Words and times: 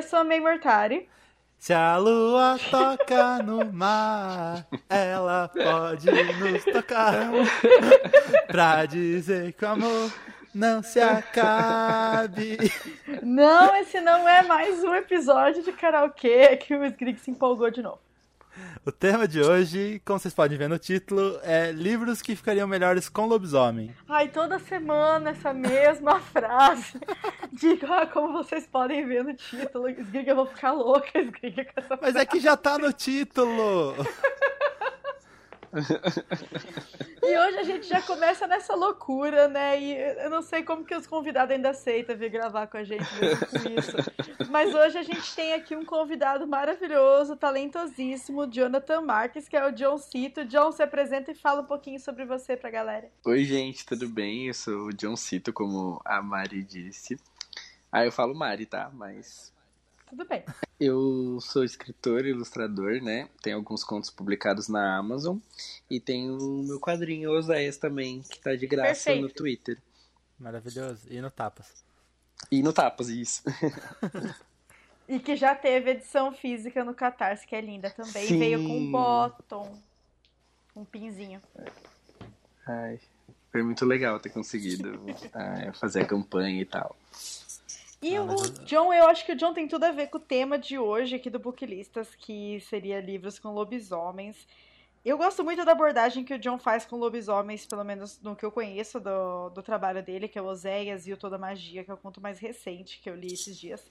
eu 0.00 0.02
sou 0.02 0.20
a 0.20 0.24
May 0.24 0.40
Mortari. 0.40 1.06
Se 1.58 1.74
a 1.74 1.98
lua 1.98 2.58
toca 2.70 3.42
no 3.42 3.70
mar, 3.70 4.66
ela 4.88 5.46
pode 5.48 6.10
nos 6.10 6.64
tocar 6.64 7.30
pra 8.46 8.86
dizer 8.86 9.52
que 9.52 9.62
o 9.62 9.68
amor 9.68 10.10
não 10.54 10.82
se 10.82 10.98
acabe. 10.98 12.56
Não, 13.22 13.76
esse 13.76 14.00
não 14.00 14.26
é 14.26 14.42
mais 14.42 14.82
um 14.82 14.94
episódio 14.94 15.62
de 15.62 15.72
karaokê 15.72 16.56
que 16.56 16.74
o 16.74 16.82
Skrik 16.86 17.20
se 17.20 17.30
empolgou 17.30 17.70
de 17.70 17.82
novo. 17.82 18.00
O 18.84 18.90
tema 18.90 19.28
de 19.28 19.42
hoje, 19.42 20.00
como 20.06 20.18
vocês 20.18 20.32
podem 20.32 20.56
ver 20.56 20.68
no 20.68 20.78
título, 20.78 21.38
é 21.42 21.70
livros 21.70 22.22
que 22.22 22.34
ficariam 22.34 22.66
melhores 22.66 23.08
com 23.10 23.26
lobisomem. 23.26 23.94
Ai, 24.08 24.28
toda 24.28 24.58
semana 24.58 25.30
essa 25.30 25.52
mesma 25.52 26.18
frase. 26.32 26.98
Diga 27.52 28.06
como 28.06 28.32
vocês 28.32 28.66
podem 28.66 29.06
ver 29.06 29.22
no 29.22 29.34
título. 29.34 29.88
Skrik, 29.90 30.28
eu 30.28 30.36
vou 30.36 30.46
ficar 30.46 30.72
louca, 30.72 31.10
Skrik, 31.20 31.64
com 31.64 31.80
essa 31.80 31.98
Mas 32.00 32.16
é 32.16 32.24
que 32.24 32.40
já 32.40 32.56
tá 32.56 32.78
no 32.78 32.92
título! 32.92 33.94
E 37.22 37.38
hoje 37.38 37.58
a 37.58 37.62
gente 37.62 37.86
já 37.86 38.00
começa 38.02 38.46
nessa 38.46 38.74
loucura, 38.74 39.46
né? 39.46 39.80
E 39.80 39.94
eu 40.24 40.30
não 40.30 40.42
sei 40.42 40.64
como 40.64 40.84
que 40.84 40.94
os 40.94 41.06
convidados 41.06 41.54
ainda 41.54 41.70
aceitam 41.70 42.16
vir 42.16 42.30
gravar 42.30 42.66
com 42.66 42.78
a 42.78 42.82
gente 42.82 43.06
mesmo 43.20 43.78
isso. 43.78 43.96
Mas 44.50 44.74
hoje 44.74 44.98
a 44.98 45.02
gente 45.02 45.34
tem 45.36 45.52
aqui 45.52 45.76
um 45.76 45.84
convidado 45.84 46.46
maravilhoso, 46.46 47.36
talentosíssimo, 47.36 48.50
Jonathan 48.50 49.02
Marques, 49.02 49.48
que 49.48 49.56
é 49.56 49.64
o 49.64 49.70
John 49.70 49.98
Cito. 49.98 50.44
John, 50.46 50.72
se 50.72 50.82
apresenta 50.82 51.30
e 51.30 51.34
fala 51.34 51.60
um 51.60 51.66
pouquinho 51.66 52.00
sobre 52.00 52.24
você 52.24 52.56
pra 52.56 52.70
galera. 52.70 53.08
Oi, 53.24 53.44
gente, 53.44 53.84
tudo 53.86 54.08
bem? 54.08 54.48
Eu 54.48 54.54
sou 54.54 54.86
o 54.86 54.92
John 54.92 55.14
Cito, 55.14 55.52
como 55.52 56.00
a 56.04 56.22
Mari 56.22 56.64
disse. 56.64 57.16
Ah, 57.92 58.04
eu 58.04 58.10
falo 58.10 58.34
Mari, 58.34 58.66
tá? 58.66 58.90
Mas 58.92 59.52
Tudo 60.10 60.24
bem. 60.26 60.42
Eu 60.78 61.38
sou 61.40 61.62
escritor 61.62 62.26
e 62.26 62.30
ilustrador, 62.30 63.00
né? 63.00 63.28
Tenho 63.40 63.56
alguns 63.56 63.84
contos 63.84 64.10
publicados 64.10 64.68
na 64.68 64.96
Amazon. 64.96 65.38
E 65.88 66.00
tenho 66.00 66.36
o 66.36 66.64
meu 66.64 66.80
quadrinho 66.80 67.30
Oséias 67.30 67.76
também, 67.76 68.20
que 68.22 68.40
tá 68.40 68.56
de 68.56 68.66
graça 68.66 69.04
Perfeito. 69.04 69.22
no 69.22 69.28
Twitter. 69.30 69.78
Maravilhoso. 70.38 71.06
E 71.08 71.20
no 71.20 71.30
Tapas. 71.30 71.84
E 72.50 72.60
no 72.60 72.72
Tapas, 72.72 73.08
isso. 73.08 73.42
E 75.10 75.18
que 75.18 75.34
já 75.34 75.56
teve 75.56 75.90
edição 75.90 76.30
física 76.32 76.84
no 76.84 76.94
Catarse, 76.94 77.44
que 77.44 77.56
é 77.56 77.60
linda 77.60 77.90
também. 77.90 78.28
Sim. 78.28 78.38
Veio 78.38 78.62
com 78.62 78.78
um 78.78 78.92
bottom, 78.92 79.76
um 80.76 80.84
pinzinho. 80.84 81.42
Ai, 82.64 83.00
foi 83.50 83.60
muito 83.64 83.84
legal 83.84 84.20
ter 84.20 84.28
conseguido 84.28 85.04
ah, 85.34 85.72
fazer 85.72 86.02
a 86.02 86.06
campanha 86.06 86.62
e 86.62 86.64
tal. 86.64 86.94
E 88.02 88.16
Ah, 88.16 88.22
o 88.22 88.26
mas 88.26 88.50
John, 88.64 88.92
eu 88.92 89.06
acho 89.06 89.26
que 89.26 89.32
o 89.32 89.36
John 89.36 89.52
tem 89.52 89.68
tudo 89.68 89.84
a 89.84 89.92
ver 89.92 90.08
com 90.08 90.16
o 90.16 90.20
tema 90.20 90.58
de 90.58 90.78
hoje 90.78 91.16
aqui 91.16 91.28
do 91.28 91.38
Booklistas, 91.38 92.14
que 92.14 92.58
seria 92.60 93.00
livros 93.00 93.38
com 93.38 93.50
lobisomens. 93.52 94.46
Eu 95.04 95.18
gosto 95.18 95.44
muito 95.44 95.64
da 95.64 95.72
abordagem 95.72 96.24
que 96.24 96.34
o 96.34 96.38
John 96.38 96.58
faz 96.58 96.86
com 96.86 96.96
lobisomens, 96.96 97.66
pelo 97.66 97.84
menos 97.84 98.20
no 98.20 98.34
que 98.36 98.44
eu 98.44 98.50
conheço 98.50 99.00
do, 99.00 99.50
do 99.50 99.62
trabalho 99.62 100.02
dele, 100.02 100.28
que 100.28 100.38
é 100.38 100.42
o 100.42 100.46
Oséias 100.46 101.06
e 101.06 101.12
o 101.12 101.16
Toda 101.16 101.38
Magia, 101.38 101.84
que 101.84 101.90
é 101.90 101.94
o 101.94 101.96
conto 101.96 102.20
mais 102.20 102.38
recente 102.38 103.00
que 103.00 103.08
eu 103.08 103.14
li 103.14 103.32
esses 103.32 103.58
dias. 103.58 103.90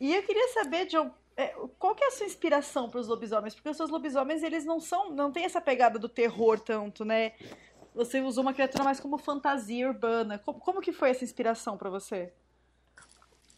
E 0.00 0.14
eu 0.14 0.22
queria 0.22 0.48
saber, 0.48 0.86
John, 0.86 1.10
é, 1.36 1.48
qual 1.78 1.94
que 1.94 2.04
é 2.04 2.08
a 2.08 2.10
sua 2.10 2.26
inspiração 2.26 2.88
para 2.88 3.00
os 3.00 3.08
lobisomens? 3.08 3.54
Porque 3.54 3.68
os 3.68 3.76
seus 3.76 3.90
lobisomens, 3.90 4.42
eles 4.42 4.64
não 4.64 4.78
são, 4.80 5.10
não 5.10 5.32
tem 5.32 5.44
essa 5.44 5.60
pegada 5.60 5.98
do 5.98 6.08
terror 6.08 6.60
tanto, 6.60 7.04
né? 7.04 7.32
Você 7.94 8.20
usou 8.20 8.42
uma 8.42 8.54
criatura 8.54 8.84
mais 8.84 9.00
como 9.00 9.18
fantasia 9.18 9.88
urbana. 9.88 10.38
Como, 10.38 10.60
como 10.60 10.80
que 10.80 10.92
foi 10.92 11.10
essa 11.10 11.24
inspiração 11.24 11.76
para 11.76 11.90
você? 11.90 12.32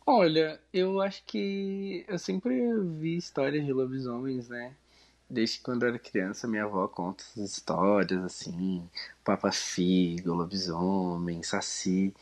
Olha, 0.06 0.60
eu 0.72 1.00
acho 1.00 1.22
que 1.24 2.04
eu 2.08 2.18
sempre 2.18 2.54
vi 2.98 3.16
histórias 3.16 3.64
de 3.64 3.72
lobisomens, 3.72 4.48
né? 4.48 4.74
Desde 5.28 5.60
quando 5.60 5.84
eu 5.84 5.90
era 5.90 5.98
criança, 5.98 6.48
minha 6.48 6.64
avó 6.64 6.88
conta 6.88 7.22
essas 7.22 7.52
histórias 7.52 8.24
assim, 8.24 8.82
Papa 9.24 9.52
Figo, 9.52 10.34
lobisomem, 10.34 11.42
Saci. 11.42 12.12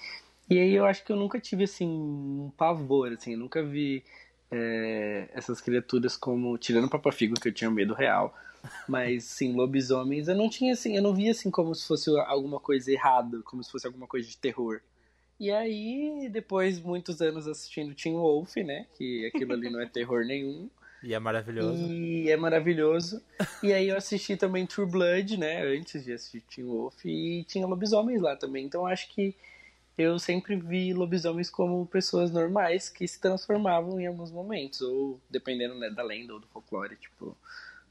E 0.50 0.59
aí 0.59 0.75
eu 0.75 0.84
acho 0.84 1.05
que 1.05 1.12
eu 1.12 1.17
nunca 1.17 1.41
tive 1.41 1.65
assim 1.65 1.87
um 1.88 2.53
pavor, 2.56 3.12
assim, 3.12 3.33
eu 3.33 3.38
nunca 3.38 3.62
vi 3.62 4.05
é, 4.50 5.28
essas 5.33 5.61
criaturas 5.61 6.17
como 6.17 6.59
tirando 6.59 6.84
o 6.84 6.91
Papa 6.91 7.11
Figo 7.12 7.41
que 7.41 7.49
eu 7.49 7.55
tinha 7.55 7.71
medo 7.71 7.94
real, 7.94 8.34
mas 8.87 9.25
sim 9.25 9.55
lobisomens 9.55 10.28
eu 10.28 10.34
não 10.34 10.50
tinha 10.50 10.75
assim, 10.75 10.97
eu 10.97 11.03
não 11.03 11.15
via 11.15 11.31
assim 11.31 11.50
como 11.50 11.75
se 11.75 11.87
fosse 11.87 12.11
alguma 12.21 12.61
coisa 12.61 12.93
errada, 12.93 13.41
como 13.43 13.62
se 13.65 13.71
fosse 13.71 13.87
alguma 13.87 14.06
coisa 14.06 14.28
de 14.28 14.37
terror. 14.37 14.81
E 15.41 15.50
aí, 15.53 16.28
depois, 16.31 16.81
muitos 16.81 17.21
anos 17.22 17.47
assistindo 17.47 17.94
Teen 17.94 18.15
Wolf, 18.15 18.56
né? 18.56 18.87
Que 18.97 19.26
aquilo 19.26 19.53
ali 19.53 19.71
não 19.71 19.81
é 19.81 19.87
terror 19.87 20.25
nenhum. 20.25 20.69
E 21.03 21.15
é 21.15 21.19
maravilhoso. 21.21 21.87
E 21.87 22.28
é 22.31 22.37
maravilhoso. 22.37 23.22
E 23.62 23.72
aí 23.72 23.88
eu 23.88 23.97
assisti 23.97 24.37
também 24.37 24.66
True 24.66 24.87
Blood, 24.87 25.37
né? 25.37 25.62
Antes 25.65 26.04
de 26.04 26.12
assistir 26.12 26.41
Teen 26.41 26.66
Wolf. 26.66 27.04
E 27.04 27.44
tinha 27.44 27.66
lobisomens 27.66 28.21
lá 28.21 28.34
também. 28.34 28.65
Então 28.65 28.81
eu 28.81 28.87
acho 28.88 29.09
que 29.10 29.32
eu 29.97 30.19
sempre 30.19 30.56
vi 30.56 30.93
lobisomens 30.93 31.49
como 31.50 31.87
pessoas 31.87 32.32
normais 32.32 32.88
que 32.88 33.06
se 33.06 33.20
transformavam 33.20 34.00
em 34.00 34.06
alguns 34.09 34.32
momentos. 34.32 34.81
Ou 34.81 35.20
dependendo 35.31 35.76
né, 35.78 35.88
da 35.88 36.03
lenda 36.03 36.34
ou 36.34 36.41
do 36.41 36.49
folclore, 36.49 36.97
tipo, 36.97 37.37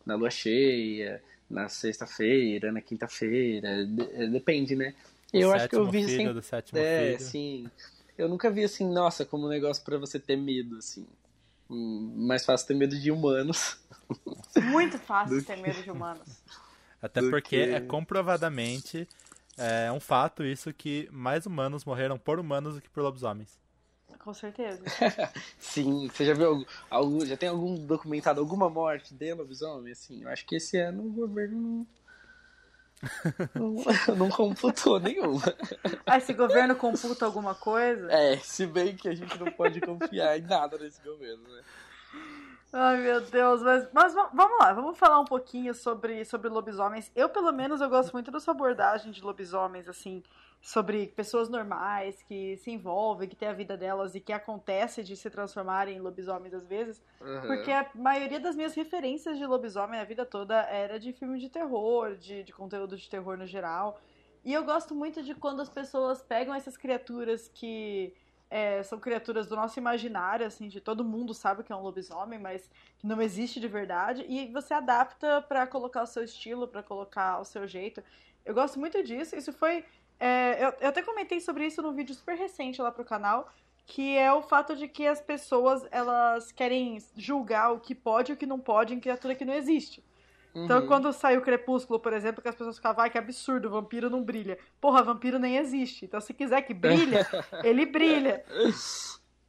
na 0.06 0.16
lua 0.16 0.30
cheia, 0.30 1.24
na 1.50 1.70
sexta-feira, 1.70 2.74
na 2.74 2.82
quinta-feira. 2.82 3.86
de- 3.86 4.28
Depende, 4.28 4.76
né? 4.76 4.94
Eu 5.34 5.52
acho 5.52 5.70
que 5.70 5.76
eu 5.76 5.90
vi 5.90 6.04
filho 6.04 6.18
sempre. 6.18 6.34
do 6.34 6.42
sétimo 6.42 6.80
É, 6.80 7.18
filho. 7.18 7.20
sim. 7.30 7.70
Eu 8.18 8.28
nunca 8.30 8.50
vi 8.50 8.64
assim, 8.64 8.88
nossa, 8.92 9.26
como 9.26 9.46
um 9.46 9.50
negócio 9.50 9.84
pra 9.84 9.98
você 9.98 10.20
ter 10.20 10.36
medo, 10.36 10.78
assim. 10.78 11.06
Hum, 11.70 12.14
Mais 12.28 12.46
fácil 12.46 12.68
ter 12.68 12.74
medo 12.74 12.98
de 13.00 13.12
humanos. 13.12 13.78
Muito 14.64 14.98
fácil 15.00 15.36
Do 15.38 15.44
ter 15.44 15.58
medo 15.58 15.84
de 15.84 15.92
humanos. 15.92 16.28
Até 17.02 17.22
do 17.22 17.30
porque 17.30 17.66
que- 17.68 17.74
é 17.74 17.80
comprovadamente 17.82 19.08
é 19.58 19.92
um 19.92 20.00
fato 20.00 20.44
isso 20.44 20.74
que 20.74 21.08
mais 21.12 21.46
humanos 21.46 21.84
morreram 21.86 22.18
por 22.18 22.40
humanos 22.40 22.76
do 22.76 22.82
que 22.82 22.90
por 22.90 23.04
lobisomens. 23.04 23.58
Com 24.20 24.34
certeza. 24.34 24.82
Sim, 25.60 26.08
você 26.10 26.26
já 26.26 26.34
viu 26.34 26.48
algum, 26.48 26.66
algum- 26.90 27.26
já 27.26 27.38
tem 27.38 27.50
algum 27.50 27.76
documentado 27.86 28.40
alguma 28.40 28.70
morte 28.70 29.14
de 29.14 29.34
lobisomem? 29.34 29.92
Assim, 29.94 30.24
eu 30.24 30.30
acho 30.30 30.46
que 30.46 30.56
esse 30.56 30.78
ano 30.78 31.06
o 31.06 31.12
governo 31.12 31.58
não, 31.60 31.88
não, 33.56 34.16
não 34.16 34.30
computou 34.30 35.00
nenhuma. 35.00 35.42
Ah, 36.06 36.18
esse 36.18 36.34
governo 36.34 36.76
computa 36.76 37.26
alguma 37.26 37.54
coisa? 37.54 38.12
É, 38.12 38.38
se 38.38 38.66
bem 38.66 38.96
que 38.96 39.10
a 39.10 39.14
gente 39.16 39.38
não 39.40 39.52
pode 39.52 39.82
confiar 39.82 40.38
em 40.38 40.42
nada 40.42 40.78
nesse 40.78 41.02
governo, 41.02 41.44
né? 41.44 41.62
Ai, 42.72 42.98
meu 42.98 43.22
Deus. 43.22 43.62
Mas, 43.62 43.88
mas 43.94 44.14
va- 44.14 44.30
vamos 44.34 44.60
lá, 44.60 44.74
vamos 44.74 44.98
falar 44.98 45.20
um 45.20 45.26
pouquinho 45.26 45.74
sobre, 45.74 46.24
sobre 46.26 46.50
lobisomens. 46.50 47.12
Eu, 47.16 47.28
pelo 47.30 47.52
menos, 47.52 47.82
eu 47.82 47.90
gosto 47.90 48.14
muito 48.14 48.32
dessa 48.32 48.52
abordagem 48.52 49.12
de 49.12 49.22
lobisomens, 49.22 49.88
assim, 49.90 50.24
sobre 50.68 51.08
pessoas 51.08 51.48
normais 51.48 52.22
que 52.24 52.58
se 52.58 52.70
envolvem, 52.72 53.30
que 53.30 53.38
têm 53.38 53.48
a 53.48 53.54
vida 53.54 53.78
delas 53.78 54.16
e 54.16 54.20
que 54.20 54.34
acontece 54.34 55.02
de 55.02 55.16
se 55.16 55.30
transformarem 55.30 55.96
em 55.96 56.02
lobisomens 56.02 56.54
às 56.54 56.68
vezes. 56.68 57.02
Uhum. 57.22 57.42
Porque 57.48 57.72
a 57.72 57.90
maioria 57.96 58.38
das 58.38 58.54
minhas 58.54 58.76
referências 58.76 59.38
de 59.38 59.46
lobisomem 59.46 59.98
a 59.98 60.04
vida 60.04 60.26
toda 60.26 60.60
era 60.64 61.00
de 61.00 61.14
filme 61.14 61.40
de 61.40 61.48
terror, 61.48 62.18
de, 62.18 62.44
de 62.44 62.52
conteúdo 62.52 62.98
de 62.98 63.10
terror 63.10 63.38
no 63.38 63.48
geral. 63.48 63.98
E 64.44 64.52
eu 64.52 64.62
gosto 64.66 64.94
muito 64.94 65.24
de 65.24 65.34
quando 65.34 65.62
as 65.62 65.70
pessoas 65.70 66.22
pegam 66.22 66.54
essas 66.54 66.76
criaturas 66.76 67.48
que 67.48 68.14
é, 68.50 68.84
são 68.84 69.00
criaturas 69.00 69.48
do 69.48 69.56
nosso 69.56 69.80
imaginário, 69.80 70.46
assim, 70.46 70.68
de 70.68 70.82
todo 70.82 71.02
mundo 71.02 71.34
sabe 71.34 71.64
que 71.64 71.72
é 71.72 71.76
um 71.78 71.82
lobisomem, 71.82 72.40
mas 72.40 72.70
que 72.98 73.08
não 73.08 73.22
existe 73.22 73.62
de 73.62 73.70
verdade, 73.70 74.26
e 74.28 74.52
você 74.52 74.74
adapta 74.74 75.42
pra 75.44 75.66
colocar 75.66 76.04
o 76.04 76.08
seu 76.08 76.26
estilo, 76.26 76.68
pra 76.68 76.84
colocar 76.84 77.40
o 77.40 77.46
seu 77.46 77.66
jeito. 77.66 78.04
Eu 78.48 78.54
gosto 78.54 78.80
muito 78.80 79.04
disso. 79.04 79.36
Isso 79.36 79.52
foi. 79.52 79.84
É, 80.20 80.66
eu, 80.66 80.74
eu 80.82 80.90
até 80.90 81.02
comentei 81.02 81.40
sobre 81.40 81.66
isso 81.66 81.82
num 81.82 81.94
vídeo 81.94 82.14
super 82.16 82.36
recente 82.38 82.82
lá 82.82 82.92
pro 82.92 83.06
canal, 83.06 83.50
que 83.86 84.18
é 84.18 84.32
o 84.34 84.42
fato 84.42 84.76
de 84.76 84.88
que 84.88 85.08
as 85.08 85.22
pessoas 85.22 85.88
elas 85.92 86.52
querem 86.52 86.98
julgar 87.16 87.72
o 87.72 87.80
que 87.80 87.96
pode 87.96 88.32
e 88.32 88.36
o 88.36 88.38
que 88.38 88.46
não 88.46 88.60
pode 88.60 88.94
em 88.94 89.00
criatura 89.00 89.36
que 89.36 89.46
não 89.46 89.54
existe. 89.54 90.04
Então, 90.56 90.82
Uhum. 90.82 90.88
quando 90.88 91.14
saiu 91.14 91.42
Crepúsculo, 91.42 92.00
por 92.00 92.14
exemplo, 92.14 92.42
que 92.42 92.50
as 92.50 92.56
pessoas 92.56 92.78
ficavam, 92.78 93.04
ai, 93.04 93.10
que 93.12 93.18
absurdo, 93.18 93.68
o 93.68 93.72
vampiro 93.72 94.10
não 94.10 94.24
brilha. 94.24 94.58
Porra, 94.82 95.04
vampiro 95.04 95.38
nem 95.38 95.58
existe. 95.58 96.06
Então, 96.06 96.20
se 96.20 96.34
quiser 96.34 96.62
que 96.64 96.74
brilha, 96.74 97.28
ele 97.64 97.86
brilha. 97.86 98.44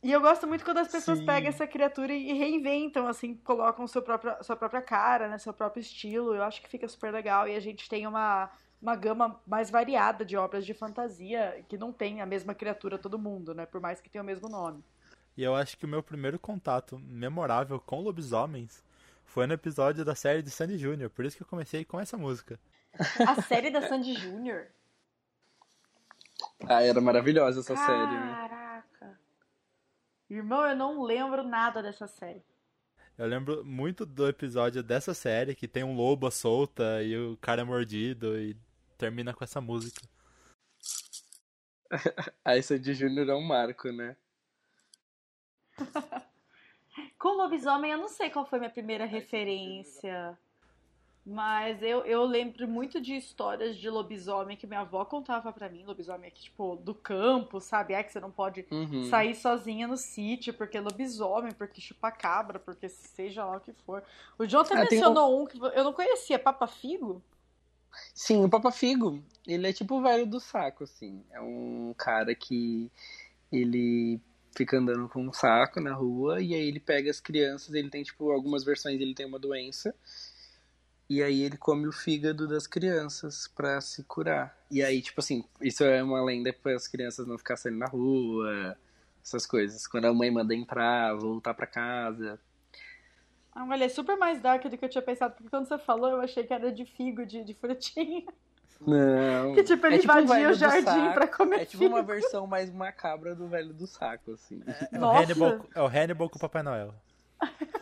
E 0.03 0.12
eu 0.12 0.21
gosto 0.21 0.47
muito 0.47 0.64
quando 0.64 0.79
as 0.79 0.88
pessoas 0.88 1.19
Sim. 1.19 1.25
pegam 1.25 1.49
essa 1.49 1.67
criatura 1.67 2.12
e 2.12 2.32
reinventam, 2.35 3.09
assim, 3.09 3.35
colocam 3.37 3.87
seu 3.87 4.03
próprio, 4.03 4.37
sua 4.43 4.55
própria 4.55 4.82
cara, 4.82 5.29
né, 5.29 5.38
seu 5.38 5.53
próprio 5.53 5.81
estilo. 5.81 6.35
Eu 6.35 6.43
acho 6.43 6.61
que 6.61 6.69
fica 6.69 6.87
super 6.87 7.11
legal. 7.11 7.49
E 7.49 7.56
a 7.56 7.61
gente 7.61 7.88
tem 7.88 8.06
uma, 8.06 8.50
uma 8.81 8.95
gama 8.95 9.41
mais 9.47 9.71
variada 9.71 10.25
de 10.25 10.37
obras 10.37 10.65
de 10.65 10.73
fantasia 10.73 11.65
que 11.69 11.77
não 11.77 11.93
tem 11.93 12.21
a 12.21 12.27
mesma 12.27 12.55
criatura 12.55 12.99
todo 12.99 13.19
mundo, 13.19 13.55
né? 13.55 13.67
Por 13.67 13.81
mais 13.81 14.01
que 14.01 14.09
tenha 14.09 14.23
o 14.23 14.27
mesmo 14.27 14.49
nome. 14.49 14.85
E 15.37 15.43
eu 15.43 15.55
acho 15.55 15.77
que 15.77 15.85
o 15.85 15.89
meu 15.89 16.03
primeiro 16.03 16.39
contato 16.39 16.99
memorável 16.99 17.79
com 17.81 18.01
lobisomens 18.01 18.83
foi 19.25 19.47
no 19.47 19.55
episódio 19.55 20.05
da 20.05 20.15
série 20.15 20.43
de 20.43 20.51
Sandy 20.51 20.79
Jr., 20.79 21.11
por 21.11 21.25
isso 21.25 21.37
que 21.37 21.43
eu 21.43 21.47
comecei 21.47 21.85
com 21.85 22.01
essa 22.01 22.17
música. 22.17 22.59
A 23.27 23.41
série 23.43 23.71
da 23.71 23.87
Sandy 23.87 24.15
Júnior? 24.15 24.67
Ah, 26.67 26.83
era 26.83 27.01
maravilhosa 27.01 27.61
essa 27.61 27.77
série, 27.77 28.13
né? 28.13 28.49
Caraca. 28.49 29.21
Irmão, 30.31 30.67
eu 30.67 30.77
não 30.77 31.03
lembro 31.03 31.43
nada 31.43 31.83
dessa 31.83 32.07
série. 32.07 32.43
Eu 33.17 33.27
lembro 33.27 33.65
muito 33.65 34.07
do 34.07 34.29
episódio 34.29 34.83
dessa 34.83 35.13
série 35.13 35.55
que 35.55 35.67
tem 35.67 35.83
um 35.83 35.95
lobo 35.95 36.27
à 36.27 36.31
solta 36.31 37.03
e 37.03 37.17
o 37.17 37.37
cara 37.39 37.63
é 37.63 37.65
mordido 37.65 38.39
e 38.39 38.57
termina 38.99 39.33
com 39.33 39.45
essa 39.45 39.61
música. 39.61 40.03
A 42.45 42.61
Sandy 42.61 42.93
Júnior 42.95 43.29
é 43.31 43.35
um 43.35 43.41
marco, 43.43 43.91
né? 43.91 44.17
Com 47.19 47.29
lobisomem, 47.37 47.93
eu 47.93 47.99
não 47.99 48.09
sei 48.09 48.29
qual 48.31 48.45
foi 48.47 48.59
minha 48.59 48.71
primeira 48.71 49.05
referência. 49.05 50.37
Mas 51.25 51.83
eu, 51.83 52.05
eu 52.06 52.25
lembro 52.25 52.67
muito 52.67 53.00
de 53.00 53.15
histórias 53.15 53.77
de 53.77 53.91
lobisomem 53.91 54.56
que 54.56 54.67
minha 54.67 54.81
avó 54.81 55.05
contava 55.05 55.53
pra 55.53 55.69
mim. 55.69 55.85
Lobisomem 55.85 56.29
aqui, 56.29 56.45
tipo, 56.45 56.77
do 56.77 56.95
campo, 56.95 57.61
sabe? 57.61 57.93
É 57.93 58.03
que 58.03 58.11
você 58.12 58.19
não 58.19 58.31
pode 58.31 58.67
Uhum. 58.71 59.05
sair 59.05 59.35
sozinha 59.35 59.87
no 59.87 59.97
sítio, 59.97 60.55
porque 60.55 60.79
é 60.79 60.81
lobisomem, 60.81 61.53
porque 61.53 61.81
chupa 61.83 62.11
cabra, 62.11 62.59
porque 62.59 62.89
seja 62.89 63.45
lá 63.45 63.59
o 63.59 63.61
que 63.61 63.73
for. 63.85 64.03
O 64.39 64.47
John 64.47 64.61
até 64.61 64.75
Ah, 64.75 64.81
mencionou 64.81 65.43
um 65.43 65.47
que 65.47 65.59
eu 65.59 65.85
não 65.85 65.93
conhecia, 65.93 66.39
Papa 66.39 66.67
Figo? 66.67 67.23
Sim, 68.14 68.44
o 68.44 68.49
Papa 68.49 68.70
Figo, 68.70 69.23
ele 69.46 69.67
é 69.69 69.73
tipo 69.73 69.96
o 69.96 70.02
velho 70.02 70.26
do 70.26 70.40
saco, 70.40 70.85
assim. 70.85 71.25
É 71.31 71.40
um 71.40 71.94
cara 71.96 72.35
que 72.35 72.90
ele 73.50 74.20
fica 74.56 74.79
andando 74.79 75.08
com 75.08 75.23
um 75.23 75.32
saco 75.32 75.81
na 75.81 75.94
rua 75.94 76.40
e 76.43 76.55
aí 76.55 76.69
ele 76.69 76.81
pega 76.81 77.11
as 77.11 77.20
crianças, 77.20 77.75
ele 77.75 77.90
tem 77.90 78.02
tipo 78.02 78.31
algumas 78.31 78.64
versões, 78.64 79.00
ele 79.00 79.14
tem 79.14 79.26
uma 79.26 79.38
doença. 79.38 79.94
E 81.08 81.23
aí 81.23 81.43
ele 81.43 81.56
come 81.56 81.87
o 81.87 81.93
fígado 81.93 82.46
das 82.46 82.67
crianças 82.67 83.49
pra 83.49 83.81
se 83.81 84.05
curar. 84.05 84.55
E 84.70 84.82
aí, 84.82 85.00
tipo 85.00 85.20
assim, 85.20 85.43
isso 85.62 85.82
é 85.82 86.02
uma 86.02 86.23
lenda 86.23 86.52
para 86.52 86.75
as 86.76 86.87
crianças 86.87 87.26
não 87.26 87.38
ficarem 87.38 87.62
saindo 87.62 87.79
na 87.79 87.87
rua, 87.87 88.76
essas 89.25 89.46
coisas. 89.46 89.87
Quando 89.87 90.05
a 90.05 90.12
mãe 90.12 90.31
manda 90.31 90.55
entrar, 90.55 91.14
voltar 91.14 91.55
pra 91.55 91.67
casa. 91.67 92.38
Ah, 93.61 93.67
olha, 93.69 93.85
é 93.87 93.89
super 93.89 94.17
mais 94.17 94.41
dark 94.41 94.63
do 94.67 94.79
que 94.79 94.85
eu 94.85 94.89
tinha 94.89 95.03
pensado, 95.03 95.35
porque 95.35 95.49
quando 95.51 95.67
você 95.67 95.77
falou, 95.79 96.11
eu 96.11 96.21
achei 96.21 96.45
que 96.45 96.53
era 96.55 96.71
de 96.71 96.85
figo, 96.85 97.27
de, 97.27 97.43
de 97.43 97.55
frutinha. 97.55 98.23
Não. 98.81 99.53
Que 99.57 99.65
tipo, 99.65 99.85
ele 99.87 99.97
É 99.97 99.99
tipo 99.99 100.13
o 100.13 100.21
invadia 100.21 100.51
o 100.51 100.55
jardim 100.55 100.85
saco. 100.85 101.15
pra 101.15 101.27
comer 101.27 101.63
É 101.63 101.65
tipo 101.65 101.85
uma 101.85 101.97
figo. 101.97 102.07
versão 102.07 102.47
mais 102.47 102.73
macabra 102.73 103.35
do 103.35 103.49
velho 103.49 103.75
do 103.75 103.85
saco, 103.89 104.31
assim. 104.35 104.63
É 104.93 104.97
o, 104.97 105.01
Nossa. 105.01 105.25
Hannibal, 105.25 105.67
é 105.75 105.83
o 105.83 105.87
Hannibal 105.89 106.31
com 106.31 106.37
o 106.37 106.41
Papai 106.41 106.63
Noel. 106.63 106.95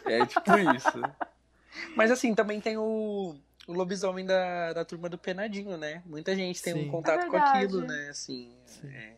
É 0.07 0.25
tipo 0.25 0.51
isso. 0.75 1.03
Mas 1.95 2.11
assim, 2.11 2.35
também 2.35 2.59
tem 2.59 2.79
o, 2.79 3.37
o 3.69 3.73
lobisomem 3.75 4.25
da, 4.25 4.73
da 4.73 4.83
turma 4.87 5.11
do 5.11 5.19
Penadinho, 5.19 5.77
né? 5.77 6.03
Muita 6.07 6.35
gente 6.35 6.63
tem 6.63 6.73
Sim. 6.73 6.89
um 6.89 6.91
contato 6.91 7.25
É 7.27 7.29
com 7.29 7.37
aquilo, 7.37 7.83
né? 7.83 8.09
Assim. 8.09 8.51
Sim. 8.65 8.89
é, 8.95 9.13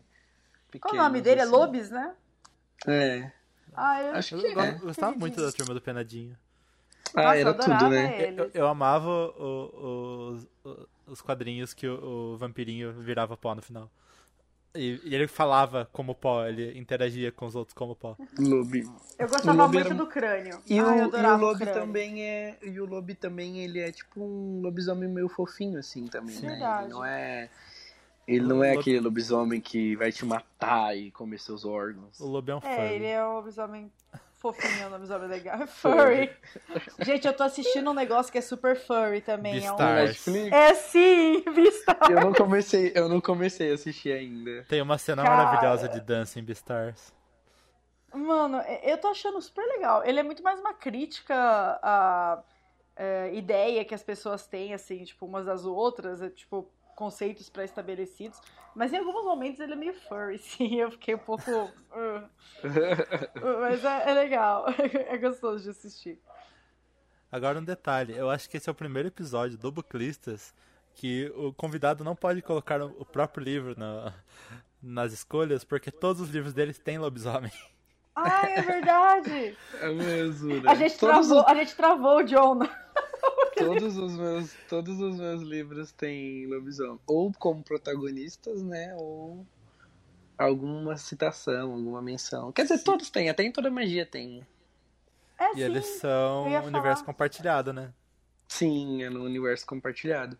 Qual 0.81 0.93
o 0.93 0.97
nome 0.97 1.21
dele? 1.21 1.39
É 1.39 1.45
pequenos, 1.45 1.59
Lobis, 1.59 1.89
né? 1.89 2.13
assim. 2.81 2.91
É. 2.91 3.31
Ah, 3.73 4.01
eu 4.01 4.15
Acho 4.15 4.35
Eu, 4.35 4.41
que 4.41 4.53
go- 4.53 4.59
é. 4.61 4.71
gostava 4.73 5.15
muito 5.15 5.41
da 5.41 5.49
turma 5.53 5.73
do 5.73 5.79
Penadinho. 5.79 6.35
Ah, 7.15 7.23
Nossa, 7.23 7.35
era 7.37 7.53
tudo, 7.53 7.89
né? 7.89 8.33
Eu, 8.37 8.51
eu 8.53 8.67
amava 8.67 9.09
o- 9.09 9.33
o- 9.43 10.29
os, 10.31 10.47
os 11.07 11.21
quadrinhos 11.21 11.73
que 11.73 11.87
o, 11.87 12.33
o 12.33 12.37
vampirinho 12.37 12.93
virava 12.93 13.35
pó 13.37 13.53
no 13.55 13.61
final. 13.61 13.89
E, 14.75 15.01
e 15.03 15.15
ele 15.15 15.27
falava 15.27 15.89
como 15.91 16.13
pó, 16.13 16.45
ele 16.45 16.77
interagia 16.77 17.31
com 17.31 17.45
os 17.47 17.55
outros 17.55 17.73
como 17.73 17.95
pó. 17.95 18.15
Lobe. 18.37 18.87
Eu 19.17 19.27
gostava 19.27 19.67
muito 19.67 19.87
era- 19.87 19.95
do 19.95 20.05
crânio. 20.07 20.61
E, 20.67 20.79
Ai, 20.79 20.99
o, 20.99 21.03
e 21.03 21.05
o 21.07 21.09
crânio. 21.09 21.73
também 21.73 22.23
é. 22.23 22.57
E 22.61 22.79
o 22.79 22.85
Lobe 22.85 23.15
também, 23.15 23.57
ele 23.59 23.79
é 23.79 23.91
tipo 23.91 24.21
um 24.23 24.61
lobisomem 24.61 25.09
meio 25.09 25.27
fofinho, 25.27 25.79
assim, 25.79 26.05
também, 26.07 26.39
né? 26.39 26.49
Verdade. 26.49 26.83
Ele 26.83 26.93
não 26.93 27.03
é. 27.05 27.49
Ele 28.27 28.45
não 28.45 28.63
é 28.63 28.73
aquele 28.77 28.99
lobisomem 28.99 29.59
que 29.59 29.95
vai 29.95 30.11
te 30.11 30.23
matar 30.23 30.95
e 30.95 31.09
comer 31.09 31.39
seus 31.39 31.65
órgãos. 31.65 32.19
O 32.19 32.27
lobo 32.27 32.51
é 32.51 32.55
um 32.55 32.59
É, 32.61 32.75
furry. 32.75 32.93
ele 32.95 33.05
é 33.07 33.25
um 33.25 33.33
lobisomem 33.33 33.91
fofinho, 34.39 34.87
um 34.87 34.89
lobisomem 34.91 35.27
legal. 35.27 35.67
Furry. 35.67 36.31
Gente, 36.99 37.27
eu 37.27 37.33
tô 37.33 37.43
assistindo 37.43 37.91
um 37.91 37.93
negócio 37.93 38.31
que 38.31 38.37
é 38.37 38.41
super 38.41 38.75
furry 38.75 39.21
também. 39.21 39.53
É, 39.53 39.71
um... 39.71 39.75
Beastars. 39.75 40.09
Netflix? 40.09 40.51
é 40.51 40.73
sim, 40.75 41.43
Vista. 41.53 41.97
Eu 42.09 42.21
não 42.21 42.33
comecei, 42.33 42.91
eu 42.95 43.09
não 43.09 43.21
comecei 43.21 43.71
a 43.71 43.75
assistir 43.75 44.11
ainda. 44.11 44.63
Tem 44.67 44.81
uma 44.81 44.97
cena 44.97 45.23
Cara. 45.23 45.35
maravilhosa 45.35 45.89
de 45.89 45.99
Dancing 45.99 46.41
Beastars. 46.41 47.13
Mano, 48.13 48.57
eu 48.81 48.97
tô 48.97 49.09
achando 49.09 49.39
super 49.41 49.65
legal. 49.65 50.03
Ele 50.03 50.19
é 50.19 50.23
muito 50.23 50.41
mais 50.41 50.59
uma 50.59 50.73
crítica 50.73 51.35
à 51.83 52.41
é, 52.95 53.33
ideia 53.33 53.85
que 53.85 53.93
as 53.93 54.01
pessoas 54.01 54.47
têm, 54.47 54.73
assim, 54.73 55.03
tipo, 55.03 55.25
umas 55.25 55.45
das 55.45 55.63
outras, 55.65 56.21
é, 56.21 56.29
tipo, 56.29 56.67
conceitos 56.99 57.49
pré-estabelecidos. 57.49 58.41
Mas 58.75 58.91
em 58.93 58.97
alguns 58.97 59.23
momentos 59.23 59.59
ele 59.61 59.71
é 59.73 59.75
meio 59.75 59.93
furry, 59.93 60.37
sim. 60.43 60.75
Eu 60.75 60.91
fiquei 60.91 61.15
um 61.15 61.19
pouco. 61.19 61.49
uh, 61.49 62.17
uh, 62.19 63.59
mas 63.61 63.83
é, 63.85 64.09
é 64.11 64.13
legal. 64.13 64.65
É 65.07 65.17
gostoso 65.17 65.63
de 65.63 65.69
assistir. 65.69 66.19
Agora 67.31 67.57
um 67.59 67.63
detalhe, 67.63 68.15
eu 68.15 68.29
acho 68.29 68.49
que 68.49 68.57
esse 68.57 68.67
é 68.67 68.71
o 68.71 68.75
primeiro 68.75 69.07
episódio 69.07 69.57
do 69.57 69.71
Buclistas 69.71 70.53
que 70.95 71.31
o 71.35 71.53
convidado 71.53 72.03
não 72.03 72.15
pode 72.15 72.41
colocar 72.41 72.81
o 72.81 73.05
próprio 73.05 73.43
livro 73.43 73.79
na- 73.79 74.13
nas 74.81 75.13
escolhas, 75.13 75.63
porque 75.63 75.91
todos 75.91 76.21
os 76.21 76.29
livros 76.29 76.53
deles 76.53 76.77
têm 76.79 76.97
lobisomem. 76.97 77.51
Ai, 78.15 78.53
é 78.55 78.61
verdade! 78.61 79.57
É 79.81 79.87
mesmo, 79.89 80.55
né? 80.55 80.69
A 80.69 80.75
gente, 80.75 80.97
todos, 80.97 81.27
travou, 81.27 81.47
a 81.47 81.53
gente 81.55 81.75
travou 81.75 82.17
o 82.17 82.23
John. 82.23 82.59
Os, 83.61 83.67
todos, 83.67 83.97
os 83.97 84.17
meus, 84.17 84.53
todos 84.67 84.99
os 84.99 85.17
meus 85.17 85.41
livros 85.41 85.91
têm 85.91 86.47
lobisomem. 86.47 86.99
Ou 87.05 87.31
como 87.33 87.63
protagonistas, 87.63 88.61
né? 88.63 88.95
Ou 88.95 89.45
alguma 90.37 90.97
citação, 90.97 91.73
alguma 91.73 92.01
menção. 92.01 92.51
Quer 92.51 92.63
dizer, 92.63 92.83
todos 92.83 93.09
têm, 93.09 93.29
até 93.29 93.43
em 93.43 93.51
toda 93.51 93.69
magia 93.69 94.05
tem. 94.05 94.45
É 95.37 95.51
E 95.51 95.55
sim. 95.55 95.61
eles 95.61 95.85
são 95.85 96.43
universo 96.43 97.03
falar. 97.03 97.05
compartilhado, 97.05 97.73
né? 97.73 97.93
Sim, 98.47 99.03
é 99.03 99.09
no 99.09 99.23
universo 99.23 99.65
compartilhado. 99.65 100.37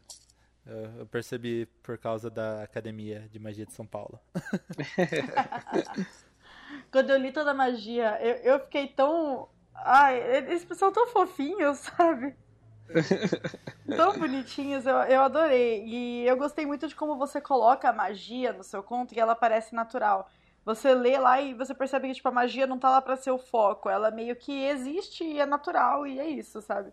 Eu, 0.65 0.99
eu 0.99 1.05
percebi 1.05 1.65
por 1.83 1.97
causa 1.97 2.29
da 2.29 2.63
Academia 2.63 3.27
de 3.31 3.39
Magia 3.39 3.65
de 3.65 3.73
São 3.73 3.85
Paulo. 3.85 4.19
Quando 6.91 7.09
eu 7.09 7.17
li 7.17 7.31
toda 7.31 7.51
a 7.51 7.53
magia, 7.53 8.19
eu, 8.21 8.53
eu 8.53 8.59
fiquei 8.61 8.87
tão. 8.87 9.47
Ai, 9.73 10.37
eles 10.37 10.65
são 10.77 10.91
tão 10.91 11.07
fofinhos, 11.07 11.77
sabe? 11.97 12.35
tão 13.95 14.17
bonitinhos, 14.17 14.85
eu, 14.85 14.95
eu 14.95 15.21
adorei. 15.21 15.83
E 15.85 16.25
eu 16.25 16.37
gostei 16.37 16.65
muito 16.65 16.87
de 16.87 16.95
como 16.95 17.17
você 17.17 17.39
coloca 17.39 17.89
a 17.89 17.93
magia 17.93 18.53
no 18.53 18.63
seu 18.63 18.83
conto 18.83 19.13
e 19.13 19.19
ela 19.19 19.35
parece 19.35 19.73
natural. 19.73 20.29
Você 20.65 20.93
lê 20.93 21.17
lá 21.17 21.41
e 21.41 21.53
você 21.53 21.73
percebe 21.73 22.07
que 22.07 22.15
tipo, 22.15 22.27
a 22.27 22.31
magia 22.31 22.67
não 22.67 22.77
tá 22.77 22.89
lá 22.89 23.01
pra 23.01 23.15
ser 23.15 23.31
o 23.31 23.39
foco. 23.39 23.89
Ela 23.89 24.11
meio 24.11 24.35
que 24.35 24.65
existe 24.65 25.23
e 25.23 25.39
é 25.39 25.45
natural, 25.45 26.05
e 26.05 26.19
é 26.19 26.27
isso, 26.27 26.61
sabe? 26.61 26.91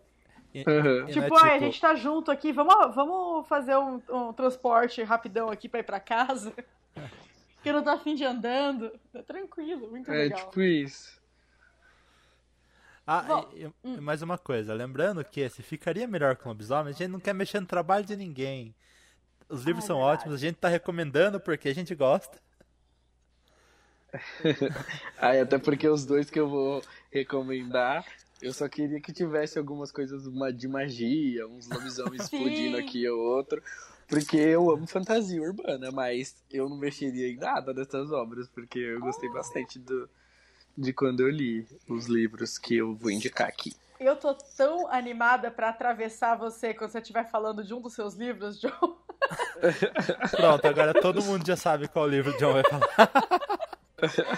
Uhum. 0.55 1.05
Tipo, 1.05 1.35
é 1.37 1.39
ai, 1.43 1.57
a 1.57 1.59
gente 1.59 1.79
tá 1.79 1.93
junto 1.93 2.31
aqui, 2.31 2.51
vamos, 2.51 2.95
vamos 2.95 3.47
fazer 3.47 3.75
um, 3.75 4.01
um 4.09 4.33
transporte 4.33 5.03
rapidão 5.03 5.49
aqui 5.49 5.69
pra 5.69 5.81
ir 5.81 5.83
pra 5.83 5.99
casa. 5.99 6.53
que 7.61 7.69
eu 7.69 7.73
não 7.73 7.83
tô 7.83 7.89
afim 7.89 8.15
de 8.15 8.23
andando. 8.23 8.91
Tá 9.11 9.21
tranquilo, 9.21 9.89
muito 9.89 10.11
É 10.11 10.15
legal. 10.15 10.39
tipo 10.39 10.61
isso. 10.61 11.16
Ah, 13.07 13.21
Bom, 13.21 13.49
e, 13.53 13.71
e 13.85 14.01
mais 14.01 14.21
uma 14.21 14.37
coisa, 14.37 14.73
lembrando 14.73 15.23
que 15.23 15.39
esse 15.39 15.63
ficaria 15.63 16.05
melhor 16.05 16.35
com 16.35 16.49
lobisomem, 16.49 16.93
a 16.93 16.97
gente 16.97 17.07
não 17.09 17.19
quer 17.21 17.33
mexer 17.33 17.59
no 17.61 17.65
trabalho 17.65 18.05
de 18.05 18.15
ninguém. 18.17 18.75
Os 19.49 19.63
livros 19.63 19.85
Ah, 19.85 19.85
é 19.85 19.87
são 19.87 19.97
verdade. 19.97 20.19
ótimos, 20.19 20.35
a 20.35 20.37
gente 20.45 20.55
tá 20.57 20.67
recomendando 20.67 21.39
porque 21.39 21.69
a 21.69 21.73
gente 21.73 21.95
gosta. 21.95 22.37
Aí, 25.17 25.39
até 25.39 25.57
porque 25.57 25.87
os 25.87 26.05
dois 26.05 26.29
que 26.29 26.39
eu 26.39 26.49
vou 26.49 26.83
recomendar, 27.11 28.05
eu 28.41 28.53
só 28.53 28.67
queria 28.67 28.99
que 28.99 29.13
tivesse 29.13 29.57
algumas 29.57 29.91
coisas 29.91 30.23
de 30.55 30.67
magia, 30.67 31.47
uns 31.47 31.67
lobisomens 31.69 32.23
explodindo 32.27 32.77
aqui 32.77 33.07
ou 33.07 33.19
outro. 33.19 33.61
Porque 34.07 34.37
eu 34.37 34.69
amo 34.71 34.87
fantasia 34.87 35.41
urbana, 35.41 35.91
mas 35.91 36.35
eu 36.51 36.69
não 36.69 36.77
mexeria 36.77 37.27
em 37.29 37.35
nada 37.37 37.73
dessas 37.73 38.11
obras, 38.11 38.47
porque 38.47 38.79
eu 38.79 38.99
gostei 39.01 39.29
bastante 39.29 39.79
do, 39.79 40.09
de 40.77 40.93
quando 40.93 41.21
eu 41.21 41.29
li 41.29 41.67
os 41.87 42.05
livros 42.05 42.57
que 42.57 42.77
eu 42.77 42.93
vou 42.93 43.09
indicar 43.09 43.47
aqui. 43.47 43.75
Eu 43.99 44.15
tô 44.15 44.33
tão 44.33 44.87
animada 44.91 45.49
pra 45.49 45.69
atravessar 45.69 46.35
você 46.35 46.73
quando 46.73 46.91
você 46.91 46.99
estiver 46.99 47.29
falando 47.29 47.63
de 47.63 47.73
um 47.73 47.81
dos 47.81 47.93
seus 47.93 48.13
livros, 48.13 48.59
John. 48.59 48.69
Pronto, 50.31 50.67
agora 50.67 50.93
todo 50.93 51.23
mundo 51.23 51.45
já 51.45 51.55
sabe 51.55 51.87
qual 51.87 52.07
livro 52.07 52.31
o 52.31 52.37
John 52.37 52.53
vai 52.53 52.63
falar. 52.63 53.11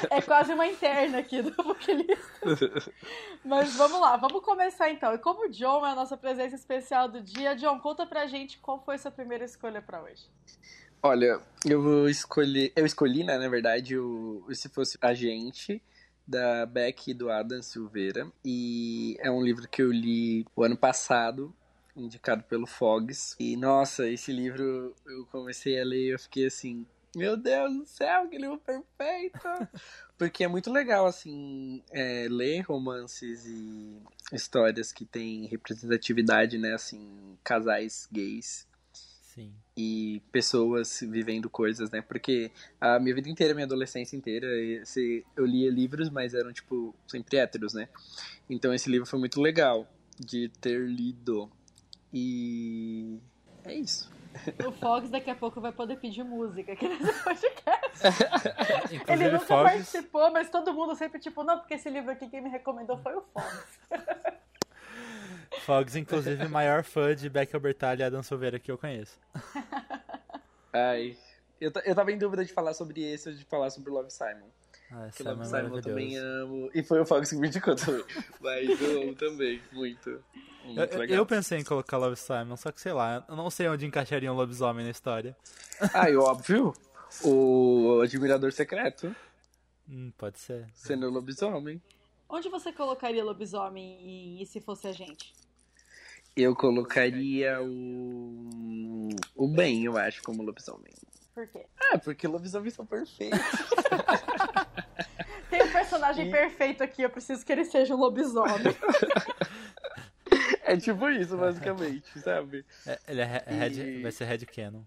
É 0.09 0.21
quase 0.21 0.53
uma 0.53 0.65
interna 0.65 1.19
aqui 1.19 1.41
do 1.41 1.51
Booklist. 1.51 2.07
Mas 3.43 3.75
vamos 3.75 3.99
lá, 3.99 4.15
vamos 4.15 4.41
começar 4.41 4.89
então. 4.89 5.13
E 5.13 5.17
como 5.17 5.47
o 5.47 5.49
John 5.49 5.85
é 5.85 5.91
a 5.91 5.95
nossa 5.95 6.15
presença 6.15 6.55
especial 6.55 7.09
do 7.09 7.19
dia, 7.19 7.53
John, 7.55 7.77
conta 7.79 8.05
pra 8.05 8.25
gente 8.25 8.57
qual 8.59 8.81
foi 8.81 8.97
sua 8.97 9.11
primeira 9.11 9.43
escolha 9.43 9.81
pra 9.81 10.01
hoje. 10.01 10.23
Olha, 11.03 11.41
eu 11.65 11.81
vou 11.81 12.07
escolher. 12.07 12.71
Eu 12.73 12.85
escolhi, 12.85 13.25
né, 13.25 13.37
na 13.37 13.49
verdade, 13.49 13.97
o 13.97 14.45
Se 14.53 14.69
Fosse 14.69 14.97
a 15.01 15.13
Gente, 15.13 15.81
da 16.29 16.65
Beck 16.65 17.09
e 17.09 17.13
do 17.13 17.31
Adam 17.31 17.61
Silveira. 17.61 18.31
E 18.45 19.17
é 19.19 19.31
um 19.31 19.43
livro 19.43 19.67
que 19.67 19.81
eu 19.81 19.91
li 19.91 20.45
o 20.55 20.63
ano 20.63 20.77
passado, 20.77 21.53
indicado 21.95 22.43
pelo 22.43 22.67
Fogs. 22.67 23.35
E 23.39 23.57
nossa, 23.57 24.07
esse 24.07 24.31
livro 24.31 24.93
eu 25.07 25.25
comecei 25.31 25.81
a 25.81 25.83
ler 25.83 26.05
e 26.05 26.13
eu 26.13 26.19
fiquei 26.19 26.45
assim, 26.45 26.85
Meu 27.15 27.35
Deus 27.35 27.73
do 27.73 27.85
céu, 27.85 28.27
que 28.29 28.37
livro 28.37 28.59
perfeito! 28.59 29.39
Porque 30.17 30.43
é 30.43 30.47
muito 30.47 30.71
legal, 30.71 31.07
assim, 31.07 31.81
é, 31.91 32.27
ler 32.29 32.61
romances 32.61 33.45
e 33.47 33.99
histórias 34.31 34.91
que 34.91 35.05
têm 35.05 35.47
representatividade, 35.47 36.57
né? 36.57 36.73
Assim, 36.73 37.37
casais 37.43 38.07
gays. 38.11 38.67
Sim. 39.39 39.53
E 39.77 40.21
pessoas 40.33 40.99
vivendo 41.01 41.49
coisas, 41.49 41.89
né? 41.89 42.01
Porque 42.01 42.51
a 42.81 42.99
minha 42.99 43.15
vida 43.15 43.29
inteira, 43.29 43.53
minha 43.53 43.65
adolescência 43.65 44.17
inteira, 44.17 44.45
eu 45.37 45.45
lia 45.45 45.71
livros, 45.71 46.09
mas 46.09 46.33
eram, 46.33 46.51
tipo, 46.51 46.93
sempre 47.07 47.37
héteros, 47.37 47.73
né? 47.73 47.87
Então 48.49 48.73
esse 48.73 48.89
livro 48.89 49.07
foi 49.07 49.17
muito 49.17 49.39
legal 49.39 49.87
de 50.19 50.49
ter 50.59 50.77
lido. 50.85 51.49
E 52.13 53.17
é 53.63 53.73
isso. 53.75 54.11
O 54.67 54.71
Fox 54.73 55.09
daqui 55.09 55.29
a 55.29 55.35
pouco 55.35 55.61
vai 55.61 55.71
poder 55.71 55.97
pedir 55.97 56.23
música 56.23 56.73
aqui 56.73 56.87
nesse 56.87 57.13
podcast. 57.23 57.79
Ele 59.07 59.31
nunca 59.31 59.45
Fox... 59.45 59.71
participou, 59.71 60.31
mas 60.31 60.49
todo 60.49 60.73
mundo 60.73 60.95
sempre 60.95 61.19
tipo, 61.19 61.43
não, 61.43 61.59
porque 61.59 61.75
esse 61.75 61.89
livro 61.89 62.11
aqui 62.11 62.27
quem 62.29 62.41
me 62.41 62.49
recomendou 62.49 62.97
foi 62.97 63.15
o 63.15 63.21
Fox. 63.21 63.79
Fox, 65.69 65.95
inclusive, 65.95 66.47
maior 66.47 66.83
fã 66.83 67.15
de 67.15 67.29
Beck 67.29 67.53
Albertalha 67.53 68.01
e 68.01 68.03
Adam 68.03 68.23
Silveira 68.23 68.57
que 68.57 68.71
eu 68.71 68.77
conheço. 68.77 69.19
Ai, 70.73 71.15
eu, 71.61 71.71
eu 71.85 71.93
tava 71.93 72.11
em 72.11 72.17
dúvida 72.17 72.43
de 72.43 72.51
falar 72.51 72.73
sobre 72.73 73.03
esse 73.03 73.29
ou 73.29 73.35
de 73.35 73.45
falar 73.45 73.69
sobre 73.69 73.91
Love 73.91 74.09
Simon. 74.09 74.49
Ah, 74.91 75.09
que 75.15 75.21
Love 75.21 75.41
é 75.41 75.45
Simon 75.45 75.75
eu 75.75 75.81
também 75.83 76.17
amo. 76.17 76.71
E 76.73 76.81
foi 76.81 76.99
o 76.99 77.05
Fox 77.05 77.29
que 77.29 77.35
me 77.35 77.47
indicou 77.47 77.75
também. 77.75 78.03
Mas 78.41 78.81
eu 78.81 79.03
amo 79.03 79.13
também, 79.13 79.61
muito. 79.71 80.23
muito 80.63 80.95
eu, 80.95 81.05
eu, 81.05 81.25
pensei 81.25 81.59
em 81.59 81.63
colocar 81.63 81.97
Love 81.97 82.15
Simon, 82.15 82.57
só 82.57 82.71
que 82.71 82.81
sei 82.81 82.93
lá, 82.93 83.23
eu 83.29 83.35
não 83.35 83.51
sei 83.51 83.67
onde 83.67 83.85
encaixaria 83.85 84.33
um 84.33 84.35
lobisomem 84.35 84.83
na 84.83 84.91
história. 84.91 85.37
Ah, 85.93 86.09
e 86.09 86.17
óbvio, 86.17 86.73
o 87.23 88.01
Admirador 88.01 88.51
Secreto. 88.51 89.15
Hum, 89.87 90.11
pode 90.17 90.39
ser. 90.39 90.67
Sendo 90.73 91.07
lobisomem. 91.11 91.79
Onde 92.27 92.49
você 92.49 92.71
colocaria 92.71 93.23
lobisomem 93.23 93.99
e, 94.01 94.41
e 94.41 94.45
se 94.47 94.59
fosse 94.59 94.87
a 94.87 94.91
gente? 94.91 95.31
Eu 96.39 96.55
colocaria 96.55 97.61
o. 97.61 99.09
O 99.35 99.47
Ben, 99.47 99.83
eu 99.83 99.97
acho, 99.97 100.23
como 100.23 100.41
lobisomem. 100.41 100.93
Por 101.33 101.47
quê? 101.47 101.65
Ah, 101.91 101.97
porque 101.97 102.27
lobisomens 102.27 102.73
são 102.73 102.85
perfeitos. 102.85 103.39
Tem 105.49 105.63
um 105.63 105.71
personagem 105.71 106.27
e... 106.27 106.31
perfeito 106.31 106.83
aqui, 106.83 107.01
eu 107.01 107.09
preciso 107.09 107.45
que 107.45 107.51
ele 107.51 107.65
seja 107.65 107.93
um 107.93 107.97
lobisomem. 107.97 108.75
é 110.63 110.77
tipo 110.77 111.09
isso, 111.09 111.35
basicamente, 111.35 112.19
sabe? 112.19 112.65
É, 112.85 112.99
ele 113.07 113.21
é 113.21 113.69
e... 113.69 114.01
vai 114.01 114.11
ser 114.11 114.25
Red 114.25 114.45
Canon. 114.45 114.83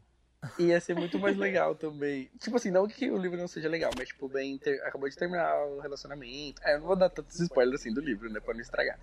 Ia 0.58 0.80
ser 0.80 0.94
muito 0.94 1.18
mais 1.18 1.36
legal 1.36 1.74
também. 1.74 2.28
Tipo 2.38 2.56
assim, 2.56 2.70
não 2.70 2.86
que 2.88 3.10
o 3.10 3.16
livro 3.16 3.38
não 3.38 3.46
seja 3.46 3.68
legal, 3.68 3.92
mas 3.96 4.08
tipo, 4.08 4.28
bem 4.28 4.58
ter... 4.58 4.82
acabou 4.82 5.08
de 5.08 5.16
terminar 5.16 5.54
o 5.66 5.80
relacionamento. 5.80 6.60
É, 6.64 6.78
não 6.78 6.86
vou 6.86 6.96
dar 6.96 7.10
tantos 7.10 7.38
spoilers 7.40 7.80
assim 7.80 7.92
do 7.92 8.00
livro, 8.00 8.28
né, 8.28 8.40
pra 8.40 8.52
não 8.52 8.60
estragar. 8.60 8.98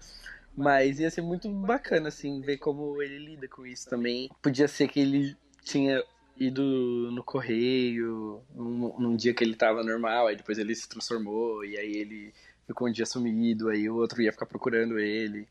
Mas 0.55 0.99
ia 0.99 1.09
ser 1.09 1.21
muito 1.21 1.49
bacana, 1.49 2.09
assim, 2.09 2.41
ver 2.41 2.57
como 2.57 3.01
ele 3.01 3.17
lida 3.19 3.47
com 3.47 3.65
isso 3.65 3.89
também. 3.89 4.29
Podia 4.41 4.67
ser 4.67 4.89
que 4.89 4.99
ele 4.99 5.37
tinha 5.63 6.03
ido 6.37 6.63
no 7.11 7.23
correio 7.23 8.41
num, 8.55 8.97
num 8.97 9.15
dia 9.15 9.33
que 9.33 9.43
ele 9.43 9.55
tava 9.55 9.83
normal, 9.83 10.27
aí 10.27 10.35
depois 10.35 10.57
ele 10.57 10.73
se 10.73 10.87
transformou, 10.87 11.63
e 11.65 11.77
aí 11.77 11.95
ele 11.97 12.33
ficou 12.65 12.87
um 12.87 12.91
dia 12.91 13.05
sumido, 13.05 13.69
aí 13.69 13.89
o 13.89 13.95
outro 13.95 14.21
ia 14.21 14.31
ficar 14.31 14.45
procurando 14.45 14.99
ele. 14.99 15.47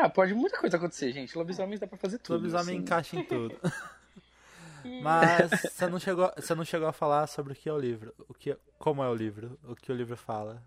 Ah, 0.00 0.08
pode 0.08 0.32
muita 0.32 0.56
coisa 0.56 0.78
acontecer, 0.78 1.12
gente. 1.12 1.36
Lobisomens 1.36 1.78
dá 1.78 1.86
pra 1.86 1.98
fazer 1.98 2.16
tudo. 2.18 2.36
Lobisomem 2.36 2.76
assim. 2.76 2.76
encaixa 2.76 3.16
em 3.16 3.24
tudo. 3.24 3.54
Mas 5.02 5.50
você 5.50 5.86
não, 5.86 6.00
chegou, 6.00 6.32
você 6.34 6.54
não 6.54 6.64
chegou 6.64 6.88
a 6.88 6.92
falar 6.92 7.26
sobre 7.26 7.52
o 7.52 7.56
que 7.56 7.68
é 7.68 7.72
o 7.72 7.78
livro. 7.78 8.14
O 8.26 8.32
que, 8.32 8.56
como 8.78 9.02
é 9.02 9.08
o 9.10 9.14
livro? 9.14 9.58
O 9.62 9.76
que 9.76 9.92
o 9.92 9.94
livro 9.94 10.16
fala? 10.16 10.62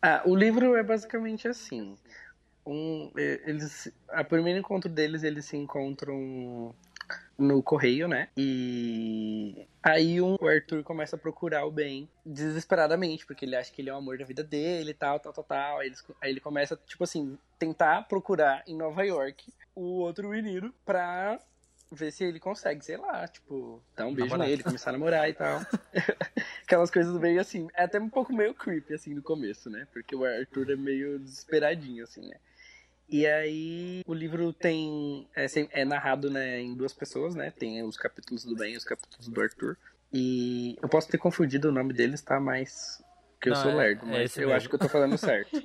Ah, 0.00 0.22
o 0.24 0.34
livro 0.34 0.74
é 0.74 0.82
basicamente 0.82 1.46
assim. 1.46 1.98
Um, 2.64 3.10
eles, 3.14 3.92
a 4.08 4.24
primeiro 4.24 4.58
encontro 4.58 4.88
deles, 4.88 5.22
eles 5.22 5.44
se 5.44 5.58
encontram 5.58 6.74
no 7.38 7.62
correio, 7.62 8.06
né? 8.06 8.28
E 8.36 9.66
aí 9.82 10.20
um, 10.20 10.36
o 10.40 10.46
Arthur 10.46 10.82
começa 10.82 11.16
a 11.16 11.18
procurar 11.18 11.64
o 11.64 11.70
Ben 11.70 12.08
desesperadamente, 12.24 13.26
porque 13.26 13.44
ele 13.44 13.56
acha 13.56 13.72
que 13.72 13.82
ele 13.82 13.90
é 13.90 13.92
o 13.94 13.96
amor 13.96 14.18
da 14.18 14.24
vida 14.24 14.44
dele 14.44 14.90
e 14.90 14.94
tal, 14.94 15.18
tal, 15.18 15.32
tal, 15.32 15.44
tal. 15.44 15.78
Aí, 15.80 15.88
eles, 15.88 16.04
aí 16.20 16.30
ele 16.30 16.40
começa, 16.40 16.78
tipo 16.86 17.02
assim, 17.04 17.38
tentar 17.58 18.02
procurar 18.08 18.62
em 18.66 18.76
Nova 18.76 19.04
York 19.04 19.52
o 19.74 20.00
outro 20.00 20.28
menino 20.28 20.72
pra 20.84 21.40
ver 21.90 22.10
se 22.10 22.24
ele 22.24 22.40
consegue, 22.40 22.84
sei 22.84 22.96
lá, 22.96 23.26
tipo, 23.28 23.82
dar 23.94 24.06
um 24.06 24.14
beijo 24.14 24.30
namorar. 24.30 24.48
nele, 24.48 24.62
começar 24.62 24.90
a 24.90 24.92
namorar 24.92 25.28
e 25.28 25.34
tal. 25.34 25.60
Aquelas 26.64 26.90
coisas 26.90 27.14
meio 27.18 27.40
assim, 27.40 27.68
é 27.74 27.84
até 27.84 28.00
um 28.00 28.08
pouco 28.08 28.32
meio 28.32 28.54
creepy, 28.54 28.94
assim, 28.94 29.14
no 29.14 29.22
começo, 29.22 29.68
né? 29.68 29.86
Porque 29.92 30.16
o 30.16 30.24
Arthur 30.24 30.70
é 30.70 30.76
meio 30.76 31.18
desesperadinho, 31.18 32.04
assim, 32.04 32.26
né? 32.26 32.36
E 33.12 33.26
aí 33.26 34.02
o 34.06 34.14
livro 34.14 34.54
tem. 34.54 35.28
É, 35.36 35.44
é, 35.72 35.84
narrado 35.84 36.30
né, 36.30 36.58
em 36.58 36.74
duas 36.74 36.94
pessoas, 36.94 37.34
né? 37.34 37.50
Tem 37.50 37.82
os 37.82 37.94
capítulos 37.94 38.42
do 38.42 38.56
Ben 38.56 38.72
e 38.72 38.76
os 38.76 38.84
capítulos 38.84 39.28
do 39.28 39.38
Arthur. 39.38 39.76
E 40.10 40.78
eu 40.82 40.88
posso 40.88 41.08
ter 41.08 41.18
confundido 41.18 41.68
o 41.68 41.72
nome 41.72 41.92
deles, 41.92 42.22
tá? 42.22 42.40
Mas. 42.40 43.04
Que 43.38 43.50
eu 43.50 43.54
Não, 43.54 43.62
sou 43.62 43.70
é, 43.72 43.74
lerdo, 43.74 44.06
mas 44.06 44.36
é 44.38 44.40
eu 44.40 44.46
mesmo. 44.46 44.56
acho 44.56 44.68
que 44.68 44.74
eu 44.76 44.78
tô 44.78 44.88
falando 44.88 45.18
certo. 45.18 45.62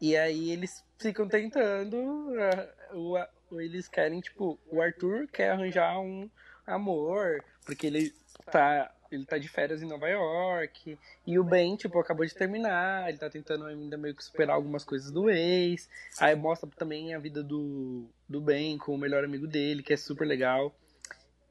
e 0.00 0.16
aí 0.16 0.52
eles 0.52 0.84
ficam 0.98 1.26
tentando. 1.26 1.96
Uh, 1.96 3.16
uh, 3.16 3.60
eles 3.60 3.88
querem, 3.88 4.20
tipo, 4.20 4.56
o 4.70 4.80
Arthur 4.80 5.26
quer 5.26 5.50
arranjar 5.50 5.98
um 5.98 6.30
amor, 6.64 7.42
porque 7.64 7.88
ele 7.88 8.14
tá 8.52 8.88
ele 9.10 9.24
tá 9.24 9.38
de 9.38 9.48
férias 9.48 9.82
em 9.82 9.88
Nova 9.88 10.08
York. 10.08 10.98
E 11.26 11.38
o 11.38 11.44
Ben, 11.44 11.76
tipo, 11.76 11.98
acabou 11.98 12.26
de 12.26 12.34
terminar. 12.34 13.08
Ele 13.08 13.18
tá 13.18 13.30
tentando 13.30 13.64
ainda 13.64 13.96
meio 13.96 14.14
que 14.14 14.24
superar 14.24 14.56
algumas 14.56 14.84
coisas 14.84 15.10
do 15.10 15.30
ex. 15.30 15.88
Aí 16.18 16.34
mostra 16.34 16.68
também 16.76 17.14
a 17.14 17.18
vida 17.18 17.42
do, 17.42 18.06
do 18.28 18.40
Ben 18.40 18.76
com 18.78 18.94
o 18.94 18.98
melhor 18.98 19.24
amigo 19.24 19.46
dele, 19.46 19.82
que 19.82 19.92
é 19.92 19.96
super 19.96 20.26
legal. 20.26 20.74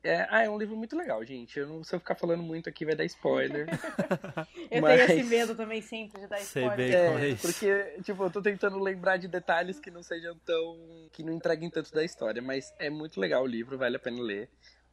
É, 0.04 0.26
ah, 0.30 0.44
é 0.44 0.50
um 0.50 0.58
livro 0.58 0.78
muito 0.78 0.96
legal, 0.96 1.24
gente. 1.26 1.60
Eu 1.60 1.68
não, 1.68 1.84
se 1.84 1.94
eu 1.94 2.00
ficar 2.00 2.16
falando 2.16 2.42
muito 2.44 2.70
aqui 2.70 2.86
vai 2.86 2.96
dar 2.96 3.04
spoiler. 3.06 3.68
eu 4.72 4.82
mas... 4.82 5.06
tenho 5.06 5.20
esse 5.20 5.30
medo 5.30 5.56
também 5.56 5.82
sempre 5.82 6.22
de 6.22 6.28
dar 6.28 6.40
spoiler. 6.40 6.76
Sei 6.78 6.92
bem 6.92 6.96
é, 6.96 7.32
é 7.32 7.36
porque, 7.36 8.02
tipo, 8.04 8.24
eu 8.24 8.30
tô 8.30 8.42
tentando 8.42 8.80
lembrar 8.80 9.18
de 9.18 9.28
detalhes 9.28 9.80
que 9.80 9.92
não 9.92 10.04
sejam 10.04 10.38
tão. 10.46 10.78
que 11.12 11.24
não 11.24 11.34
entreguem 11.34 11.70
tanto 11.70 11.94
da 11.94 12.06
história. 12.06 12.42
Mas 12.42 12.74
é 12.80 12.90
muito 12.90 13.20
legal 13.20 13.44
o 13.44 13.48
livro, 13.48 13.78
vale 13.78 13.98
a 13.98 14.00
pena 14.00 14.22
ler. 14.22 14.48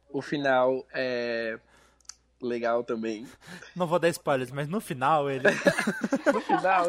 O 0.09 0.21
final 0.21 0.85
é 0.93 1.59
legal 2.45 2.83
também. 2.83 3.25
Não 3.75 3.87
vou 3.87 3.99
dar 3.99 4.09
spoilers, 4.09 4.51
mas 4.51 4.67
no 4.67 4.79
final 4.79 5.29
ele. 5.29 5.43
no 6.33 6.41
final, 6.41 6.87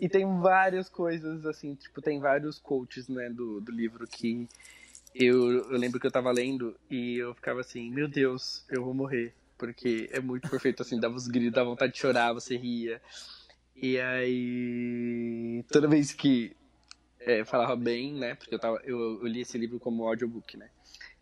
e 0.00 0.08
tem 0.08 0.24
várias 0.40 0.88
coisas 0.88 1.46
assim, 1.46 1.74
tipo, 1.74 2.02
tem 2.02 2.20
vários 2.20 2.58
quotes, 2.58 3.08
né, 3.08 3.30
do, 3.30 3.60
do 3.60 3.72
livro 3.72 4.06
que 4.06 4.48
eu, 5.14 5.70
eu 5.70 5.78
lembro 5.78 6.00
que 6.00 6.06
eu 6.06 6.10
tava 6.10 6.32
lendo 6.32 6.74
e 6.90 7.18
eu 7.18 7.34
ficava 7.34 7.60
assim, 7.60 7.88
meu 7.90 8.08
Deus, 8.08 8.64
eu 8.68 8.82
vou 8.84 8.92
morrer. 8.92 9.32
Porque 9.56 10.10
é 10.12 10.18
muito 10.18 10.50
perfeito, 10.50 10.82
assim, 10.82 10.98
dava 10.98 11.14
os 11.14 11.28
gritos, 11.28 11.52
dava 11.52 11.70
vontade 11.70 11.92
de 11.92 11.98
chorar, 11.98 12.32
você 12.32 12.56
ria. 12.56 13.00
E 13.76 13.98
aí, 14.00 15.64
toda 15.70 15.86
vez 15.86 16.12
que 16.12 16.56
é, 17.20 17.44
falava 17.44 17.76
bem, 17.76 18.12
né, 18.12 18.34
porque 18.34 18.54
eu, 18.54 18.58
tava, 18.58 18.80
eu, 18.84 18.98
eu 19.20 19.26
li 19.26 19.40
esse 19.40 19.56
livro 19.56 19.78
como 19.78 20.06
audiobook, 20.06 20.56
né. 20.56 20.68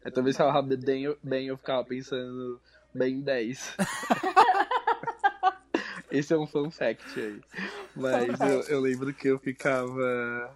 Aí, 0.03 0.11
toda 0.11 0.25
vez 0.25 0.37
que 0.37 0.43
falava 0.43 0.63
bem 0.63 1.05
eu, 1.05 1.19
bem, 1.23 1.47
eu 1.49 1.59
ficava 1.59 1.85
pensando, 1.85 2.59
bem 2.95 3.21
10. 3.21 3.77
Esse 6.11 6.35
é 6.35 6.37
um 6.37 6.47
fun 6.47 6.71
fact 6.71 7.19
aí. 7.19 7.41
Mas 7.97 8.39
eu, 8.41 8.61
eu, 8.69 8.81
lembro 8.81 9.15
que 9.15 9.29
eu 9.29 9.39
ficava. 9.39 10.55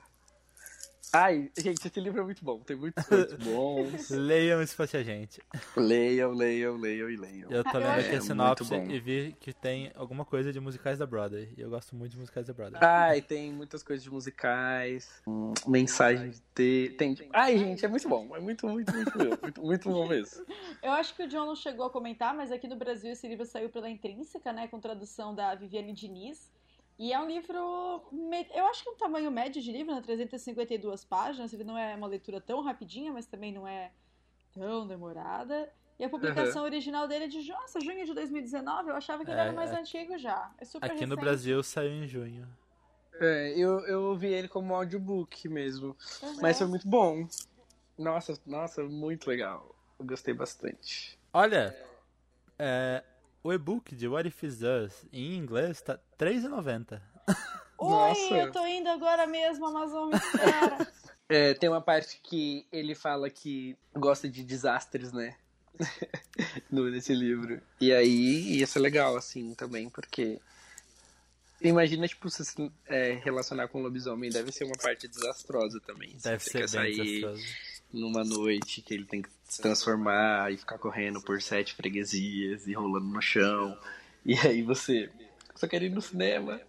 Ai, 1.19 1.51
gente, 1.57 1.87
esse 1.87 1.99
livro 2.01 2.21
é 2.21 2.25
muito 2.25 2.45
bom. 2.45 2.61
Tem 2.61 2.77
muitos 2.77 3.03
pontos 3.09 3.35
bons. 3.37 4.11
leiam 4.11 4.65
se 4.67 4.75
fosse 4.75 4.99
a 4.99 5.03
gente. 5.03 5.41
Leiam, 5.75 6.33
leiam, 6.33 6.77
leiam 6.77 7.09
e 7.09 7.17
leiam. 7.17 7.51
Eu 7.51 7.65
tô 7.65 7.79
lendo 7.79 8.01
aqui 8.01 8.15
é, 8.15 8.17
a 8.17 8.21
sinopse 8.21 8.75
e 8.75 9.01
vi 9.01 9.35
que 9.41 9.53
tem 9.55 9.91
alguma 9.95 10.27
coisa 10.27 10.53
de 10.53 10.61
musicais 10.61 10.99
da 10.99 11.07
Broadway. 11.07 11.55
E 11.57 11.61
eu 11.63 11.71
gosto 11.71 11.97
muito 11.97 12.13
de 12.13 12.19
musicais 12.19 12.47
da 12.47 12.53
Broadway. 12.53 12.81
Ai, 12.85 13.23
tem 13.23 13.51
muitas 13.51 13.83
coisas 13.83 14.03
de 14.03 14.11
musicais, 14.11 15.23
hum, 15.27 15.55
mensagens 15.67 16.43
de. 16.55 16.95
Tem... 16.99 17.17
Ai, 17.33 17.57
gente, 17.57 17.83
é 17.83 17.89
muito 17.89 18.09
bom. 18.09 18.37
É 18.37 18.41
muito, 18.41 18.69
muito, 18.69 18.95
muito, 18.95 19.19
muito, 19.19 19.41
muito, 19.43 19.63
muito 19.63 19.89
bom 19.89 20.07
mesmo. 20.07 20.45
Eu 20.83 20.93
acho 20.93 21.15
que 21.15 21.23
o 21.23 21.29
John 21.29 21.47
não 21.47 21.57
chegou 21.57 21.87
a 21.87 21.91
comentar, 21.91 22.35
mas 22.35 22.53
aqui 22.53 22.69
no 22.69 22.77
Brasil 22.77 23.11
esse 23.13 23.27
livro 23.27 23.47
saiu 23.47 23.71
pela 23.71 23.89
Intrínseca, 23.89 24.53
né? 24.53 24.69
Com 24.69 24.79
tradução 24.79 25.35
da 25.35 25.55
Viviane 25.55 25.95
Diniz. 25.95 26.55
E 26.99 27.12
é 27.12 27.21
um 27.21 27.26
livro, 27.26 27.59
eu 28.55 28.67
acho 28.67 28.83
que 28.83 28.88
é 28.88 28.93
um 28.93 28.97
tamanho 28.97 29.31
médio 29.31 29.61
de 29.61 29.71
livro, 29.71 29.95
né? 29.95 30.00
352 30.00 31.05
páginas. 31.05 31.53
Ele 31.53 31.65
não 31.65 31.76
é 31.76 31.95
uma 31.95 32.07
leitura 32.07 32.41
tão 32.41 32.62
rapidinha, 32.62 33.12
mas 33.12 33.26
também 33.26 33.53
não 33.53 33.69
é 33.69 33.91
tão 34.53 34.87
demorada. 34.87 35.71
E 35.99 36.05
a 36.05 36.09
publicação 36.09 36.62
uhum. 36.62 36.69
original 36.69 37.07
dele 37.07 37.25
é 37.25 37.29
de 37.29 37.49
nossa, 37.50 37.81
junho 37.81 38.05
de 38.05 38.15
2019. 38.15 38.91
Eu 38.91 38.97
achava 38.97 39.25
que 39.25 39.31
ele 39.31 39.41
é, 39.41 39.45
era 39.45 39.53
mais 39.53 39.73
é. 39.73 39.79
antigo 39.79 40.17
já. 40.19 40.50
É 40.59 40.65
super 40.65 40.87
Aqui 40.87 40.95
recente. 40.95 41.09
no 41.09 41.17
Brasil 41.17 41.62
saiu 41.62 41.93
em 41.93 42.07
junho. 42.07 42.49
É, 43.21 43.53
eu, 43.57 43.81
eu 43.81 44.03
ouvi 44.05 44.29
ele 44.29 44.49
como 44.49 44.75
audiobook 44.75 45.49
mesmo. 45.49 45.97
Uhum. 46.23 46.37
Mas 46.41 46.59
foi 46.59 46.67
muito 46.67 46.88
bom. 46.88 47.26
Nossa, 47.99 48.38
nossa, 48.47 48.83
muito 48.85 49.29
legal. 49.29 49.75
Eu 49.99 50.05
gostei 50.05 50.35
bastante. 50.35 51.19
Olha, 51.33 51.75
é, 52.59 53.03
o 53.47 53.53
e-book 53.53 53.95
de 53.95 54.09
What 54.09 54.29
If 54.29 54.43
Is 54.43 54.59
Us 54.62 55.07
em 55.12 55.37
inglês 55.37 55.81
tá 55.81 56.00
R$3,90. 56.19 57.00
Oi, 57.79 57.88
Nossa. 57.88 58.35
eu 58.35 58.50
tô 58.50 58.67
indo 58.67 58.88
agora 58.88 59.25
mesmo, 59.26 59.67
Amazon, 59.67 60.11
me 60.11 60.17
espera. 60.17 60.93
É, 61.29 61.55
tem 61.55 61.69
uma 61.69 61.81
parte 61.81 62.21
que 62.23 62.65
ele 62.71 62.95
fala 62.95 63.29
que 63.29 63.76
gosta 63.93 64.29
de 64.29 64.45
desastres, 64.45 65.12
né? 65.12 65.37
no, 66.71 66.88
nesse 66.88 67.12
livro. 67.12 67.61
E 67.81 67.93
aí, 67.93 68.62
isso 68.62 68.79
é 68.79 68.81
legal, 68.81 69.17
assim, 69.17 69.53
também, 69.55 69.91
porque. 69.91 70.41
Imagina, 71.61 72.07
tipo, 72.07 72.31
você 72.31 72.45
se 72.45 72.71
é, 72.87 73.15
relacionar 73.25 73.67
com 73.67 73.81
um 73.81 73.83
lobisomem 73.83 74.31
deve 74.31 74.53
ser 74.53 74.67
uma 74.67 74.76
parte 74.81 75.09
desastrosa 75.09 75.81
também. 75.81 76.17
Deve 76.23 76.45
ser 76.45 76.59
bem 76.59 76.69
sair 76.69 76.95
desastroso. 76.95 77.45
numa 77.93 78.23
noite 78.23 78.81
que 78.81 78.95
ele 78.95 79.05
tem 79.05 79.21
que 79.21 79.29
se 79.47 79.62
transformar 79.62 80.53
e 80.53 80.57
ficar 80.57 80.79
correndo 80.79 81.21
por 81.23 81.41
sete 81.41 81.75
freguesias 81.75 82.67
e 82.67 82.73
rolando 82.75 83.07
no 83.07 83.23
chão. 83.23 83.79
E 84.25 84.35
aí 84.38 84.62
você 84.62 85.11
só 85.55 85.67
quer 85.69 85.83
ir 85.83 85.91
no 85.91 86.03
cinema. 86.03 86.61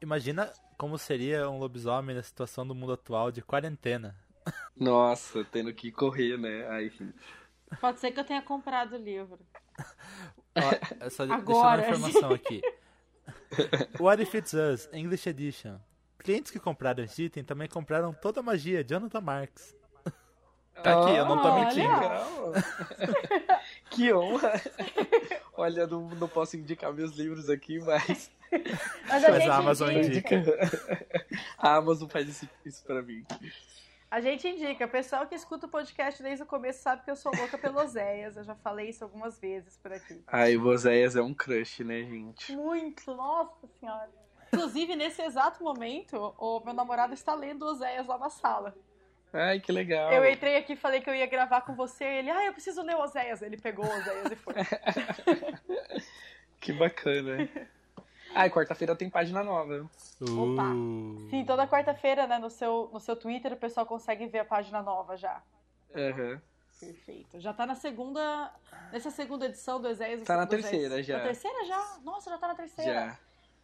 Imagina 0.00 0.52
como 0.76 0.96
seria 0.98 1.48
um 1.48 1.58
lobisomem 1.58 2.14
na 2.14 2.22
situação 2.22 2.66
do 2.66 2.74
mundo 2.74 2.92
atual 2.92 3.30
de 3.30 3.42
quarentena. 3.42 4.14
Nossa, 4.76 5.44
tendo 5.44 5.72
que 5.72 5.90
correr, 5.90 6.38
né? 6.38 6.66
Ai, 6.68 6.86
enfim. 6.86 7.12
Pode 7.80 8.00
ser 8.00 8.10
que 8.12 8.20
eu 8.20 8.24
tenha 8.24 8.42
comprado 8.42 8.94
o 8.94 8.98
livro. 8.98 9.38
Ó, 10.56 11.04
é 11.04 11.10
só 11.10 11.24
de- 11.24 11.32
Agora. 11.32 11.82
deixar 11.82 11.96
uma 11.96 12.08
informação 12.08 12.32
aqui. 12.34 12.60
What 14.00 14.22
If 14.22 14.34
It's 14.34 14.52
Us, 14.54 14.88
English 14.92 15.28
Edition. 15.28 15.78
Clientes 16.18 16.50
que 16.50 16.58
compraram 16.58 17.04
esse 17.04 17.24
item 17.24 17.44
também 17.44 17.68
compraram 17.68 18.12
toda 18.12 18.40
a 18.40 18.42
magia, 18.42 18.84
Jonathan 18.84 19.20
Marks. 19.20 19.74
Tá 20.82 21.00
aqui, 21.00 21.16
eu 21.16 21.26
não 21.26 21.42
tô 21.42 21.60
mentindo. 21.60 21.90
Que 23.90 24.12
honra. 24.12 24.52
Olha, 25.54 25.86
não, 25.86 26.08
não 26.10 26.28
posso 26.28 26.56
indicar 26.56 26.92
meus 26.92 27.16
livros 27.16 27.50
aqui, 27.50 27.80
mas 27.80 28.30
Mas 29.08 29.24
a 29.24 29.30
Mas 29.30 29.42
gente 29.42 29.50
a 29.50 29.56
Amazon 29.56 29.90
indica. 29.90 30.36
a 31.58 31.76
Amazon 31.76 32.08
faz 32.08 32.28
isso, 32.28 32.48
isso 32.64 32.84
pra 32.84 33.02
mim. 33.02 33.24
A 34.10 34.20
gente 34.20 34.48
indica. 34.48 34.86
O 34.86 34.88
pessoal 34.88 35.26
que 35.26 35.34
escuta 35.34 35.66
o 35.66 35.70
podcast 35.70 36.22
desde 36.22 36.42
o 36.42 36.46
começo 36.46 36.82
sabe 36.82 37.04
que 37.04 37.10
eu 37.10 37.16
sou 37.16 37.32
louca 37.34 37.56
pelo 37.56 37.80
Oséias. 37.80 38.36
Eu 38.36 38.44
já 38.44 38.56
falei 38.56 38.88
isso 38.88 39.04
algumas 39.04 39.38
vezes 39.38 39.76
por 39.76 39.92
aqui. 39.92 40.22
Ai, 40.26 40.56
o 40.56 40.66
Oséias 40.66 41.14
é 41.14 41.22
um 41.22 41.32
crush, 41.32 41.84
né, 41.84 42.02
gente? 42.02 42.56
Muito, 42.56 43.14
nossa 43.14 43.68
senhora. 43.78 44.10
Inclusive, 44.52 44.96
nesse 44.96 45.22
exato 45.22 45.62
momento, 45.62 46.34
o 46.36 46.60
meu 46.64 46.74
namorado 46.74 47.14
está 47.14 47.34
lendo 47.34 47.64
Oséias 47.64 48.06
lá 48.06 48.18
na 48.18 48.30
sala. 48.30 48.74
Ai, 49.32 49.60
que 49.60 49.70
legal. 49.70 50.12
Eu 50.12 50.28
entrei 50.28 50.56
aqui 50.56 50.72
e 50.72 50.76
falei 50.76 51.00
que 51.00 51.08
eu 51.08 51.14
ia 51.14 51.26
gravar 51.26 51.60
com 51.60 51.74
você. 51.74 52.04
E 52.04 52.18
ele, 52.18 52.30
ah, 52.30 52.46
eu 52.46 52.52
preciso 52.52 52.82
ler 52.82 52.96
Oséias. 52.96 53.42
Ele 53.42 53.56
pegou 53.56 53.84
Oséias 53.84 54.32
e 54.32 54.36
foi. 54.36 54.54
Que 56.60 56.74
bacana. 56.74 57.48
Ai, 58.34 58.50
quarta-feira 58.50 58.94
tem 58.94 59.08
página 59.08 59.42
nova. 59.42 59.88
Opa. 60.20 60.74
Uh. 60.74 61.26
Sim, 61.30 61.44
toda 61.44 61.66
quarta-feira, 61.66 62.26
né, 62.26 62.38
no 62.38 62.50
seu, 62.50 62.90
no 62.92 63.00
seu 63.00 63.16
Twitter, 63.16 63.54
o 63.54 63.56
pessoal 63.56 63.86
consegue 63.86 64.26
ver 64.26 64.40
a 64.40 64.44
página 64.44 64.82
nova 64.82 65.16
já. 65.16 65.42
Aham. 65.94 66.40
Perfeito. 66.78 67.40
Já 67.40 67.52
tá 67.52 67.66
na 67.66 67.74
segunda. 67.74 68.52
Nessa 68.92 69.10
segunda 69.10 69.46
edição 69.46 69.80
do 69.80 69.88
Oséias. 69.88 70.22
Tá 70.24 70.36
na 70.36 70.46
terceira 70.46 71.02
já. 71.02 71.18
Na 71.18 71.24
terceira 71.24 71.64
já? 71.64 71.98
Nossa, 72.02 72.30
já 72.30 72.38
tá 72.38 72.48
na 72.48 72.54
terceira. 72.54 72.92
Já. 72.92 73.18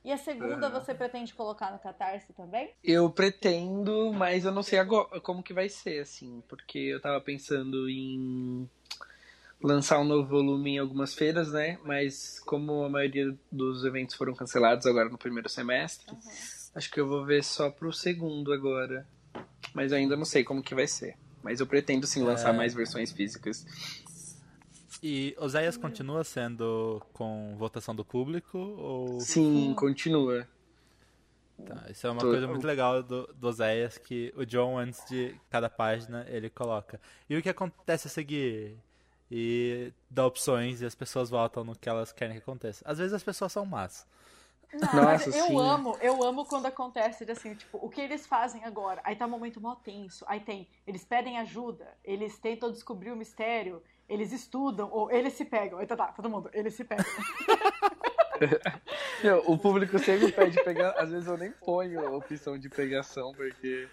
E 0.06 0.12
a 0.12 0.16
segunda 0.16 0.70
você 0.70 0.94
pretende 0.94 1.34
colocar 1.34 1.72
no 1.72 1.80
Catarse 1.80 2.32
também? 2.32 2.70
Eu 2.84 3.10
pretendo, 3.10 4.12
mas 4.12 4.44
eu 4.44 4.52
não 4.52 4.62
sei 4.62 4.78
agora 4.78 5.20
como 5.20 5.42
que 5.42 5.52
vai 5.52 5.68
ser, 5.68 5.98
assim, 5.98 6.44
porque 6.46 6.78
eu 6.78 7.00
tava 7.00 7.20
pensando 7.20 7.90
em 7.90 8.70
lançar 9.60 9.98
um 9.98 10.04
novo 10.04 10.28
volume 10.28 10.74
em 10.74 10.78
algumas 10.78 11.12
feiras, 11.12 11.50
né? 11.50 11.80
Mas 11.82 12.38
como 12.38 12.84
a 12.84 12.88
maioria 12.88 13.36
dos 13.50 13.84
eventos 13.84 14.14
foram 14.14 14.32
cancelados 14.32 14.86
agora 14.86 15.08
no 15.08 15.18
primeiro 15.18 15.48
semestre, 15.48 16.06
acho 16.72 16.88
que 16.88 17.00
eu 17.00 17.08
vou 17.08 17.24
ver 17.24 17.42
só 17.42 17.68
pro 17.68 17.92
segundo 17.92 18.52
agora. 18.52 19.04
Mas 19.74 19.90
eu 19.90 19.98
ainda 19.98 20.16
não 20.16 20.24
sei 20.24 20.44
como 20.44 20.62
que 20.62 20.72
vai 20.72 20.86
ser. 20.86 21.16
Mas 21.42 21.58
eu 21.58 21.66
pretendo 21.66 22.06
sim 22.06 22.22
lançar 22.22 22.54
É. 22.54 22.56
mais 22.56 22.72
versões 22.74 23.10
físicas. 23.10 23.66
E 25.02 25.36
Oséias 25.38 25.76
continua 25.76 26.24
sendo 26.24 27.02
com 27.12 27.54
votação 27.56 27.94
do 27.94 28.04
público? 28.04 28.58
Ou... 28.58 29.20
Sim, 29.20 29.74
continua. 29.74 30.48
Tá, 31.64 31.84
isso 31.90 32.06
é 32.06 32.10
uma 32.10 32.20
Tô- 32.20 32.30
coisa 32.30 32.46
muito 32.46 32.66
legal 32.66 33.02
do, 33.02 33.26
do 33.34 33.48
Oséias, 33.48 33.98
que 33.98 34.32
o 34.36 34.44
John, 34.44 34.78
antes 34.78 35.04
de 35.08 35.34
cada 35.50 35.68
página, 35.68 36.24
ele 36.28 36.48
coloca. 36.48 37.00
E 37.28 37.36
o 37.36 37.42
que 37.42 37.48
acontece 37.48 38.06
a 38.06 38.10
seguir? 38.10 38.76
E 39.30 39.92
dá 40.08 40.24
opções 40.24 40.80
e 40.80 40.86
as 40.86 40.94
pessoas 40.94 41.28
votam 41.30 41.64
no 41.64 41.74
que 41.74 41.88
elas 41.88 42.12
querem 42.12 42.36
que 42.36 42.42
aconteça. 42.42 42.84
Às 42.86 42.98
vezes 42.98 43.12
as 43.12 43.22
pessoas 43.24 43.50
são 43.52 43.66
más. 43.66 44.06
Não, 44.72 45.04
mas 45.04 45.22
Nossa, 45.22 45.30
eu 45.32 45.46
sim. 45.46 45.58
amo, 45.58 45.96
eu 46.00 46.22
amo 46.22 46.44
quando 46.44 46.66
acontece 46.66 47.28
assim, 47.30 47.54
tipo, 47.54 47.78
o 47.78 47.88
que 47.88 48.00
eles 48.00 48.26
fazem 48.26 48.62
agora? 48.64 49.00
Aí 49.04 49.16
tá 49.16 49.26
um 49.26 49.30
momento 49.30 49.60
mó 49.60 49.74
tenso. 49.74 50.24
Aí 50.28 50.40
tem, 50.40 50.68
eles 50.86 51.04
pedem 51.04 51.38
ajuda, 51.38 51.88
eles 52.04 52.38
tentam 52.38 52.70
descobrir 52.70 53.10
o 53.10 53.16
mistério, 53.16 53.82
eles 54.08 54.32
estudam, 54.32 54.88
ou 54.92 55.10
eles 55.10 55.32
se 55.34 55.44
pegam. 55.44 55.78
Aí 55.78 55.86
tá, 55.86 55.96
todo 56.08 56.28
mundo, 56.30 56.50
eles 56.52 56.74
se 56.74 56.84
pegam. 56.84 57.04
Meu, 59.22 59.42
o 59.46 59.58
público 59.58 59.98
sempre 59.98 60.30
pede 60.30 60.62
pegar. 60.62 60.90
Às 60.98 61.10
vezes 61.10 61.26
eu 61.26 61.38
nem 61.38 61.50
ponho 61.50 62.06
a 62.06 62.10
opção 62.10 62.58
de 62.58 62.68
pegação, 62.68 63.32
porque. 63.32 63.88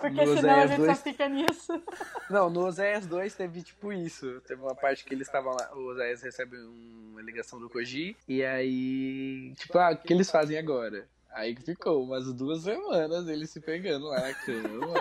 Porque 0.00 0.24
No 0.24 0.36
senão 0.36 0.50
a 0.50 0.54
Oséias 0.64 0.70
gente 0.70 0.78
dois- 0.78 0.96
só 0.96 1.02
fica 1.04 1.28
nisso. 1.28 1.82
Não, 2.30 2.48
no 2.48 2.66
Oséias 2.66 3.06
2 3.06 3.34
teve 3.34 3.62
tipo 3.62 3.92
isso. 3.92 4.40
Teve 4.46 4.62
uma 4.62 4.74
parte 4.74 5.04
que 5.04 5.12
eles 5.12 5.26
estavam 5.26 5.52
lá. 5.54 5.70
O 5.74 5.90
Oséias 5.90 6.22
recebe 6.22 6.56
uma 6.56 7.20
ligação 7.20 7.58
do 7.60 7.68
Koji. 7.68 8.16
E 8.26 8.42
aí. 8.44 9.52
Tipo, 9.56 9.78
ah, 9.78 9.90
o 9.92 9.96
que 9.98 10.12
eles 10.12 10.30
fazem 10.30 10.56
agora? 10.56 11.06
Aí 11.32 11.54
ficou 11.56 12.02
umas 12.02 12.32
duas 12.32 12.62
semanas 12.62 13.28
eles 13.28 13.50
se 13.50 13.60
pegando 13.60 14.06
lá 14.06 14.20
na 14.20 14.34
cama. 14.34 14.94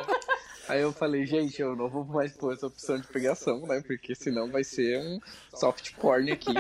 Aí 0.68 0.82
eu 0.82 0.92
falei, 0.92 1.26
gente, 1.26 1.62
eu 1.62 1.76
não 1.76 1.90
vou 1.90 2.04
mais 2.04 2.34
pôr 2.34 2.54
essa 2.54 2.68
opção 2.68 3.00
de 3.00 3.08
pegação, 3.08 3.62
né? 3.66 3.82
Porque 3.86 4.14
senão 4.14 4.52
vai 4.52 4.64
ser 4.64 5.00
um 5.00 5.20
soft 5.56 5.96
porn 5.96 6.32
aqui. 6.32 6.54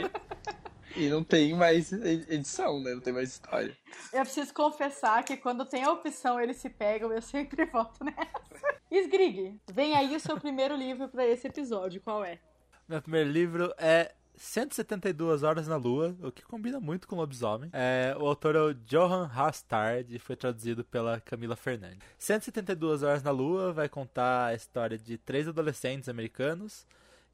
E 0.95 1.09
não 1.09 1.23
tem 1.23 1.53
mais 1.53 1.91
edição, 1.91 2.81
né? 2.81 2.93
Não 2.93 3.01
tem 3.01 3.13
mais 3.13 3.29
história. 3.29 3.77
Eu 4.11 4.21
preciso 4.21 4.53
confessar 4.53 5.23
que 5.23 5.37
quando 5.37 5.65
tem 5.65 5.83
a 5.83 5.91
opção 5.91 6.39
eles 6.39 6.57
se 6.57 6.69
pegam, 6.69 7.11
eu 7.11 7.21
sempre 7.21 7.65
voto 7.69 8.03
nessa. 8.03 8.47
Sgrig, 8.89 9.59
vem 9.71 9.95
aí 9.95 10.15
o 10.15 10.19
seu 10.19 10.39
primeiro 10.39 10.75
livro 10.75 11.09
pra 11.09 11.27
esse 11.27 11.47
episódio, 11.47 12.01
qual 12.01 12.23
é? 12.23 12.39
Meu 12.87 13.01
primeiro 13.01 13.29
livro 13.29 13.73
é 13.77 14.13
172 14.37 15.41
Horas 15.41 15.67
na 15.67 15.75
Lua, 15.75 16.15
o 16.21 16.31
que 16.31 16.43
combina 16.43 16.79
muito 16.79 17.07
com 17.07 17.15
Lobisomem. 17.15 17.71
É, 17.73 18.15
o 18.19 18.27
autor 18.27 18.55
é 18.55 18.61
o 18.61 18.73
Johan 18.73 19.29
Hastard 19.33 20.15
e 20.15 20.19
foi 20.19 20.35
traduzido 20.35 20.83
pela 20.83 21.19
Camila 21.19 21.55
Fernandes. 21.55 21.99
172 22.19 23.01
Horas 23.01 23.23
na 23.23 23.31
Lua 23.31 23.73
vai 23.73 23.89
contar 23.89 24.45
a 24.45 24.53
história 24.53 24.97
de 24.97 25.17
três 25.17 25.47
adolescentes 25.47 26.07
americanos 26.07 26.85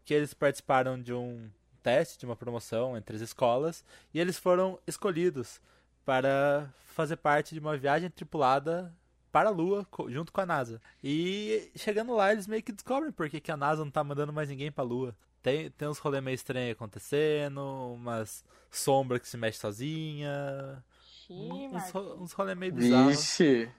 que 0.05 0.13
eles 0.13 0.33
participaram 0.33 0.99
de 0.99 1.13
um 1.13 1.49
teste, 1.81 2.17
de 2.17 2.25
uma 2.25 2.35
promoção 2.35 2.95
entre 2.97 3.17
as 3.17 3.21
escolas, 3.21 3.83
e 4.13 4.19
eles 4.19 4.37
foram 4.39 4.79
escolhidos 4.87 5.61
para 6.05 6.69
fazer 6.93 7.17
parte 7.17 7.53
de 7.53 7.59
uma 7.59 7.77
viagem 7.77 8.09
tripulada 8.09 8.93
para 9.31 9.49
a 9.49 9.51
Lua, 9.51 9.85
junto 10.09 10.31
com 10.31 10.41
a 10.41 10.45
NASA. 10.45 10.81
E 11.03 11.69
chegando 11.75 12.15
lá, 12.15 12.31
eles 12.31 12.47
meio 12.47 12.63
que 12.63 12.71
descobrem 12.71 13.11
por 13.11 13.29
que, 13.29 13.41
que 13.41 13.51
a 13.51 13.57
NASA 13.57 13.83
não 13.83 13.91
tá 13.91 14.03
mandando 14.03 14.31
mais 14.31 14.47
ninguém 14.47 14.71
pra 14.71 14.83
Lua. 14.83 15.15
Tem, 15.43 15.69
tem 15.71 15.87
uns 15.87 15.99
rolês 15.99 16.23
meio 16.23 16.33
estranhos 16.35 16.71
acontecendo, 16.71 17.59
umas 17.93 18.43
sombras 18.71 19.19
que 19.21 19.27
se 19.27 19.35
mexe 19.37 19.59
sozinha, 19.59 20.81
Xiii, 21.27 21.51
uns, 21.67 21.71
Marcos. 21.73 21.91
ro- 21.91 22.15
uns 22.23 22.31
rolês 22.31 22.57
meio 22.57 22.73
bizarros. 22.73 23.13
Vixe, 23.37 23.69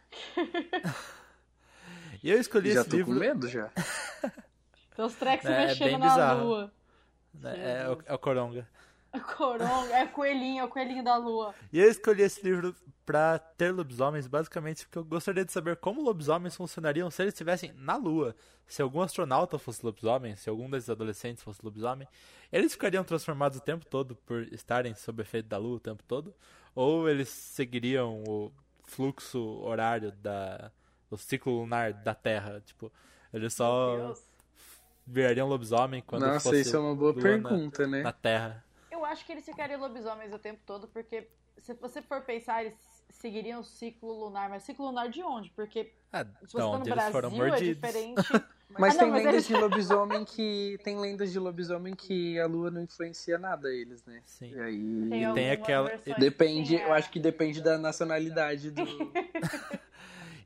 E 2.23 2.31
eu 2.31 2.39
escolhi 2.41 2.73
já 2.73 2.81
esse 2.83 2.91
tô 2.91 2.97
livro. 2.97 3.13
com 3.15 3.19
medo 3.19 3.49
já. 3.49 3.71
Tem 4.95 5.05
os 5.05 5.15
tracks 5.15 5.45
se 5.47 5.53
É, 5.53 5.67
mexendo 5.67 5.89
bem 5.89 5.99
na 5.99 6.09
bizarro. 6.09 6.45
lua. 6.45 6.73
né, 7.35 7.83
É, 7.83 7.89
o, 7.89 7.99
é 8.07 8.15
o 8.15 8.19
Coronga. 8.19 8.69
Coronga, 9.37 9.97
é 9.97 10.07
coelhinho, 10.07 10.63
é 10.63 10.65
o 10.65 10.69
coelhinho 10.69 11.05
da 11.05 11.17
lua. 11.17 11.55
E 11.73 11.79
eu 11.79 11.91
escolhi 11.91 12.23
esse 12.23 12.43
livro 12.43 12.75
pra 13.05 13.39
ter 13.39 13.71
lobisomens, 13.71 14.27
basicamente 14.27 14.85
porque 14.85 14.99
eu 14.99 15.05
gostaria 15.05 15.45
de 15.45 15.53
saber 15.53 15.77
como 15.77 16.03
lobisomens 16.03 16.57
funcionariam 16.57 17.11
se 17.11 17.23
eles 17.23 17.35
estivessem 17.35 17.73
na 17.77 17.97
Lua. 17.97 18.35
Se 18.67 18.81
algum 18.81 19.03
astronauta 19.03 19.59
fosse 19.59 19.85
lobisomem, 19.85 20.35
se 20.37 20.49
algum 20.49 20.71
desses 20.71 20.89
adolescentes 20.89 21.45
fosse 21.45 21.61
lobisomem, 21.63 22.09
eles 22.51 22.73
ficariam 22.73 23.05
transformados 23.05 23.59
o 23.59 23.61
tempo 23.61 23.85
todo 23.85 24.17
por 24.27 24.43
estarem 24.53 24.95
sob 24.95 25.21
efeito 25.23 25.49
da 25.49 25.59
Lua 25.59 25.77
o 25.77 25.81
tempo 25.81 26.03
todo? 26.09 26.35
Ou 26.75 27.09
eles 27.09 27.29
seguiriam 27.29 28.25
o 28.27 28.51
fluxo 28.85 29.39
horário 29.63 30.11
da 30.13 30.73
o 31.11 31.17
ciclo 31.17 31.61
lunar 31.61 31.93
da 31.93 32.15
Terra? 32.15 32.63
Tipo, 32.65 32.91
eles 33.33 33.53
só 33.53 34.15
virariam 35.07 35.47
lobisomem 35.47 36.03
quando 36.07 36.23
Nossa, 36.23 36.41
fosse 36.41 36.63
isso 36.63 36.77
é 36.77 36.79
uma 36.79 36.97
boa 36.97 37.13
pergunta, 37.13 37.87
né? 37.87 37.99
na, 37.99 38.05
na 38.05 38.13
Terra. 38.13 38.64
Eu 39.05 39.11
acho 39.11 39.25
que 39.27 39.33
eles 39.33 39.45
ficariam 39.45 39.79
lobisomens 39.81 40.33
o 40.33 40.39
tempo 40.39 40.61
todo, 40.65 40.89
porque 40.89 41.29
se 41.59 41.75
você 41.75 42.01
for 42.01 42.23
pensar, 42.23 42.65
eles 42.65 42.75
seguiriam 43.11 43.61
o 43.61 43.65
ciclo 43.65 44.13
lunar. 44.13 44.49
Mas 44.49 44.63
ciclo 44.63 44.87
lunar 44.87 45.09
de 45.11 45.23
onde? 45.23 45.51
Porque 45.51 45.93
Ah, 46.13 46.25
se 46.25 46.53
você 46.53 46.59
tá 46.59 46.79
no 46.79 46.89
eles 46.89 47.05
foram 47.13 47.29
Brasil 47.31 47.45
é 47.45 47.49
mordidos. 47.51 47.75
diferente. 47.77 48.15
Mas 48.77 48.97
Ah, 48.97 48.99
tem 48.99 49.07
não, 49.07 49.13
mas 49.15 49.25
lendas 49.25 49.35
eles- 49.35 49.47
de 49.47 49.55
lobisomem 49.57 50.25
que. 50.25 50.79
Tem 50.83 50.99
lendas 50.99 51.31
de 51.31 51.39
lobisomem 51.39 51.95
que 51.95 52.41
a 52.41 52.47
lua 52.47 52.73
não 52.73 52.81
influencia 52.81 53.39
nada 53.39 53.69
eles, 53.73 54.05
né? 54.05 54.21
Sim. 54.25 54.51
E 54.53 54.59
aí. 54.59 54.81
Tem, 54.81 55.11
tem 55.11 55.27
algumas 55.27 55.51
aquela- 55.53 56.19
Depende, 56.19 56.75
eu 56.75 56.93
acho 56.93 57.09
que 57.11 57.21
depende 57.21 57.61
da 57.63 57.79
nacionalidade 57.79 58.71
do. 58.73 58.83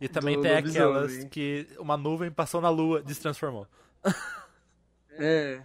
E 0.00 0.08
também 0.08 0.36
Do 0.36 0.42
tem 0.42 0.54
lobisomem. 0.54 0.88
aquelas 1.04 1.24
que 1.24 1.66
uma 1.78 1.96
nuvem 1.96 2.30
passou 2.30 2.60
na 2.60 2.68
lua, 2.68 3.02
destransformou. 3.02 3.66
É. 5.12 5.62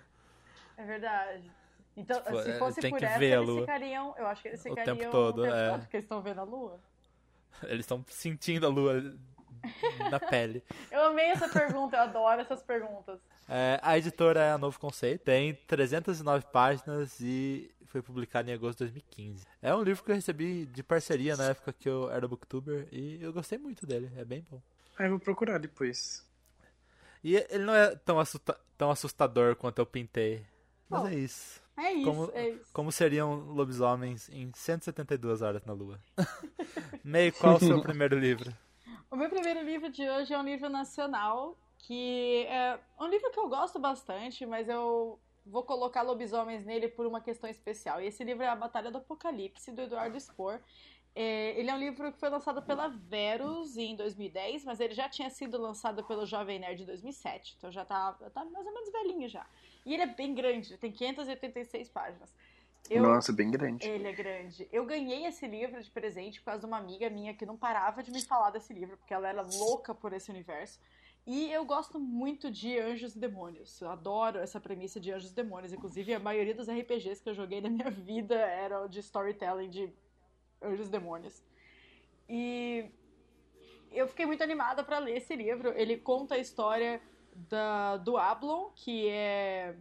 É 0.77 0.83
verdade. 0.85 1.51
Então, 1.95 2.21
Tipo, 2.21 2.41
se 2.41 2.49
é, 2.51 2.57
fosse 2.57 2.81
tem 2.81 2.89
por 2.89 2.99
que 2.99 3.05
essa, 3.05 3.23
eles 3.23 3.59
ficariam. 3.59 4.15
Eu 4.17 4.27
acho 4.27 4.41
que 4.41 4.47
eles 4.47 4.59
O 4.61 4.63
tempo 4.63 4.79
ficariam 4.79 5.11
todo, 5.11 5.45
é. 5.45 5.77
porque 5.77 5.97
eles 5.97 6.05
estão 6.05 6.21
vendo 6.21 6.39
a 6.39 6.43
lua. 6.43 6.79
Eles 7.63 7.81
estão 7.81 8.03
sentindo 8.09 8.65
a 8.65 8.69
lua 8.69 9.15
na 10.09 10.19
pele. 10.19 10.63
Eu 10.91 11.03
amei 11.05 11.27
essa 11.27 11.47
pergunta, 11.47 11.95
eu 11.95 12.01
adoro 12.01 12.41
essas 12.41 12.61
perguntas. 12.63 13.19
É, 13.47 13.79
a 13.83 13.97
editora 13.97 14.39
é 14.41 14.51
a 14.51 14.57
Novo 14.57 14.79
Conceito, 14.79 15.23
tem 15.23 15.53
309 15.67 16.45
páginas 16.51 17.19
e 17.21 17.71
foi 17.85 18.01
publicado 18.01 18.49
em 18.49 18.53
agosto 18.53 18.79
de 18.79 18.85
2015. 18.91 19.45
É 19.61 19.73
um 19.73 19.83
livro 19.83 20.03
que 20.03 20.09
eu 20.11 20.15
recebi 20.15 20.65
de 20.65 20.81
parceria 20.81 21.37
na 21.37 21.49
época 21.49 21.71
que 21.71 21.87
eu 21.87 22.09
era 22.11 22.27
booktuber 22.27 22.87
e 22.91 23.19
eu 23.21 23.31
gostei 23.31 23.57
muito 23.59 23.85
dele, 23.85 24.11
é 24.17 24.25
bem 24.25 24.45
bom. 24.49 24.59
Ah, 24.97 25.03
eu 25.05 25.11
vou 25.11 25.19
procurar 25.19 25.59
depois. 25.59 26.27
E 27.23 27.35
ele 27.35 27.63
não 27.65 27.73
é 27.75 27.95
tão, 27.95 28.19
assusta- 28.19 28.59
tão 28.77 28.89
assustador 28.91 29.55
quanto 29.55 29.79
eu 29.79 29.85
pintei. 29.85 30.43
Mas 30.93 31.11
é 31.11 31.15
isso. 31.15 31.63
É 31.75 31.91
isso, 31.91 32.05
Como, 32.05 32.31
é 32.33 32.49
isso. 32.49 32.73
como 32.73 32.91
seriam 32.91 33.33
lobisomens 33.51 34.29
em 34.29 34.51
172 34.53 35.41
horas 35.41 35.65
na 35.65 35.73
Lua? 35.73 35.99
Meio, 37.03 37.33
qual 37.33 37.55
o 37.55 37.59
seu 37.59 37.81
primeiro 37.81 38.17
livro? 38.19 38.53
O 39.09 39.15
meu 39.15 39.29
primeiro 39.29 39.63
livro 39.63 39.89
de 39.89 40.07
hoje 40.07 40.33
é 40.33 40.37
um 40.37 40.43
livro 40.43 40.69
nacional, 40.69 41.57
que 41.79 42.45
é 42.47 42.79
um 42.99 43.07
livro 43.07 43.31
que 43.31 43.39
eu 43.39 43.49
gosto 43.49 43.79
bastante, 43.79 44.45
mas 44.45 44.69
eu 44.69 45.19
vou 45.45 45.63
colocar 45.63 46.03
lobisomens 46.03 46.63
nele 46.63 46.87
por 46.87 47.05
uma 47.05 47.21
questão 47.21 47.49
especial. 47.49 47.99
E 48.01 48.07
esse 48.07 48.23
livro 48.23 48.43
é 48.43 48.47
A 48.47 48.55
Batalha 48.55 48.91
do 48.91 48.99
Apocalipse, 48.99 49.71
do 49.71 49.81
Eduardo 49.81 50.19
Spohr. 50.19 50.59
É, 51.15 51.59
ele 51.59 51.69
é 51.69 51.73
um 51.75 51.79
livro 51.79 52.11
que 52.11 52.19
foi 52.19 52.29
lançado 52.29 52.61
pela 52.63 52.87
Verus 52.87 53.77
em 53.77 53.95
2010, 53.95 54.63
mas 54.65 54.79
ele 54.79 54.93
já 54.95 55.07
tinha 55.07 55.29
sido 55.29 55.61
lançado 55.61 56.03
pelo 56.03 56.25
Jovem 56.25 56.59
Nerd 56.59 56.81
em 56.81 56.85
2007, 56.85 57.55
então 57.57 57.71
já 57.71 57.85
tá, 57.85 58.17
já 58.19 58.29
tá 58.31 58.43
mais 58.45 58.65
ou 58.65 58.73
menos 58.73 58.91
velhinho 58.91 59.29
já. 59.29 59.45
E 59.85 59.93
ele 59.93 60.03
é 60.03 60.07
bem 60.07 60.33
grande, 60.33 60.77
tem 60.77 60.91
586 60.91 61.89
páginas. 61.89 62.33
Eu- 62.89 63.01
Nossa, 63.03 63.31
bem 63.31 63.49
grande. 63.49 63.87
ele 63.87 64.07
é 64.07 64.11
grande. 64.11 64.67
Eu 64.71 64.85
ganhei 64.85 65.25
esse 65.25 65.47
livro 65.47 65.81
de 65.81 65.89
presente 65.89 66.39
por 66.39 66.45
causa 66.45 66.59
de 66.61 66.65
uma 66.65 66.77
amiga 66.77 67.09
minha 67.09 67.33
que 67.33 67.45
não 67.45 67.57
parava 67.57 68.03
de 68.03 68.11
me 68.11 68.21
falar 68.21 68.49
desse 68.51 68.73
livro, 68.73 68.97
porque 68.97 69.13
ela 69.13 69.27
era 69.27 69.41
louca 69.41 69.95
por 69.95 70.11
esse 70.13 70.29
universo. 70.29 70.79
E 71.25 71.49
eu 71.53 71.63
gosto 71.63 71.97
muito 71.97 72.51
de 72.51 72.77
anjos 72.77 73.15
e 73.15 73.19
demônios. 73.19 73.79
Eu 73.79 73.89
adoro 73.89 74.39
essa 74.39 74.59
premissa 74.59 74.99
de 74.99 75.11
anjos 75.11 75.31
e 75.31 75.35
demônios. 75.35 75.71
Inclusive, 75.71 76.13
a 76.13 76.19
maioria 76.19 76.53
dos 76.53 76.67
RPGs 76.67 77.23
que 77.23 77.29
eu 77.29 77.33
joguei 77.33 77.61
na 77.61 77.69
minha 77.69 77.89
vida 77.89 78.35
eram 78.35 78.89
de 78.89 78.99
storytelling 78.99 79.69
de 79.69 79.89
anjos 80.61 80.87
e 80.87 80.91
demônios. 80.91 81.41
E 82.27 82.91
eu 83.91 84.07
fiquei 84.09 84.25
muito 84.25 84.43
animada 84.43 84.83
para 84.83 84.99
ler 84.99 85.15
esse 85.17 85.33
livro. 85.33 85.69
Ele 85.77 85.95
conta 85.97 86.35
a 86.35 86.39
história 86.39 87.01
da, 87.35 87.97
do 87.97 88.17
Ablon, 88.17 88.69
que 88.75 89.07
é 89.07 89.75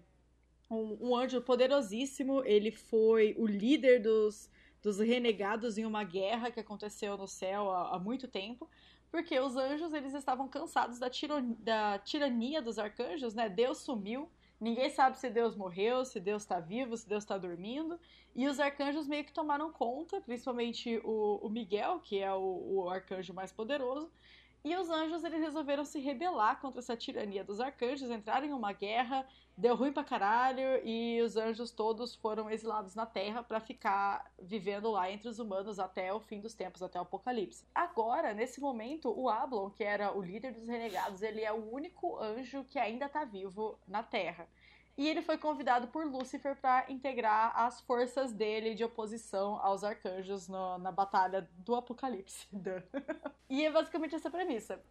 um, 0.70 1.10
um 1.10 1.16
anjo 1.16 1.40
poderosíssimo. 1.40 2.42
Ele 2.44 2.70
foi 2.70 3.34
o 3.38 3.46
líder 3.46 4.00
dos, 4.00 4.50
dos 4.82 4.98
renegados 4.98 5.78
em 5.78 5.84
uma 5.84 6.04
guerra 6.04 6.50
que 6.50 6.60
aconteceu 6.60 7.16
no 7.16 7.28
céu 7.28 7.70
há, 7.70 7.96
há 7.96 7.98
muito 7.98 8.26
tempo. 8.28 8.68
Porque 9.10 9.38
os 9.38 9.56
anjos 9.56 9.92
eles 9.92 10.14
estavam 10.14 10.48
cansados 10.48 10.98
da, 10.98 11.10
tiro, 11.10 11.42
da 11.58 11.98
tirania 11.98 12.62
dos 12.62 12.78
arcanjos, 12.78 13.34
né? 13.34 13.48
Deus 13.48 13.78
sumiu. 13.78 14.28
Ninguém 14.58 14.88
sabe 14.88 15.18
se 15.18 15.28
Deus 15.28 15.56
morreu, 15.56 16.04
se 16.04 16.20
Deus 16.20 16.42
está 16.42 16.60
vivo, 16.60 16.96
se 16.96 17.06
Deus 17.06 17.24
está 17.24 17.36
dormindo. 17.36 17.98
E 18.34 18.46
os 18.46 18.58
arcanjos 18.58 19.06
meio 19.06 19.24
que 19.24 19.32
tomaram 19.32 19.70
conta, 19.72 20.20
principalmente 20.20 21.00
o, 21.04 21.40
o 21.42 21.50
Miguel, 21.50 22.00
que 22.00 22.18
é 22.18 22.32
o, 22.32 22.62
o 22.74 22.88
arcanjo 22.88 23.34
mais 23.34 23.52
poderoso. 23.52 24.10
E 24.64 24.76
os 24.76 24.88
anjos 24.90 25.24
eles 25.24 25.40
resolveram 25.40 25.84
se 25.84 25.98
rebelar 25.98 26.60
contra 26.60 26.78
essa 26.80 26.96
tirania 26.96 27.42
dos 27.42 27.58
arcanjos, 27.58 28.08
entraram 28.10 28.46
em 28.46 28.52
uma 28.52 28.72
guerra, 28.72 29.26
deu 29.56 29.74
ruim 29.74 29.92
pra 29.92 30.04
caralho, 30.04 30.80
e 30.86 31.20
os 31.20 31.36
anjos 31.36 31.72
todos 31.72 32.14
foram 32.14 32.48
exilados 32.48 32.94
na 32.94 33.04
Terra 33.04 33.42
para 33.42 33.58
ficar 33.58 34.32
vivendo 34.40 34.88
lá 34.92 35.10
entre 35.10 35.28
os 35.28 35.40
humanos 35.40 35.80
até 35.80 36.14
o 36.14 36.20
fim 36.20 36.40
dos 36.40 36.54
tempos, 36.54 36.80
até 36.80 36.96
o 36.96 37.02
apocalipse. 37.02 37.66
Agora, 37.74 38.32
nesse 38.32 38.60
momento, 38.60 39.12
o 39.12 39.28
Ablon, 39.28 39.68
que 39.68 39.82
era 39.82 40.16
o 40.16 40.22
líder 40.22 40.52
dos 40.52 40.68
renegados, 40.68 41.22
ele 41.22 41.42
é 41.42 41.52
o 41.52 41.72
único 41.72 42.16
anjo 42.20 42.64
que 42.64 42.78
ainda 42.78 43.08
tá 43.08 43.24
vivo 43.24 43.76
na 43.88 44.04
Terra. 44.04 44.48
E 44.96 45.08
ele 45.08 45.22
foi 45.22 45.38
convidado 45.38 45.88
por 45.88 46.04
Lúcifer 46.06 46.54
para 46.60 46.90
integrar 46.90 47.58
as 47.58 47.80
forças 47.80 48.32
dele 48.32 48.74
de 48.74 48.84
oposição 48.84 49.58
aos 49.62 49.82
arcanjos 49.82 50.48
no- 50.48 50.78
na 50.78 50.92
batalha 50.92 51.48
do 51.58 51.74
Apocalipse. 51.74 52.46
e 53.48 53.64
é 53.64 53.70
basicamente 53.70 54.14
essa 54.14 54.30
premissa. 54.30 54.82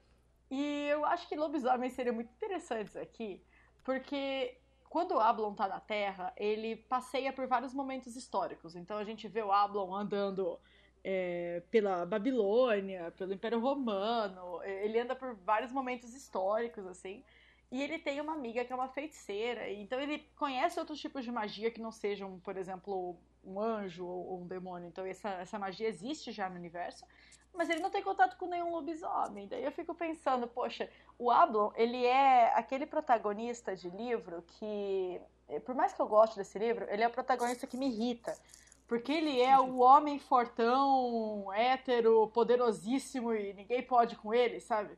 E 0.49 0.87
eu 0.89 1.05
acho 1.05 1.27
que 1.29 1.35
lobisomens 1.35 1.93
seriam 1.93 2.15
muito 2.15 2.31
interessantes 2.33 2.95
aqui, 2.95 3.41
porque 3.83 4.57
quando 4.89 5.13
o 5.13 5.19
Ablon 5.19 5.53
tá 5.53 5.67
na 5.67 5.79
Terra, 5.79 6.33
ele 6.35 6.75
passeia 6.75 7.31
por 7.31 7.47
vários 7.47 7.73
momentos 7.73 8.15
históricos. 8.17 8.75
Então 8.75 8.97
a 8.97 9.03
gente 9.05 9.27
vê 9.27 9.41
o 9.41 9.51
Ablon 9.51 9.93
andando 9.95 10.59
é, 11.03 11.63
pela 11.71 12.05
Babilônia, 12.05 13.11
pelo 13.11 13.33
Império 13.33 13.59
Romano, 13.59 14.61
ele 14.63 14.99
anda 14.99 15.15
por 15.15 15.33
vários 15.35 15.71
momentos 15.71 16.13
históricos, 16.13 16.85
assim. 16.85 17.23
E 17.71 17.81
ele 17.81 17.97
tem 17.97 18.19
uma 18.19 18.33
amiga 18.33 18.65
que 18.65 18.73
é 18.73 18.75
uma 18.75 18.89
feiticeira, 18.89 19.71
então 19.71 19.97
ele 19.97 20.19
conhece 20.35 20.77
outros 20.77 20.99
tipos 20.99 21.23
de 21.23 21.31
magia 21.31 21.71
que 21.71 21.79
não 21.79 21.91
sejam, 21.91 22.37
por 22.41 22.57
exemplo, 22.57 23.15
um 23.43 23.61
anjo 23.61 24.05
ou 24.05 24.41
um 24.41 24.45
demônio. 24.45 24.89
Então 24.89 25.05
essa, 25.05 25.29
essa 25.29 25.57
magia 25.57 25.87
existe 25.87 26.33
já 26.33 26.49
no 26.49 26.57
universo, 26.57 27.05
mas 27.53 27.69
ele 27.69 27.79
não 27.79 27.89
tem 27.89 28.03
contato 28.03 28.37
com 28.37 28.47
nenhum 28.47 28.71
lobisomem. 28.71 29.47
Daí 29.47 29.63
eu 29.63 29.71
fico 29.71 29.95
pensando, 29.95 30.47
poxa, 30.47 30.89
o 31.17 31.31
Ablon, 31.31 31.71
ele 31.75 32.05
é 32.05 32.53
aquele 32.55 32.85
protagonista 32.85 33.73
de 33.73 33.89
livro 33.89 34.43
que, 34.47 35.21
por 35.65 35.73
mais 35.73 35.93
que 35.93 36.01
eu 36.01 36.07
goste 36.07 36.35
desse 36.35 36.59
livro, 36.59 36.85
ele 36.89 37.03
é 37.03 37.07
o 37.07 37.11
protagonista 37.11 37.65
que 37.65 37.77
me 37.77 37.87
irrita. 37.87 38.37
Porque 38.85 39.13
ele 39.13 39.41
é 39.41 39.57
o 39.57 39.77
homem 39.77 40.19
fortão, 40.19 41.51
hétero, 41.53 42.27
poderosíssimo 42.33 43.33
e 43.33 43.53
ninguém 43.53 43.81
pode 43.81 44.17
com 44.17 44.33
ele, 44.33 44.59
sabe? 44.59 44.97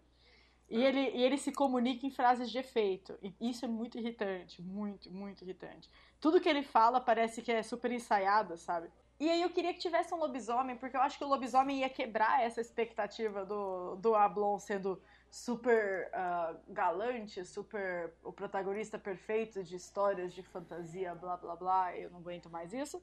E 0.73 0.83
ele, 0.83 1.11
e 1.11 1.21
ele 1.21 1.37
se 1.37 1.51
comunica 1.51 2.03
em 2.07 2.09
frases 2.09 2.49
de 2.49 2.57
efeito. 2.57 3.15
E 3.21 3.31
isso 3.39 3.63
é 3.63 3.67
muito 3.67 3.99
irritante, 3.99 4.59
muito, 4.59 5.11
muito 5.11 5.43
irritante. 5.43 5.87
Tudo 6.19 6.41
que 6.41 6.49
ele 6.49 6.63
fala 6.63 6.99
parece 6.99 7.43
que 7.43 7.51
é 7.51 7.61
super 7.61 7.91
ensaiado, 7.91 8.57
sabe? 8.57 8.89
E 9.19 9.29
aí 9.29 9.43
eu 9.43 9.51
queria 9.51 9.71
que 9.71 9.79
tivesse 9.79 10.11
um 10.15 10.17
lobisomem, 10.17 10.75
porque 10.75 10.97
eu 10.97 11.01
acho 11.01 11.19
que 11.19 11.23
o 11.23 11.27
lobisomem 11.27 11.81
ia 11.81 11.89
quebrar 11.89 12.41
essa 12.41 12.59
expectativa 12.59 13.45
do, 13.45 13.97
do 13.97 14.15
Ablon 14.15 14.57
sendo 14.57 14.99
super 15.29 16.09
ah, 16.11 16.55
galante, 16.67 17.45
super 17.45 18.11
o 18.23 18.33
protagonista 18.33 18.97
perfeito 18.97 19.63
de 19.63 19.75
histórias 19.75 20.33
de 20.33 20.41
fantasia, 20.41 21.13
blá 21.13 21.37
blá 21.37 21.55
blá, 21.55 21.95
eu 21.95 22.09
não 22.09 22.17
aguento 22.17 22.49
mais 22.49 22.73
isso. 22.73 22.99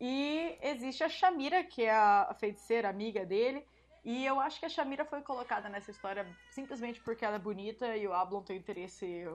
E 0.00 0.58
existe 0.60 1.04
a 1.04 1.08
Shamira, 1.08 1.62
que 1.62 1.84
é 1.84 1.92
a 1.92 2.34
feiticeira 2.36 2.88
amiga 2.88 3.24
dele, 3.24 3.64
e 4.04 4.26
eu 4.26 4.40
acho 4.40 4.58
que 4.58 4.66
a 4.66 4.68
Shamira 4.68 5.04
foi 5.04 5.22
colocada 5.22 5.68
nessa 5.68 5.90
história 5.90 6.26
simplesmente 6.50 7.00
porque 7.00 7.24
ela 7.24 7.36
é 7.36 7.38
bonita 7.38 7.96
e 7.96 8.06
o 8.06 8.12
Ablon 8.12 8.42
tem 8.42 8.56
interesse, 8.56 9.28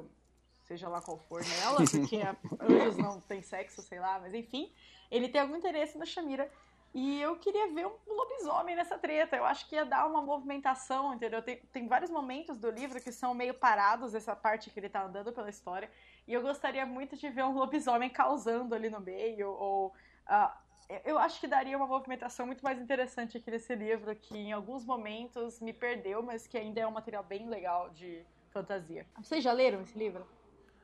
seja 0.63 0.89
lá 0.89 1.01
qual 1.01 1.17
for, 1.17 1.41
nela, 1.43 1.77
porque 1.89 2.19
anjos 2.59 2.97
não 2.97 3.21
tem 3.21 3.41
sexo, 3.41 3.81
sei 3.81 3.99
lá, 3.99 4.19
mas 4.19 4.33
enfim, 4.33 4.71
ele 5.09 5.29
tem 5.29 5.41
algum 5.41 5.55
interesse 5.55 5.97
na 5.97 6.05
Shamira. 6.05 6.51
E 6.93 7.21
eu 7.21 7.37
queria 7.37 7.71
ver 7.71 7.85
um 7.85 7.95
lobisomem 8.07 8.75
nessa 8.75 8.97
treta. 8.97 9.35
Eu 9.35 9.45
acho 9.45 9.67
que 9.67 9.75
ia 9.75 9.85
dar 9.85 10.07
uma 10.07 10.21
movimentação, 10.21 11.13
entendeu? 11.13 11.41
Tem, 11.43 11.57
tem 11.71 11.87
vários 11.87 12.09
momentos 12.09 12.57
do 12.57 12.71
livro 12.71 12.99
que 12.99 13.11
são 13.11 13.33
meio 13.35 13.53
parados, 13.53 14.15
essa 14.15 14.35
parte 14.35 14.69
que 14.71 14.79
ele 14.79 14.89
tá 14.89 15.03
andando 15.03 15.31
pela 15.31 15.49
história. 15.49 15.91
E 16.27 16.33
eu 16.33 16.41
gostaria 16.41 16.85
muito 16.85 17.15
de 17.15 17.29
ver 17.29 17.43
um 17.43 17.53
lobisomem 17.53 18.09
causando 18.09 18.73
ali 18.73 18.89
no 18.89 18.99
meio, 18.99 19.49
ou. 19.49 19.93
ah, 20.25 20.57
eu 21.05 21.17
acho 21.19 21.39
que 21.39 21.47
daria 21.47 21.75
uma 21.77 21.87
movimentação 21.87 22.45
muito 22.45 22.63
mais 22.63 22.79
interessante 22.79 23.37
aqui 23.37 23.51
nesse 23.51 23.75
livro, 23.75 24.15
que 24.15 24.37
em 24.37 24.51
alguns 24.53 24.85
momentos 24.85 25.59
me 25.59 25.73
perdeu, 25.73 26.21
mas 26.21 26.47
que 26.47 26.57
ainda 26.57 26.79
é 26.79 26.87
um 26.87 26.91
material 26.91 27.23
bem 27.23 27.47
legal 27.49 27.89
de 27.89 28.21
fantasia. 28.51 29.05
Vocês 29.21 29.43
já 29.43 29.51
leram 29.51 29.81
esse 29.81 29.97
livro? 29.97 30.25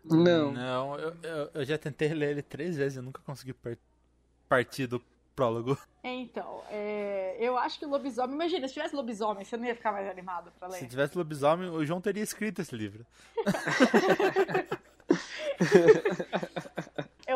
Não. 0.03 0.51
Não, 0.51 0.99
eu, 0.99 1.15
eu, 1.23 1.49
eu 1.53 1.65
já 1.65 1.77
tentei 1.77 2.13
ler 2.13 2.31
ele 2.31 2.41
três 2.41 2.75
vezes 2.75 2.97
e 2.97 3.01
nunca 3.01 3.21
consegui 3.21 3.53
par- 3.53 3.77
partir 4.49 4.87
do 4.87 4.99
prólogo. 5.35 5.77
Então, 6.05 6.61
é, 6.69 7.37
eu 7.39 7.57
acho 7.57 7.79
que 7.79 7.85
o 7.85 7.89
lobisomem. 7.89 8.35
Imagina, 8.35 8.67
se 8.67 8.73
tivesse 8.73 8.93
lobisomem, 8.93 9.45
você 9.45 9.55
não 9.55 9.63
ia 9.63 9.73
ficar 9.73 9.93
mais 9.93 10.05
animado 10.09 10.51
pra 10.59 10.67
ler. 10.67 10.79
Se 10.79 10.85
tivesse 10.85 11.17
lobisomem, 11.17 11.69
o 11.69 11.85
João 11.85 12.01
teria 12.01 12.21
escrito 12.21 12.61
esse 12.61 12.75
livro. 12.75 13.05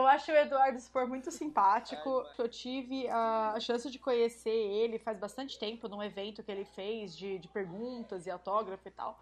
Eu 0.07 0.11
acho 0.11 0.31
o 0.31 0.35
Eduardo 0.35 0.79
Spor 0.79 1.05
muito 1.05 1.29
simpático. 1.29 2.25
Eu 2.37 2.47
tive 2.47 3.09
a 3.09 3.59
chance 3.59 3.91
de 3.91 3.99
conhecer 3.99 4.49
ele 4.49 4.97
faz 4.97 5.19
bastante 5.19 5.59
tempo 5.59 5.89
num 5.89 6.01
evento 6.01 6.41
que 6.41 6.49
ele 6.49 6.63
fez 6.63 7.13
de, 7.13 7.37
de 7.37 7.47
perguntas 7.49 8.25
e 8.25 8.31
autógrafo 8.31 8.87
e 8.87 8.91
tal. 8.91 9.19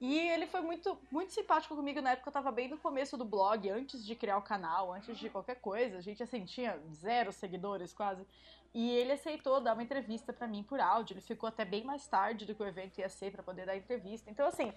E 0.00 0.16
ele 0.16 0.46
foi 0.46 0.60
muito, 0.60 0.96
muito 1.10 1.32
simpático 1.32 1.74
comigo 1.74 2.00
na 2.00 2.12
época, 2.12 2.28
eu 2.28 2.32
tava 2.32 2.52
bem 2.52 2.68
no 2.68 2.78
começo 2.78 3.16
do 3.16 3.24
blog, 3.24 3.68
antes 3.68 4.06
de 4.06 4.14
criar 4.14 4.38
o 4.38 4.42
canal, 4.42 4.92
antes 4.92 5.18
de 5.18 5.28
qualquer 5.28 5.56
coisa. 5.56 5.98
A 5.98 6.00
gente, 6.00 6.22
assim, 6.22 6.44
tinha 6.44 6.78
zero 6.92 7.32
seguidores 7.32 7.92
quase. 7.92 8.24
E 8.74 8.90
ele 8.90 9.12
aceitou 9.12 9.60
dar 9.60 9.74
uma 9.74 9.82
entrevista 9.82 10.32
para 10.32 10.46
mim 10.46 10.62
por 10.62 10.80
áudio. 10.80 11.14
Ele 11.14 11.20
ficou 11.20 11.48
até 11.48 11.64
bem 11.64 11.84
mais 11.84 12.06
tarde 12.06 12.44
do 12.44 12.54
que 12.54 12.62
o 12.62 12.66
evento 12.66 12.98
ia 12.98 13.08
ser 13.08 13.32
para 13.32 13.42
poder 13.42 13.66
dar 13.66 13.76
entrevista. 13.76 14.30
Então, 14.30 14.46
assim, 14.46 14.72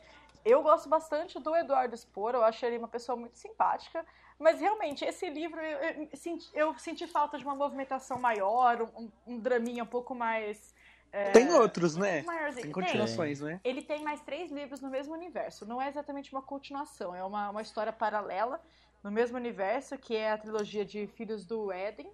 eu 0.46 0.64
gosto 0.64 0.88
bastante 0.88 1.40
do 1.40 1.56
Eduardo 1.56 1.96
Spor, 1.96 2.34
eu 2.34 2.44
acho 2.44 2.66
ele 2.66 2.78
uma 2.78 2.88
pessoa 2.88 3.16
muito 3.16 3.38
simpática. 3.38 4.06
Mas 4.40 4.60
realmente, 4.60 5.06
esse 5.06 5.30
livro 5.30 5.60
eu, 5.60 5.80
eu, 5.80 6.10
senti, 6.14 6.50
eu 6.54 6.78
senti, 6.80 7.06
falta 7.06 7.38
de 7.38 7.44
uma 7.44 7.54
movimentação 7.54 8.20
maior, 8.20 8.90
um, 8.98 9.10
um 9.28 9.40
draminha 9.40 9.84
um 9.84 9.88
pouco 9.88 10.16
mais 10.16 10.74
é, 11.12 11.32
tem 11.32 11.52
outros, 11.52 11.98
né? 11.98 12.22
Maiorzinho. 12.22 12.64
Tem 12.64 12.72
continuações, 12.72 13.40
tem. 13.40 13.50
né? 13.50 13.62
Ele 13.64 13.82
tem 13.82 14.02
mais 14.02 14.22
três 14.22 14.50
livros 14.50 14.80
no 14.80 14.90
mesmo 14.90 15.14
universo. 15.14 15.66
Não 15.66 15.82
é 15.82 15.90
exatamente 15.90 16.32
uma 16.32 16.42
continuação, 16.42 17.14
é 17.14 17.24
uma, 17.24 17.50
uma 17.50 17.62
história 17.62 17.92
paralela 17.92 18.62
no 19.04 19.12
mesmo 19.12 19.36
universo, 19.38 19.98
que 19.98 20.16
é 20.16 20.32
a 20.32 20.38
trilogia 20.38 20.86
de 20.86 21.08
Filhos 21.08 21.46
do 21.46 21.72
Éden, 21.72 22.10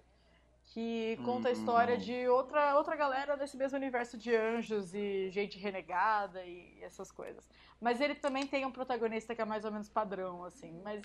que 0.72 1.18
conta 1.24 1.48
a 1.48 1.52
história 1.52 1.94
hum. 1.94 1.98
de 1.98 2.28
outra, 2.28 2.76
outra 2.76 2.94
galera 2.94 3.36
desse 3.36 3.56
mesmo 3.56 3.78
universo 3.78 4.18
de 4.18 4.34
anjos 4.34 4.94
e 4.94 5.30
gente 5.30 5.58
renegada 5.58 6.44
e 6.44 6.78
essas 6.82 7.10
coisas. 7.10 7.48
Mas 7.80 8.00
ele 8.00 8.14
também 8.14 8.46
tem 8.46 8.66
um 8.66 8.70
protagonista 8.70 9.34
que 9.34 9.40
é 9.40 9.44
mais 9.44 9.64
ou 9.64 9.70
menos 9.70 9.88
padrão, 9.88 10.44
assim. 10.44 10.80
Mas 10.84 11.02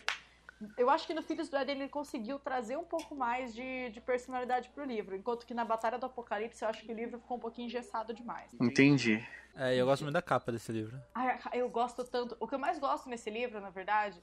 eu 0.77 0.89
acho 0.89 1.07
que 1.07 1.13
no 1.13 1.21
Filhos 1.21 1.49
do 1.49 1.55
Éden 1.55 1.81
ele 1.81 1.89
conseguiu 1.89 2.39
trazer 2.39 2.77
um 2.77 2.83
pouco 2.83 3.15
mais 3.15 3.53
de, 3.53 3.89
de 3.89 4.01
personalidade 4.01 4.69
pro 4.69 4.83
livro, 4.83 5.15
enquanto 5.15 5.45
que 5.45 5.53
na 5.53 5.63
Batalha 5.63 5.97
do 5.97 6.05
Apocalipse 6.05 6.63
eu 6.63 6.69
acho 6.69 6.83
que 6.83 6.91
o 6.91 6.95
livro 6.95 7.19
ficou 7.19 7.37
um 7.37 7.39
pouquinho 7.39 7.67
engessado 7.67 8.13
demais. 8.13 8.51
Entendi. 8.59 9.25
É, 9.55 9.75
eu 9.75 9.85
gosto 9.85 10.01
muito 10.01 10.13
da 10.13 10.21
capa 10.21 10.51
desse 10.51 10.71
livro. 10.71 10.99
Ai, 11.13 11.39
eu 11.53 11.69
gosto 11.69 12.03
tanto. 12.03 12.35
O 12.39 12.47
que 12.47 12.55
eu 12.55 12.59
mais 12.59 12.79
gosto 12.79 13.07
nesse 13.07 13.29
livro, 13.29 13.61
na 13.61 13.69
verdade, 13.69 14.21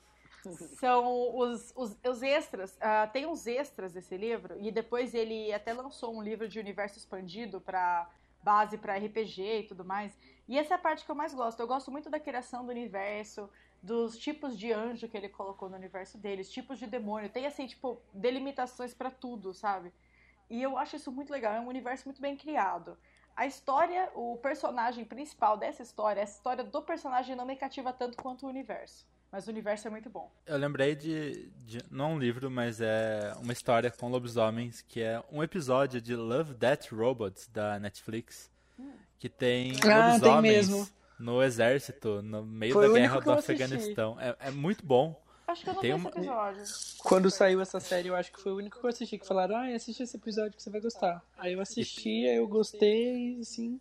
são 0.79 1.37
os, 1.37 1.72
os, 1.76 1.96
os 2.05 2.22
extras. 2.22 2.72
Uh, 2.76 3.11
tem 3.12 3.26
uns 3.26 3.46
extras 3.46 3.92
desse 3.92 4.16
livro, 4.16 4.57
e 4.59 4.70
depois 4.70 5.14
ele 5.14 5.53
até 5.53 5.72
lançou 5.72 6.16
um 6.16 6.22
livro 6.22 6.48
de 6.48 6.59
universo 6.59 6.98
expandido 6.98 7.61
para 7.61 8.09
base 8.42 8.79
para 8.79 8.96
RPG 8.96 9.42
e 9.42 9.62
tudo 9.64 9.85
mais. 9.85 10.16
E 10.48 10.59
essa 10.59 10.74
é 10.74 10.76
a 10.76 10.81
parte 10.81 11.05
que 11.05 11.11
eu 11.11 11.14
mais 11.14 11.35
gosto. 11.35 11.61
Eu 11.61 11.66
gosto 11.66 11.90
muito 11.90 12.09
da 12.09 12.18
criação 12.18 12.64
do 12.64 12.70
universo, 12.70 13.48
dos 13.83 14.18
tipos 14.18 14.59
de 14.59 14.72
anjo 14.72 15.09
que 15.09 15.16
ele 15.16 15.29
colocou 15.29 15.68
no 15.68 15.76
universo 15.76 16.18
deles, 16.18 16.50
tipos 16.50 16.79
de 16.79 16.87
demônio. 16.87 17.31
Tem, 17.31 17.46
assim, 17.46 17.66
tipo, 17.66 18.00
delimitações 18.12 18.94
para 18.94 19.11
tudo, 19.11 19.55
sabe? 19.55 19.92
E 20.48 20.62
eu 20.62 20.76
acho 20.76 20.96
isso 20.96 21.12
muito 21.12 21.31
legal. 21.31 21.53
É 21.53 21.61
um 21.61 21.68
universo 21.68 22.07
muito 22.07 22.20
bem 22.20 22.37
criado. 22.37 22.96
A 23.37 23.46
história, 23.46 24.11
o 24.14 24.37
personagem 24.38 25.05
principal 25.05 25.57
dessa 25.57 25.83
história, 25.83 26.20
essa 26.20 26.37
história 26.37 26.64
do 26.64 26.83
personagem 26.83 27.37
não 27.37 27.46
me 27.46 27.57
cativa 27.57 27.92
tanto 27.92 28.16
quanto 28.16 28.44
o 28.44 28.48
universo. 28.48 29.07
Mas 29.33 29.47
o 29.47 29.51
universo 29.51 29.87
é 29.87 29.90
muito 29.90 30.11
bom. 30.11 30.31
Eu 30.45 30.57
lembrei 30.57 30.97
de, 30.97 31.49
de, 31.64 31.79
Não 31.90 32.07
é 32.07 32.09
um 32.14 32.19
livro, 32.19 32.51
mas 32.51 32.81
é 32.81 33.33
uma 33.40 33.53
história 33.53 33.90
com 33.90 34.09
lobisomens, 34.09 34.83
que 34.83 35.01
é 35.01 35.23
um 35.31 35.43
episódio 35.43 36.01
de 36.01 36.16
Love, 36.16 36.55
Death, 36.55 36.90
Robots, 36.90 37.47
da 37.49 37.79
Netflix. 37.79 38.51
Que 39.19 39.29
tem 39.29 39.73
ah, 39.85 40.12
lobisomens. 40.12 40.23
Tem 40.23 40.40
mesmo 40.43 40.88
no 41.21 41.43
exército, 41.43 42.23
no 42.23 42.43
meio 42.45 42.73
Foi 42.73 42.88
da 42.88 42.95
guerra 42.95 43.21
do 43.21 43.33
Afeganistão. 43.33 44.19
É, 44.19 44.35
é, 44.40 44.51
muito 44.51 44.85
bom. 44.85 45.21
Acho 45.47 45.64
que 45.64 45.71
eu 45.71 45.75
não 45.75 45.81
Tem 45.81 45.90
vi 45.90 46.01
uma... 46.01 46.09
esse 46.09 46.19
episódio. 46.19 46.64
Quando 47.01 47.31
saiu 47.31 47.61
essa 47.61 47.79
série, 47.79 48.09
eu 48.09 48.16
acho 48.16 48.33
que 48.33 48.40
foi 48.40 48.53
o 48.53 48.57
único 48.57 48.81
que 48.81 48.85
eu 48.85 48.88
assisti 48.88 49.19
que 49.19 49.27
falaram, 49.27 49.57
ah, 49.57 49.66
assiste 49.75 50.03
esse 50.03 50.16
episódio 50.16 50.53
que 50.53 50.62
você 50.62 50.71
vai 50.71 50.81
gostar. 50.81 51.23
Aí 51.37 51.53
eu 51.53 51.61
assisti, 51.61 52.27
aí 52.27 52.37
eu 52.37 52.49
gostei, 52.49 53.38
assim. 53.40 53.81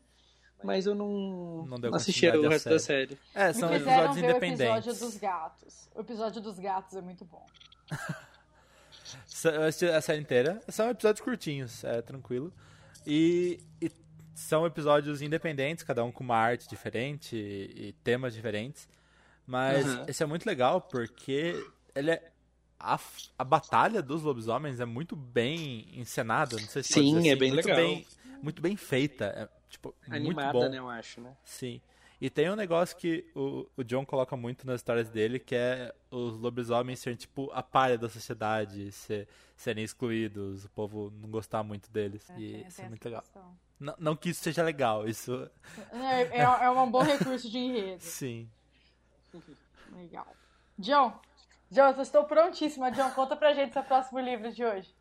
Mas 0.63 0.85
eu 0.85 0.93
não, 0.93 1.65
não, 1.65 1.95
assisti 1.95 2.27
o 2.27 2.49
resto 2.49 2.69
da 2.69 2.79
série. 2.79 3.17
É, 3.33 3.53
são 3.53 3.73
episódios 3.73 4.17
independentes. 4.17 4.59
o 4.59 4.63
episódio 4.63 4.93
dos 4.93 5.17
gatos. 5.17 5.89
O 5.95 6.01
episódio 6.01 6.41
dos 6.41 6.59
gatos 6.59 6.97
é 6.97 7.01
muito 7.01 7.23
bom. 7.25 7.45
a 9.95 10.01
série 10.01 10.19
inteira. 10.19 10.61
São 10.67 10.89
episódios 10.89 11.23
curtinhos, 11.23 11.83
é 11.83 12.01
tranquilo. 12.01 12.53
E, 13.07 13.59
e 13.81 13.91
são 14.35 14.65
episódios 14.65 15.21
independentes, 15.21 15.83
cada 15.83 16.03
um 16.03 16.11
com 16.11 16.23
uma 16.23 16.35
arte 16.35 16.67
diferente 16.67 17.35
e, 17.35 17.89
e 17.89 17.93
temas 18.03 18.33
diferentes. 18.33 18.87
Mas 19.45 19.85
uhum. 19.85 20.05
esse 20.07 20.21
é 20.21 20.25
muito 20.25 20.45
legal 20.45 20.81
porque 20.81 21.55
ele 21.95 22.11
é. 22.11 22.31
A, 22.81 22.97
a 23.37 23.43
batalha 23.43 24.01
dos 24.01 24.21
lobisomens 24.21 24.79
é 24.79 24.85
muito 24.85 25.13
bem 25.13 25.89
encenada. 25.93 26.55
Não 26.55 26.67
sei 26.67 26.81
se 26.81 26.93
Sim, 26.93 27.17
assim, 27.17 27.29
é 27.29 27.35
bem 27.35 27.51
muito 27.51 27.65
legal. 27.65 27.81
Bem, 27.81 28.07
muito 28.41 28.61
bem 28.61 28.77
feita. 28.77 29.51
Tipo, 29.69 29.95
Animada, 30.09 30.53
muito 30.53 30.65
bom. 30.65 30.69
né, 30.69 30.79
eu 30.79 30.89
acho, 30.89 31.21
né? 31.21 31.37
Sim. 31.43 31.79
E 32.21 32.29
tem 32.29 32.49
um 32.49 32.55
negócio 32.55 32.97
que 32.97 33.25
o, 33.33 33.65
o 33.77 33.83
John 33.83 34.05
coloca 34.05 34.35
muito 34.35 34.67
nas 34.67 34.77
histórias 34.77 35.09
dele, 35.09 35.39
que 35.39 35.55
é 35.55 35.93
os 36.11 36.37
lobisomens 36.37 36.99
serem, 36.99 37.15
tipo, 37.15 37.49
a 37.53 37.63
palha 37.63 37.97
da 37.97 38.09
sociedade, 38.09 38.91
ser, 38.91 39.25
serem 39.55 39.85
excluídos, 39.85 40.65
o 40.65 40.69
povo 40.69 41.13
não 41.21 41.29
gostar 41.29 41.63
muito 41.63 41.89
deles. 41.89 42.29
É, 42.31 42.37
e 42.37 42.67
isso 42.67 42.81
é 42.81 42.89
muito 42.89 43.05
legal. 43.05 43.23
Não, 43.79 43.95
não 43.97 44.15
que 44.17 44.31
isso 44.31 44.43
seja 44.43 44.61
legal, 44.61 45.07
isso. 45.07 45.49
É, 45.93 46.39
é, 46.39 46.41
é 46.41 46.69
um 46.69 46.91
bom 46.91 47.03
recurso 47.03 47.49
de 47.49 47.57
enredo. 47.57 48.01
Sim. 48.03 48.49
Legal. 49.93 50.27
John, 50.77 51.17
John, 51.71 51.91
eu 51.91 52.01
estou 52.01 52.25
prontíssima. 52.25 52.91
John, 52.91 53.11
conta 53.11 53.37
pra 53.37 53.53
gente 53.53 53.71
seu 53.71 53.83
próximo 53.83 54.19
livro 54.19 54.51
de 54.51 54.65
hoje. 54.65 54.93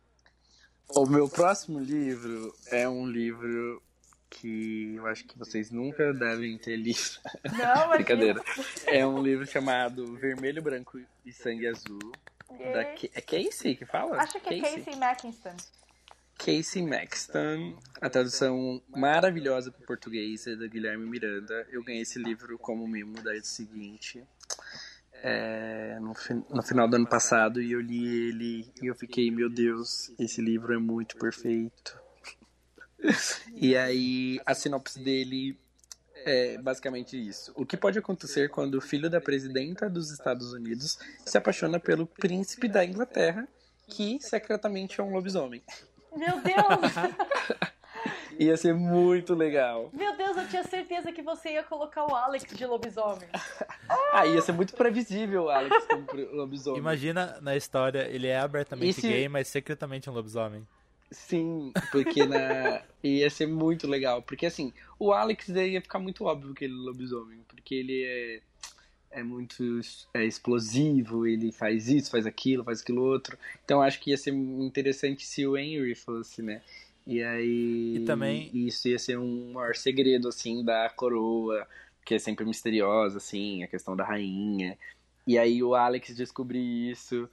O 0.95 1.05
meu 1.05 1.27
próximo 1.27 1.79
livro 1.79 2.53
é 2.67 2.87
um 2.87 3.05
livro 3.05 3.83
que 4.29 4.95
eu 4.95 5.07
acho 5.07 5.25
que 5.25 5.37
vocês 5.37 5.71
nunca 5.71 6.13
devem 6.13 6.57
ter 6.57 6.75
lido. 6.75 7.19
Não, 7.57 7.89
Brincadeira. 7.95 8.41
É 8.85 9.05
um 9.05 9.21
livro 9.21 9.45
chamado 9.45 10.15
Vermelho, 10.15 10.61
Branco 10.61 10.99
e 11.25 11.33
Sangue 11.33 11.67
Azul. 11.67 12.11
Da 12.49 12.81
É 12.81 13.21
Casey 13.21 13.75
que 13.75 13.85
fala? 13.85 14.17
Acho 14.17 14.39
que 14.39 14.53
é 14.53 14.59
Casey, 14.59 14.83
Casey 14.83 14.99
Mackinston. 14.99 15.55
Casey 16.39 16.81
Maxton, 16.81 17.77
a 17.99 18.09
tradução 18.09 18.81
maravilhosa 18.87 19.71
para 19.71 19.83
o 19.83 19.85
português 19.85 20.47
é 20.47 20.55
da 20.55 20.67
Guilherme 20.67 21.05
Miranda. 21.05 21.67
Eu 21.69 21.83
ganhei 21.83 22.01
esse 22.01 22.17
livro 22.17 22.57
como 22.57 22.87
mimo 22.87 23.21
da 23.21 23.37
seguinte, 23.43 24.23
é, 25.21 25.99
no, 25.99 26.13
no, 26.49 26.63
final 26.63 26.87
do 26.87 26.95
ano 26.95 27.07
passado, 27.07 27.61
e 27.61 27.73
eu 27.73 27.81
li 27.81 28.29
ele 28.29 28.71
e 28.81 28.87
eu 28.87 28.95
fiquei, 28.95 29.29
meu 29.29 29.49
Deus, 29.49 30.13
esse 30.17 30.41
livro 30.41 30.73
é 30.73 30.77
muito 30.77 31.17
perfeito. 31.17 31.99
E 33.55 33.75
aí, 33.75 34.39
a 34.45 34.53
sinopse 34.53 34.99
dele 34.99 35.57
é 36.25 36.57
basicamente 36.57 37.17
isso. 37.17 37.51
O 37.55 37.65
que 37.65 37.77
pode 37.77 37.97
acontecer 37.97 38.49
quando 38.49 38.75
o 38.75 38.81
filho 38.81 39.09
da 39.09 39.21
presidenta 39.21 39.89
dos 39.89 40.11
Estados 40.11 40.53
Unidos 40.53 40.99
se 41.25 41.37
apaixona 41.37 41.79
pelo 41.79 42.05
príncipe 42.05 42.67
da 42.67 42.83
Inglaterra, 42.83 43.47
que 43.87 44.19
secretamente 44.21 44.99
é 44.99 45.03
um 45.03 45.11
lobisomem? 45.11 45.61
Meu 46.15 46.41
Deus! 46.41 47.69
ia 48.39 48.55
ser 48.55 48.73
muito 48.73 49.33
legal. 49.33 49.89
Meu 49.93 50.15
Deus, 50.15 50.37
eu 50.37 50.47
tinha 50.47 50.63
certeza 50.63 51.11
que 51.11 51.21
você 51.21 51.53
ia 51.53 51.63
colocar 51.63 52.05
o 52.05 52.15
Alex 52.15 52.45
de 52.45 52.65
lobisomem. 52.65 53.27
ah, 54.13 54.25
ia 54.25 54.41
ser 54.41 54.53
muito 54.53 54.73
previsível 54.73 55.45
o 55.45 55.49
Alex 55.49 55.85
como 55.87 56.05
lobisomem. 56.35 56.79
Imagina 56.79 57.37
na 57.41 57.55
história, 57.55 58.07
ele 58.09 58.27
é 58.27 58.39
abertamente 58.39 58.89
Esse... 58.89 59.07
gay, 59.07 59.27
mas 59.27 59.47
secretamente 59.47 60.09
um 60.09 60.13
lobisomem. 60.13 60.65
Sim, 61.11 61.71
porque 61.91 62.25
na... 62.25 62.83
ia 63.03 63.29
ser 63.29 63.47
muito 63.47 63.87
legal. 63.87 64.21
Porque 64.21 64.45
assim, 64.45 64.73
o 64.97 65.11
Alex 65.11 65.49
ia 65.49 65.81
ficar 65.81 65.99
muito 65.99 66.25
óbvio 66.25 66.53
que 66.53 66.65
ele 66.65 66.73
é 66.73 66.77
lobisomem, 66.77 67.39
porque 67.47 67.75
ele 67.75 68.03
é 68.03 68.41
é 69.11 69.23
muito 69.23 69.63
é 70.13 70.23
explosivo, 70.23 71.25
ele 71.25 71.51
faz 71.51 71.89
isso, 71.89 72.11
faz 72.11 72.25
aquilo, 72.25 72.63
faz 72.63 72.81
aquilo 72.81 73.01
outro. 73.01 73.37
Então 73.65 73.81
acho 73.81 73.99
que 73.99 74.11
ia 74.11 74.17
ser 74.17 74.33
interessante 74.33 75.25
se 75.25 75.45
o 75.45 75.57
Henry 75.57 75.95
fosse, 75.95 76.41
né? 76.41 76.61
E 77.07 77.23
aí 77.23 77.95
e 77.97 78.05
também 78.05 78.51
isso 78.53 78.87
ia 78.87 78.99
ser 78.99 79.17
um 79.17 79.53
maior 79.53 79.75
segredo 79.75 80.27
assim 80.27 80.63
da 80.63 80.89
coroa, 80.89 81.67
que 82.05 82.15
é 82.15 82.19
sempre 82.19 82.45
misteriosa 82.45 83.17
assim, 83.17 83.63
a 83.63 83.67
questão 83.67 83.95
da 83.95 84.05
rainha. 84.05 84.77
E 85.25 85.37
aí 85.37 85.63
o 85.63 85.75
Alex 85.75 86.15
descobrir 86.15 86.91
isso, 86.91 87.29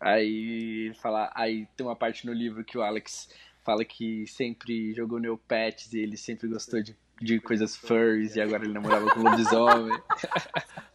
aí 0.00 0.92
falar, 0.94 1.30
aí 1.34 1.66
tem 1.76 1.86
uma 1.86 1.96
parte 1.96 2.26
no 2.26 2.32
livro 2.32 2.64
que 2.64 2.78
o 2.78 2.82
Alex 2.82 3.28
fala 3.62 3.84
que 3.84 4.26
sempre 4.26 4.94
jogou 4.94 5.18
Neopets 5.18 5.92
e 5.92 5.98
ele 5.98 6.16
sempre 6.16 6.48
gostou 6.48 6.82
de, 6.82 6.96
de 7.20 7.38
coisas 7.40 7.76
furries 7.76 8.34
e 8.36 8.40
agora 8.40 8.64
ele 8.64 8.72
namorava 8.72 9.10
com 9.10 9.20
lobisomem. 9.20 9.96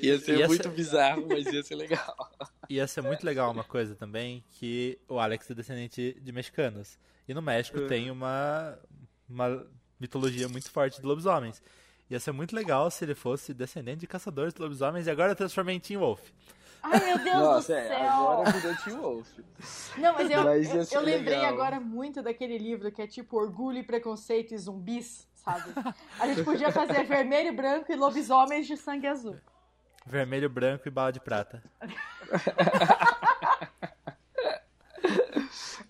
Ia 0.00 0.18
ser 0.18 0.38
ia 0.38 0.46
muito 0.46 0.62
ser... 0.62 0.74
bizarro, 0.74 1.26
mas 1.26 1.46
ia 1.46 1.62
ser 1.62 1.74
legal. 1.76 2.30
Ia 2.68 2.86
ser 2.86 3.00
muito 3.00 3.24
legal 3.24 3.50
uma 3.50 3.64
coisa 3.64 3.94
também, 3.94 4.44
que 4.50 4.98
o 5.08 5.18
Alex 5.18 5.50
é 5.50 5.54
descendente 5.54 6.18
de 6.20 6.32
mexicanos. 6.32 6.98
E 7.26 7.32
no 7.32 7.40
México 7.40 7.78
uhum. 7.78 7.86
tem 7.86 8.10
uma, 8.10 8.78
uma 9.26 9.66
mitologia 9.98 10.46
muito 10.48 10.70
forte 10.70 11.00
de 11.00 11.06
lobisomens. 11.06 11.62
Ia 12.10 12.20
ser 12.20 12.32
muito 12.32 12.54
legal 12.54 12.90
se 12.90 13.04
ele 13.04 13.14
fosse 13.14 13.54
descendente 13.54 14.00
de 14.00 14.06
caçadores 14.06 14.52
de 14.52 14.60
lobisomens 14.60 15.06
e 15.06 15.10
agora 15.10 15.32
eu 15.32 15.36
transformei 15.36 15.76
em 15.76 15.80
Teen 15.80 15.98
Wolf. 15.98 16.20
Ai, 16.86 17.00
meu 17.04 17.18
Deus 17.18 17.36
Nossa, 17.36 17.72
do 17.72 17.78
é, 17.78 17.88
céu! 17.88 18.10
agora 18.10 18.50
virou 18.52 18.76
Teen 18.84 18.96
Wolf. 18.96 19.28
Não, 19.96 20.12
mas 20.12 20.30
eu, 20.30 20.44
Mas 20.44 20.92
eu, 20.92 20.98
eu 21.00 21.04
lembrei 21.04 21.36
legal. 21.38 21.52
agora 21.54 21.80
muito 21.80 22.22
daquele 22.22 22.58
livro 22.58 22.92
que 22.92 23.00
é 23.00 23.06
tipo 23.06 23.38
Orgulho 23.38 23.78
e 23.78 23.82
Preconceito 23.82 24.52
e 24.54 24.58
Zumbis, 24.58 25.26
sabe? 25.34 25.72
A 26.20 26.26
gente 26.26 26.44
podia 26.44 26.70
fazer 26.70 27.04
vermelho, 27.04 27.54
branco 27.54 27.90
e 27.90 27.96
lobisomens 27.96 28.66
de 28.66 28.76
sangue 28.76 29.06
azul. 29.06 29.36
Vermelho, 30.06 30.50
branco 30.50 30.86
e 30.86 30.90
bala 30.90 31.10
de 31.10 31.20
prata. 31.20 31.62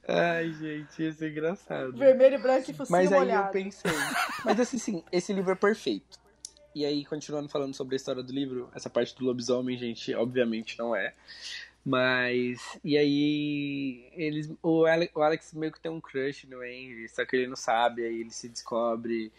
Ai, 0.07 0.52
gente, 0.52 1.02
ia 1.02 1.12
ser 1.12 1.30
engraçado. 1.30 1.96
Vermelho, 1.96 2.38
branco 2.40 2.70
e 2.70 2.74
focinho 2.74 2.96
Mas 2.98 3.11
aí 3.12 3.18
molhado. 3.18 3.48
eu 3.48 3.52
pensei. 3.52 3.90
Mas 4.44 4.61
assim, 4.61 4.78
sim, 4.78 5.04
esse 5.11 5.33
livro 5.33 5.52
é 5.52 5.54
perfeito. 5.57 6.18
E 6.75 6.85
aí, 6.85 7.05
continuando 7.05 7.49
falando 7.49 7.75
sobre 7.75 7.95
a 7.95 7.97
história 7.97 8.23
do 8.23 8.33
livro, 8.33 8.69
essa 8.75 8.91
parte 8.91 9.15
do 9.17 9.25
lobisomem, 9.25 9.77
gente, 9.79 10.13
obviamente 10.15 10.79
não 10.79 10.95
é. 10.95 11.15
Mas. 11.85 12.79
E 12.83 12.97
aí. 12.97 14.09
Eles, 14.13 14.51
o, 14.63 14.85
Ale- 14.87 15.11
o 15.15 15.23
Alex 15.23 15.53
meio 15.53 15.71
que 15.73 15.81
tem 15.81 15.91
um 15.93 16.01
crush 16.01 16.47
no 16.47 16.65
Henry, 16.65 17.09
só 17.09 17.25
que 17.25 17.37
ele 17.37 17.47
não 17.47 17.57
sabe, 17.57 18.05
aí 18.05 18.21
ele 18.21 18.31
se 18.31 18.49
descobre 18.49 19.31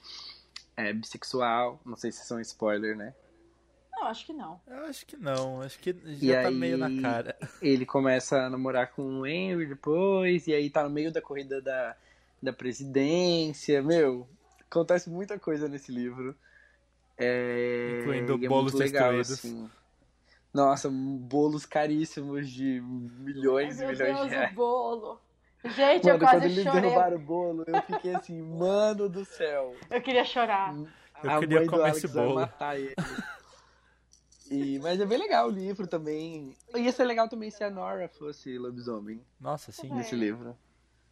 é, 0.77 0.93
bissexual. 0.93 1.79
Não 1.85 1.95
sei 1.95 2.11
se 2.11 2.23
isso 2.23 2.33
é 2.33 2.37
um 2.37 2.41
spoiler, 2.41 2.95
né? 2.95 3.13
Não, 3.91 4.03
acho 4.07 4.25
que 4.25 4.33
não. 4.33 4.61
Eu 4.67 4.85
acho 4.85 5.05
que 5.05 5.17
não, 5.17 5.61
acho 5.61 5.79
que 5.79 5.89
E 6.05 6.27
já 6.27 6.43
tá 6.43 6.47
aí- 6.49 6.53
meio 6.55 6.77
na 6.77 7.01
cara. 7.01 7.35
Ele 7.61 7.85
começa 7.85 8.37
a 8.43 8.49
namorar 8.49 8.91
com 8.91 9.01
o 9.21 9.25
Henry 9.25 9.65
depois, 9.65 10.47
e 10.47 10.53
aí 10.53 10.69
tá 10.69 10.83
no 10.83 10.89
meio 10.89 11.11
da 11.11 11.21
corrida 11.21 11.61
da, 11.61 11.95
da 12.43 12.53
presidência. 12.53 13.81
Meu, 13.81 14.27
acontece 14.69 15.09
muita 15.09 15.39
coisa 15.39 15.67
nesse 15.67 15.91
livro. 15.91 16.35
É, 17.17 17.99
Incluindo 18.01 18.37
e 18.41 18.45
é 18.45 18.49
bolos 18.49 18.73
muito 18.73 18.83
legal, 18.85 19.13
destruídos. 19.13 19.31
assim. 19.45 19.69
Nossa, 20.53 20.89
bolos 20.89 21.65
caríssimos 21.65 22.49
de 22.49 22.81
milhões 22.81 23.79
e 23.79 23.85
milhões 23.85 23.97
Deus, 23.97 24.21
de 24.21 24.35
o 24.35 24.37
reais. 24.39 24.53
bolo. 24.55 25.19
Gente, 25.65 26.03
Mano, 26.05 26.15
eu 26.15 26.19
quase 26.19 26.39
quando 26.47 26.63
chorei. 26.63 26.81
derrubaram 26.81 27.17
o 27.17 27.19
bolo, 27.19 27.63
eu 27.67 27.81
fiquei 27.81 28.15
assim, 28.15 28.41
mano 28.41 29.09
do 29.09 29.25
céu. 29.25 29.75
Eu 29.89 30.01
queria 30.01 30.23
chorar. 30.23 30.75
Eu 31.23 31.31
a 31.31 31.39
queria 31.39 31.57
mãe 31.57 31.65
do 31.65 31.71
comer 31.71 31.81
Alex 31.83 31.97
esse 31.97 32.07
bolo. 32.07 32.35
matar 32.35 32.79
ele. 32.79 32.93
E, 34.51 34.77
mas 34.79 34.99
é 35.01 35.05
bem 35.05 35.17
legal 35.17 35.47
o 35.47 35.51
livro 35.51 35.87
também. 35.87 36.55
Ia 36.75 36.91
ser 36.91 37.03
legal 37.05 37.27
também 37.27 37.49
se 37.49 37.63
a 37.63 37.69
Nora 37.71 38.07
fosse 38.07 38.57
lobisomem 38.59 39.19
Nossa, 39.39 39.71
sim. 39.71 39.89
É. 39.91 39.95
nesse 39.95 40.15
livro. 40.15 40.55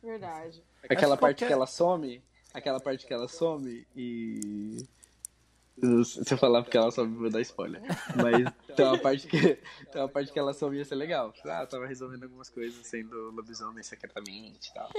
Verdade. 0.04 0.64
Aquela 0.84 1.16
que 1.16 1.22
parte 1.22 1.40
qualquer- 1.40 1.48
que 1.48 1.54
ela 1.54 1.66
some, 1.66 2.24
aquela 2.54 2.80
parte 2.80 3.08
que 3.08 3.14
ela 3.14 3.28
some 3.28 3.88
e. 3.96 4.86
Se 6.06 6.34
eu 6.34 6.38
falar 6.38 6.62
porque 6.62 6.78
ela 6.78 6.92
some, 6.92 7.16
vou 7.18 7.30
dar 7.30 7.42
spoiler. 7.42 7.82
Mas 8.16 8.76
tem 8.76 8.86
uma 8.86 8.98
parte 8.98 9.28
que, 9.28 9.58
tem 9.92 10.02
uma 10.02 10.08
parte 10.08 10.32
que 10.32 10.38
ela 10.38 10.54
some 10.54 10.78
ia 10.78 10.86
ser 10.86 10.96
legal. 10.96 11.34
Ah, 11.46 11.50
ela 11.50 11.68
tava 11.68 11.88
resolvendo 11.88 12.24
algumas 12.24 12.50
coisas 12.50 12.86
sendo 12.86 13.32
lobisomem 13.32 13.84
secretamente 13.84 14.70
e 14.70 14.74
tal. 14.74 14.90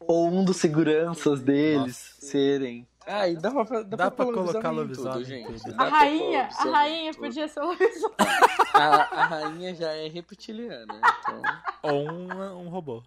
Ou 0.00 0.28
um 0.28 0.44
dos 0.44 0.56
seguranças 0.56 1.40
deles 1.40 2.16
serem. 2.18 2.86
Ah, 3.04 3.28
e 3.28 3.36
dá 3.36 3.50
pra, 3.50 3.82
dá 3.82 3.96
Dá 3.96 4.10
pra, 4.10 4.26
pra 4.26 4.34
colocar 4.34 4.72
em 4.72 4.76
lobisomem 4.76 5.12
tudo, 5.12 5.24
gente. 5.24 5.74
A 5.76 5.84
rainha, 5.84 6.42
a 6.42 6.44
lobisomem 6.44 6.72
rainha 6.72 7.14
podia 7.14 7.48
ser 7.48 7.60
lobisomem. 7.60 8.16
A, 8.74 8.86
a 8.86 9.26
rainha 9.26 9.74
já 9.74 9.92
é 9.92 10.08
reptiliana, 10.08 10.94
então. 10.94 11.42
Ou 11.82 12.10
um, 12.10 12.62
um 12.62 12.68
robô. 12.70 13.02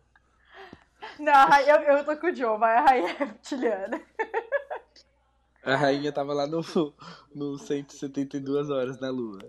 Não, 1.17 1.59
eu, 1.59 1.77
eu 1.77 2.03
tô 2.03 2.15
com 2.17 2.27
o 2.27 2.35
Joe, 2.35 2.59
vai 2.59 2.77
a 2.77 2.81
rainha 2.81 3.15
reptiliana. 3.17 3.99
A 5.65 5.75
rainha 5.75 6.11
tava 6.11 6.33
lá 6.33 6.45
no, 6.45 6.61
no 7.33 7.57
172 7.57 8.69
horas 8.69 8.99
na 8.99 9.09
lua. 9.09 9.39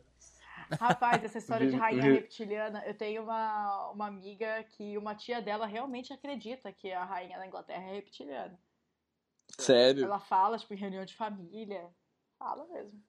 Rapaz, 0.81 1.22
essa 1.22 1.38
história 1.38 1.70
de 1.70 1.76
rainha 1.76 2.02
reptiliana, 2.02 2.83
eu 2.87 2.94
tenho 2.94 3.22
uma, 3.22 3.90
uma 3.90 4.07
amiga 4.07 4.64
que 4.64 4.96
uma 4.98 5.14
tia 5.14 5.40
dela 5.40 5.66
realmente 5.66 6.12
acredita 6.12 6.72
que 6.72 6.90
a 6.90 7.05
rainha 7.05 7.38
da 7.38 7.46
Inglaterra 7.46 7.83
é 7.85 7.92
reptiliana. 7.94 8.59
Sério? 9.59 10.05
Ela 10.05 10.18
fala, 10.18 10.59
tipo, 10.59 10.74
em 10.74 10.76
reunião 10.79 11.05
de 11.05 11.14
família. 11.14 11.88
Fala 12.38 12.66
mesmo. 12.66 13.00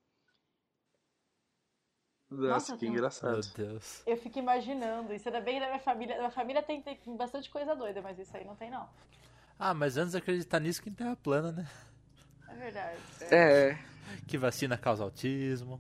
Nossa, 2.30 2.48
Nossa, 2.54 2.74
que 2.74 2.80
tem- 2.80 2.90
Meu 2.90 2.98
engraçado. 3.00 3.42
Deus. 3.56 4.04
Eu 4.06 4.18
fico 4.18 4.38
imaginando. 4.38 5.14
Isso 5.14 5.28
ainda 5.30 5.42
bem 5.42 5.60
da 5.60 5.68
minha 5.68 5.80
família. 5.80 6.16
Da 6.16 6.22
minha 6.22 6.32
família 6.32 6.62
tem, 6.62 6.82
tem 6.82 7.00
bastante 7.16 7.50
coisa 7.50 7.76
doida, 7.76 8.02
mas 8.02 8.20
isso 8.20 8.36
aí 8.36 8.44
não 8.46 8.56
tem, 8.56 8.70
não. 8.70 8.88
Ah, 9.58 9.74
mas 9.74 9.98
antes 9.98 10.12
de 10.12 10.18
acreditar 10.18 10.60
nisso, 10.60 10.84
que 10.84 10.92
terra 10.92 11.16
plana, 11.16 11.52
né? 11.52 11.68
É 12.58 12.60
verdade. 12.60 12.98
É, 13.32 13.78
Que 14.28 14.38
vacina 14.38 14.78
causa 14.78 15.04
autismo. 15.04 15.80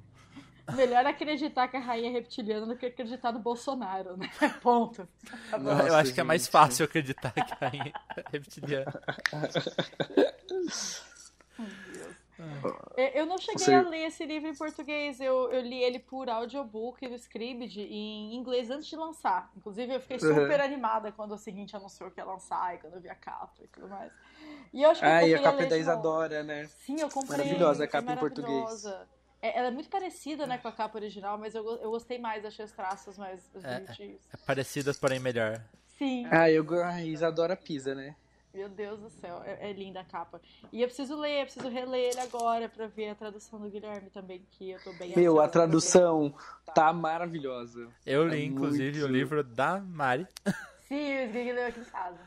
Melhor 0.75 1.05
acreditar 1.05 1.69
que 1.69 1.77
a 1.77 1.79
rainha 1.79 2.09
é 2.09 2.11
reptiliana 2.13 2.65
do 2.65 2.75
que 2.75 2.85
acreditar 2.85 3.31
no 3.31 3.39
Bolsonaro, 3.39 4.17
né? 4.17 4.29
Ponto. 4.61 5.07
Tá 5.49 5.57
bom. 5.57 5.63
Nossa, 5.63 5.87
eu 5.87 5.95
acho 5.95 6.13
que 6.13 6.19
é 6.19 6.23
mais 6.23 6.41
gente. 6.43 6.51
fácil 6.51 6.85
acreditar 6.85 7.31
que 7.31 7.53
a 7.53 7.69
rainha 7.69 7.93
é 8.17 8.23
reptiliana. 8.31 9.01
Eu- 12.95 13.05
Eu 13.13 13.25
não 13.25 13.37
cheguei 13.37 13.65
Você- 13.65 13.73
a 13.73 13.81
ler 13.81 14.05
esse 14.07 14.25
livro 14.25 14.47
em 14.49 14.55
português. 14.55 15.19
Eu, 15.19 15.51
eu 15.51 15.61
li 15.61 15.81
ele 15.83 15.99
por 15.99 16.29
audiobook 16.29 17.07
do 17.07 17.15
Scribd 17.15 17.81
em 17.81 18.35
inglês 18.35 18.69
antes 18.69 18.87
de 18.87 18.95
lançar. 18.95 19.51
Inclusive, 19.55 19.95
eu 19.95 19.99
fiquei 20.01 20.19
super 20.19 20.59
animada 20.61 21.11
quando 21.11 21.33
o 21.33 21.37
seguinte 21.37 21.75
anunciou 21.75 22.11
que 22.11 22.19
ia 22.19 22.25
lançar 22.25 22.75
e 22.75 22.77
quando 22.79 22.93
eu 22.95 23.01
vi 23.01 23.09
a 23.09 23.15
capa 23.15 23.53
e 23.63 23.67
tudo 23.67 23.87
mais. 23.87 24.11
E 24.73 24.83
eu 24.83 24.89
acho 24.91 24.99
que 25.01 25.05
eu 25.07 25.11
Ah, 25.11 25.23
e 25.27 25.33
a 25.35 25.41
capa 25.41 25.57
é 25.57 25.61
ler 25.61 25.69
da. 25.69 25.77
Isadora, 25.77 26.43
né? 26.43 26.67
Sim, 26.79 26.99
eu 26.99 27.09
comprei. 27.09 27.37
Maravilhosa 27.37 27.83
a 27.83 27.87
capa 27.87 28.11
em 28.13 28.17
português. 28.17 28.85
É, 29.41 29.57
ela 29.59 29.67
é 29.67 29.71
muito 29.71 29.87
parecida, 29.89 30.47
né, 30.47 30.57
com 30.57 30.67
a 30.67 30.71
capa 30.71 30.97
original, 30.97 31.37
mas 31.37 31.53
eu, 31.53 31.63
eu 31.77 31.91
gostei 31.91 32.17
mais, 32.17 32.43
achei 32.43 32.65
os 32.65 32.71
traços 32.71 33.17
mais 33.19 33.47
É. 33.63 33.79
bonitinhos. 33.79 34.21
É 34.33 34.37
parecida, 34.37 34.91
porém 34.95 35.19
melhor. 35.19 35.61
Sim, 35.97 36.27
Ah, 36.31 36.49
eu 36.49 36.63
go- 36.63 36.81
ah, 36.81 37.01
Isadora 37.03 37.55
Pisa, 37.55 37.93
né? 37.93 38.15
Meu 38.53 38.69
Deus 38.69 38.99
do 38.99 39.09
céu, 39.09 39.41
é, 39.45 39.69
é 39.69 39.73
linda 39.73 39.99
a 39.99 40.03
capa. 40.03 40.41
E 40.71 40.81
eu 40.81 40.87
preciso 40.87 41.15
ler, 41.19 41.41
eu 41.41 41.43
preciso 41.45 41.69
reler 41.69 42.11
ele 42.11 42.19
agora 42.19 42.67
pra 42.67 42.87
ver 42.87 43.09
a 43.09 43.15
tradução 43.15 43.59
do 43.59 43.69
Guilherme 43.69 44.09
também, 44.09 44.45
que 44.51 44.71
eu 44.71 44.79
tô 44.83 44.91
bem 44.93 45.13
Meu, 45.15 45.39
a 45.39 45.47
tradução 45.47 46.33
tá 46.73 46.91
maravilhosa. 46.91 47.87
Eu 48.05 48.27
li, 48.27 48.37
É 48.41 48.43
inclusive, 48.45 48.99
muito- 48.99 49.05
o 49.05 49.15
livro 49.15 49.43
da 49.43 49.79
Mari. 49.79 50.25
Sim, 50.87 51.17
o 51.17 51.23
Sgrig 51.27 51.51
leu 51.51 51.67
aqui 51.67 51.79
em 51.81 51.85
casa. 51.85 52.19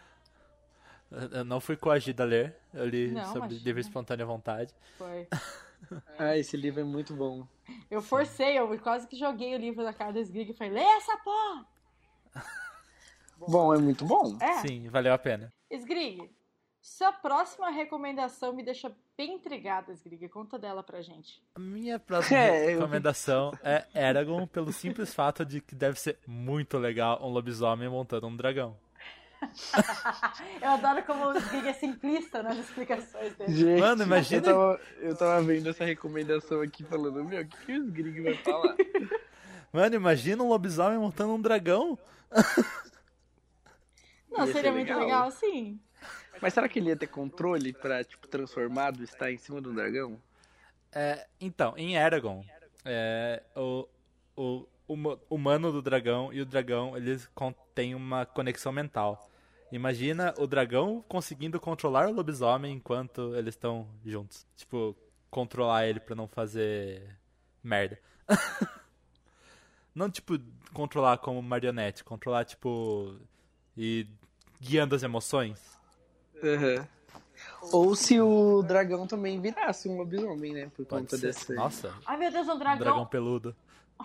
Eu 1.33 1.45
não 1.45 1.61
fui 1.61 1.77
coagida 1.77 2.23
a 2.23 2.27
ler. 2.27 2.55
Eu 2.73 2.87
li 2.87 3.11
Não, 3.11 3.25
sobre 3.25 3.39
imagina. 3.41 3.63
livre 3.65 3.81
espontânea 3.81 4.25
vontade. 4.27 4.73
Foi. 4.97 5.27
Ah, 6.19 6.37
esse 6.37 6.59
livro 6.59 6.83
é 6.83 6.85
muito 6.85 7.15
bom. 7.15 7.45
Eu 7.91 8.03
forcei, 8.03 8.57
eu 8.59 8.79
quase 8.81 9.09
que 9.09 9.17
joguei 9.17 9.55
o 9.55 9.59
livro 9.59 9.83
na 9.83 9.95
cara 9.95 10.13
do 10.13 10.19
Sgrig 10.21 10.51
e 10.51 10.55
falei, 10.55 10.75
lê 10.75 10.81
essa 10.83 11.17
porra! 11.17 11.67
Bom, 13.39 13.75
é 13.75 13.79
muito 13.79 14.05
bom. 14.05 14.37
É, 14.41 14.61
Sim, 14.61 14.89
valeu 14.91 15.13
a 15.15 15.19
pena. 15.19 15.51
Sgrig, 15.71 16.31
sua 16.81 17.13
próxima 17.13 17.71
recomendação 17.71 18.53
me 18.53 18.63
deixa 18.65 18.91
bem 19.17 19.35
intrigada, 19.35 19.93
Sgrig. 19.93 20.29
Conta 20.29 20.59
dela 20.59 20.83
pra 20.83 21.03
gente. 21.03 21.43
A 21.55 21.61
minha 21.61 21.99
próxima 21.99 22.39
É, 22.41 22.65
eu- 22.75 22.79
recomendação 22.79 23.53
é 23.63 23.85
Eragon, 23.95 24.47
pelo 24.47 24.73
simples 24.73 25.15
fato 25.15 25.45
de 25.45 25.61
que 25.61 25.75
deve 25.75 25.99
ser 26.01 26.19
muito 26.27 26.79
legal 26.79 27.19
um 27.23 27.29
lobisomem 27.29 27.89
montando 27.89 28.27
um 28.27 28.37
dragão. 28.37 28.77
Eu 30.61 30.69
adoro 30.71 31.03
como 31.05 31.25
o 31.29 31.37
Sgrig 31.39 31.69
é 31.69 31.73
simplista 31.73 32.43
nas 32.43 32.59
explicações 32.59 33.35
dele. 33.37 33.55
Gente, 33.55 33.81
Mano, 33.81 34.03
imagina- 34.03 34.47
Eu 34.49 34.55
tava, 34.55 34.81
eu 35.01 35.17
tava 35.17 35.43
vendo 35.43 35.71
essa 35.71 35.83
recomendação 35.85 36.61
aqui 36.61 36.85
falando, 36.85 37.25
meu, 37.25 37.41
o 37.43 37.47
que, 37.47 37.57
que 37.65 37.73
os 37.79 37.89
gringos 37.91 38.23
vai 38.23 38.35
falar? 38.35 38.77
Mano, 39.73 39.95
imagina 39.95 40.43
um 40.43 40.49
lobisomem 40.49 40.99
montando 40.99 41.33
um 41.33 41.41
dragão. 41.41 41.99
Não, 44.31 44.47
Ia 44.47 44.53
seria 44.53 44.71
ser 44.71 44.73
muito 44.73 44.88
legal. 44.88 45.01
legal, 45.01 45.31
sim. 45.31 45.81
Mas 46.40 46.55
será 46.55 46.69
que 46.69 46.79
ele 46.79 46.88
ia 46.88 46.97
ter 46.97 47.09
controle 47.09 47.73
pra, 47.73 48.03
tipo, 48.05 48.27
transformado 48.29 49.03
estar 49.03 49.31
em 49.31 49.37
cima 49.37 49.61
do 49.61 49.73
dragão? 49.75 50.21
É, 50.93 51.27
então, 51.40 51.75
em 51.77 51.97
Eragon, 51.97 52.45
é, 52.85 53.43
o, 53.55 53.87
o, 54.37 54.43
o 54.88 54.93
huma- 54.95 55.21
humano 55.29 55.71
do 55.71 55.83
dragão 55.83 56.33
e 56.33 56.40
o 56.40 56.47
dragão, 56.47 56.97
eles 56.97 57.29
têm 57.75 57.95
uma 57.95 58.25
conexão 58.25 58.73
mental. 58.73 59.29
Imagina 59.71 60.35
o 60.38 60.47
dragão 60.47 61.05
conseguindo 61.09 61.61
controlar 61.61 62.09
o 62.09 62.12
lobisomem 62.12 62.75
enquanto 62.75 63.35
eles 63.37 63.55
estão 63.55 63.87
juntos. 64.05 64.45
Tipo, 64.57 64.97
controlar 65.31 65.87
ele 65.87 66.01
pra 66.01 66.16
não 66.16 66.27
fazer 66.27 67.16
merda. 67.62 68.01
não, 69.95 70.11
tipo, 70.11 70.38
controlar 70.73 71.19
como 71.19 71.41
marionete. 71.43 72.03
Controlar, 72.03 72.45
tipo, 72.45 73.16
e 73.76 74.09
guiando 74.61 74.95
as 74.95 75.03
emoções. 75.03 75.61
Aham. 76.43 76.87
Ou 77.73 77.95
se 77.95 78.21
o 78.21 78.63
dragão 78.63 79.07
também 79.07 79.41
virasse 79.41 79.89
um 79.89 79.97
lobisomem, 79.97 80.53
né? 80.53 80.71
Por 80.77 80.85
Pode 80.87 81.03
conta 81.05 81.17
ser. 81.17 81.27
desse. 81.29 81.53
Nossa, 81.55 81.95
Ai, 82.07 82.17
meu 82.17 82.31
Deus, 82.31 82.47
um 82.49 82.53
um 82.53 82.59
dragão. 82.59 82.79
dragão 82.79 83.07
peludo. 83.07 83.57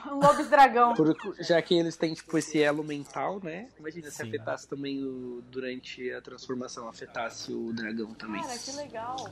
Um 0.07 0.19
lobis 0.19 0.49
dragão. 0.49 0.93
Por- 0.93 1.15
já 1.39 1.61
que 1.61 1.73
eles 1.73 1.95
têm, 1.95 2.13
tipo, 2.13 2.37
esse 2.37 2.61
elo 2.61 2.83
mental, 2.83 3.39
né? 3.41 3.69
Imagina 3.79 4.09
se 4.11 4.17
Sim. 4.17 4.27
afetasse 4.27 4.67
também 4.67 5.03
o. 5.05 5.41
Durante 5.49 6.11
a 6.11 6.21
transformação, 6.21 6.87
afetasse 6.89 7.53
o 7.53 7.71
dragão 7.71 8.13
também. 8.13 8.41
Cara, 8.41 8.57
que 8.57 8.71
legal. 8.73 9.29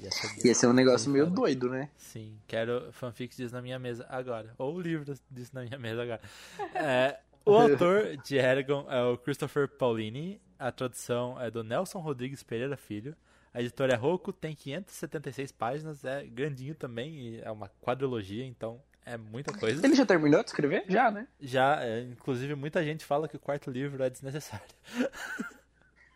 Ia 0.00 0.10
ser, 0.10 0.46
Ia 0.46 0.54
ser 0.54 0.66
um 0.66 0.72
negócio 0.72 1.10
meio 1.10 1.26
foda. 1.26 1.36
doido, 1.36 1.68
né? 1.68 1.90
Sim, 1.96 2.36
quero 2.48 2.90
fanfics 2.92 3.36
disso 3.36 3.54
na 3.54 3.60
minha 3.62 3.78
mesa 3.78 4.04
agora. 4.08 4.52
Ou 4.58 4.74
o 4.74 4.80
livro 4.80 5.14
disso 5.30 5.50
na 5.54 5.62
minha 5.62 5.78
mesa 5.78 6.02
agora. 6.02 6.20
É, 6.74 7.20
o 7.44 7.54
autor 7.56 8.16
de 8.18 8.36
Eragon 8.36 8.86
é 8.88 9.02
o 9.02 9.16
Christopher 9.16 9.68
Paulini. 9.68 10.40
A 10.58 10.70
tradução 10.70 11.40
é 11.40 11.50
do 11.50 11.64
Nelson 11.64 12.00
Rodrigues 12.00 12.42
Pereira 12.42 12.76
Filho. 12.76 13.16
A 13.52 13.60
editora 13.60 13.94
é 13.94 13.96
Rocco, 13.96 14.32
tem 14.32 14.54
576 14.54 15.50
páginas, 15.52 16.04
é 16.04 16.24
grandinho 16.24 16.74
também, 16.74 17.40
é 17.42 17.50
uma 17.50 17.68
quadrilogia, 17.82 18.44
então 18.44 18.80
é 19.04 19.16
muita 19.16 19.52
coisa. 19.52 19.84
Ele 19.84 19.96
já 19.96 20.06
terminou 20.06 20.40
de 20.42 20.50
escrever? 20.50 20.84
Já, 20.88 21.10
né? 21.10 21.26
Já, 21.40 21.82
é, 21.82 22.02
inclusive, 22.02 22.54
muita 22.54 22.84
gente 22.84 23.04
fala 23.04 23.26
que 23.26 23.34
o 23.36 23.40
quarto 23.40 23.70
livro 23.70 24.02
é 24.02 24.10
desnecessário. 24.10 24.66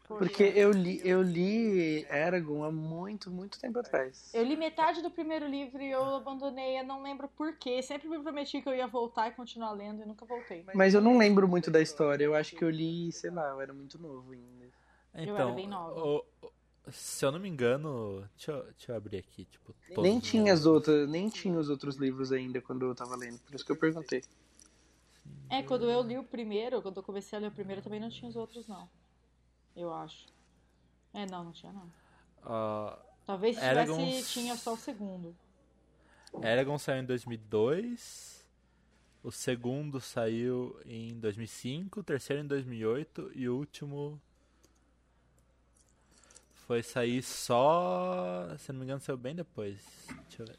Porque 0.07 0.43
eu 0.55 0.71
li, 0.71 1.01
eu 1.03 1.23
li 1.23 2.05
Eragon 2.11 2.63
há 2.63 2.71
muito, 2.71 3.31
muito 3.31 3.59
tempo 3.59 3.79
atrás. 3.79 4.31
Eu 4.35 4.45
li 4.45 4.57
metade 4.57 5.01
do 5.03 5.11
primeiro 5.11 5.47
livro 5.47 5.81
e 5.81 5.91
eu 5.91 6.03
abandonei, 6.17 6.79
eu 6.79 6.85
não 6.85 7.03
lembro 7.03 7.27
porquê. 7.29 7.83
Sempre 7.83 8.09
me 8.09 8.21
prometi 8.23 8.61
que 8.61 8.69
eu 8.69 8.75
ia 8.75 8.87
voltar 8.87 9.29
e 9.29 9.33
continuar 9.33 9.73
lendo 9.73 10.03
e 10.03 10.07
nunca 10.07 10.25
voltei. 10.27 10.65
Mas 10.75 10.93
eu 10.93 11.01
não 11.01 11.17
lembro 11.17 11.49
muito 11.49 11.71
da 11.71 11.81
história. 11.81 12.25
Eu 12.25 12.35
acho 12.35 12.55
que 12.55 12.65
eu 12.65 12.71
li, 12.71 13.11
sei 13.13 13.31
lá, 13.31 13.49
eu 13.49 13.61
era 13.61 13.73
muito 13.73 13.99
novo 14.01 14.33
ainda. 14.33 14.67
Então, 15.15 15.37
era 15.39 15.53
bem 15.53 15.69
nova. 15.69 16.01
o- 16.01 16.25
se 16.91 17.25
eu 17.25 17.33
não 17.33 17.39
me 17.39 17.49
engano, 17.49 18.29
deixa 18.37 18.53
eu, 18.53 18.65
deixa 18.65 18.93
eu 18.93 18.97
abrir 18.97 19.17
aqui, 19.17 19.47
tipo, 19.47 19.75
todos 19.89 20.03
Nem 20.03 20.19
os 20.19 20.25
tinha 20.25 20.53
as 20.53 20.67
outras, 20.67 21.09
nem 21.09 21.31
tinha 21.31 21.59
os 21.59 21.71
outros 21.71 21.97
livros 21.97 22.31
ainda 22.31 22.61
quando 22.61 22.85
eu 22.85 22.95
tava 22.95 23.17
lendo. 23.17 23.39
Por 23.39 23.55
isso 23.55 23.65
que 23.65 23.73
eu 23.73 23.77
perguntei. 23.77 24.23
É, 25.49 25.63
quando 25.63 25.89
eu 25.89 26.03
li 26.03 26.19
o 26.19 26.25
primeiro, 26.25 26.83
quando 26.83 26.99
eu 26.99 27.03
comecei 27.03 27.39
a 27.39 27.41
ler 27.41 27.49
o 27.49 27.53
primeiro, 27.53 27.81
também 27.81 28.01
não 28.01 28.11
tinha 28.11 28.29
os 28.29 28.37
outros, 28.37 28.67
não. 28.67 28.89
Eu 29.77 29.93
acho. 29.93 30.27
É, 31.13 31.27
não, 31.27 31.45
não 31.45 31.53
tinha, 31.53 31.73
não. 31.73 31.91
Ah, 32.45 32.99
Talvez 33.27 33.57
se 33.57 33.63
tivesse, 33.63 33.93
Eragon- 33.93 34.23
tinha 34.23 34.57
só 34.57 34.75
o 34.75 34.77
segundo. 34.77 35.35
Eragon 36.43 36.77
saiu 36.79 37.03
em 37.03 37.07
2002, 37.07 38.45
o 39.23 39.31
segundo 39.31 40.01
saiu 40.01 40.79
em 40.85 41.19
2005, 41.21 42.01
o 42.01 42.03
terceiro 42.05 42.43
em 42.43 42.47
2008 42.47 43.31
e 43.35 43.49
o 43.49 43.57
último 43.57 44.21
foi 46.67 46.83
sair 46.83 47.23
só, 47.23 48.49
se 48.59 48.73
não 48.73 48.81
me 48.81 48.85
engano, 48.85 49.01
saiu 49.01 49.17
bem 49.17 49.35
depois. 49.35 49.81
Deixa 50.29 50.43
eu 50.43 50.47
ver. 50.47 50.59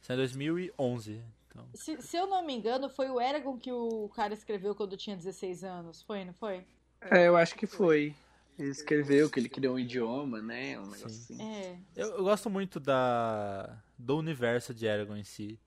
Saiu 0.00 0.16
em 0.16 0.18
2011. 0.18 1.22
Então, 1.48 1.66
Se, 1.74 2.00
se 2.02 2.16
eu 2.16 2.26
não 2.26 2.44
me 2.44 2.54
engano, 2.54 2.88
foi 2.88 3.10
o 3.10 3.20
Eragon 3.20 3.58
que 3.58 3.70
o 3.70 4.08
cara 4.08 4.32
escreveu 4.34 4.74
quando 4.74 4.92
eu 4.92 4.98
tinha 4.98 5.16
16 5.16 5.62
anos. 5.62 6.02
Foi, 6.02 6.24
não 6.24 6.32
foi? 6.34 6.66
É, 7.10 7.28
eu 7.28 7.36
acho 7.36 7.54
que 7.54 7.66
foi. 7.66 8.14
Ele 8.58 8.70
escreveu 8.70 9.30
que 9.30 9.40
ele 9.40 9.48
criou 9.48 9.74
um 9.74 9.78
idioma, 9.78 10.40
né? 10.40 10.78
Um 10.78 10.82
negócio 10.82 11.06
assim. 11.06 11.42
É. 11.42 11.78
eu, 11.96 12.08
eu 12.16 12.24
gosto 12.24 12.50
muito 12.50 12.78
da 12.78 13.82
do 13.98 14.18
universo 14.18 14.74
de 14.74 14.84
Eragon 14.84 15.16
em 15.16 15.24
si, 15.24 15.58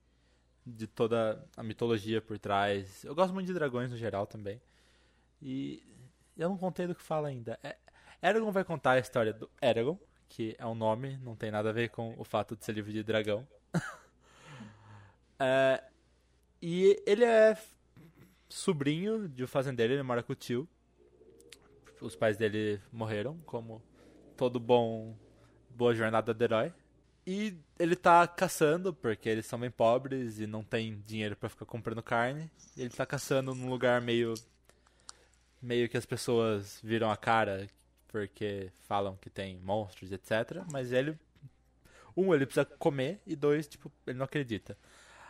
de 0.64 0.86
toda 0.86 1.44
a 1.56 1.62
mitologia 1.62 2.20
por 2.20 2.38
trás. 2.38 3.02
Eu 3.04 3.14
gosto 3.14 3.32
muito 3.32 3.46
de 3.46 3.54
dragões 3.54 3.90
no 3.90 3.96
geral 3.96 4.26
também. 4.26 4.60
E 5.40 5.82
eu 6.36 6.48
não 6.48 6.56
contei 6.56 6.86
do 6.86 6.94
que 6.94 7.02
fala 7.02 7.28
ainda. 7.28 7.58
É, 7.62 7.76
Eragon 8.22 8.50
vai 8.50 8.64
contar 8.64 8.92
a 8.92 8.98
história 8.98 9.32
do 9.32 9.50
Eragon, 9.60 9.98
que 10.28 10.54
é 10.58 10.66
um 10.66 10.74
nome, 10.74 11.16
não 11.18 11.34
tem 11.34 11.50
nada 11.50 11.70
a 11.70 11.72
ver 11.72 11.88
com 11.90 12.14
o 12.18 12.24
fato 12.24 12.56
de 12.56 12.64
ser 12.64 12.72
livro 12.72 12.92
de 12.92 13.02
dragão. 13.02 13.46
É, 15.38 15.84
e 16.62 17.02
ele 17.06 17.22
é 17.22 17.58
sobrinho 18.48 19.28
de 19.28 19.44
um 19.44 19.46
fazendeiro, 19.46 19.92
ele 19.92 20.02
mora 20.02 20.22
com 20.22 20.32
o 20.32 20.34
tio. 20.34 20.66
Os 22.00 22.14
pais 22.14 22.36
dele 22.36 22.80
morreram, 22.92 23.38
como 23.46 23.82
todo 24.36 24.60
bom 24.60 25.16
boa 25.70 25.94
jornada 25.94 26.32
do 26.32 26.44
herói. 26.44 26.72
E 27.26 27.56
ele 27.78 27.96
tá 27.96 28.26
caçando, 28.26 28.94
porque 28.94 29.28
eles 29.28 29.46
são 29.46 29.58
bem 29.58 29.70
pobres 29.70 30.38
e 30.38 30.46
não 30.46 30.62
tem 30.62 31.02
dinheiro 31.06 31.34
pra 31.36 31.48
ficar 31.48 31.66
comprando 31.66 32.02
carne. 32.02 32.50
Ele 32.76 32.90
tá 32.90 33.04
caçando 33.04 33.54
num 33.54 33.68
lugar 33.68 34.00
meio. 34.00 34.34
meio 35.60 35.88
que 35.88 35.96
as 35.96 36.06
pessoas 36.06 36.78
viram 36.82 37.10
a 37.10 37.16
cara 37.16 37.66
porque 38.08 38.72
falam 38.88 39.16
que 39.16 39.28
tem 39.28 39.58
monstros, 39.58 40.10
etc. 40.12 40.64
Mas 40.72 40.92
ele. 40.92 41.18
Um, 42.16 42.32
ele 42.32 42.46
precisa 42.46 42.64
comer, 42.64 43.20
e 43.26 43.36
dois, 43.36 43.68
tipo, 43.68 43.92
ele 44.06 44.16
não 44.16 44.24
acredita. 44.24 44.78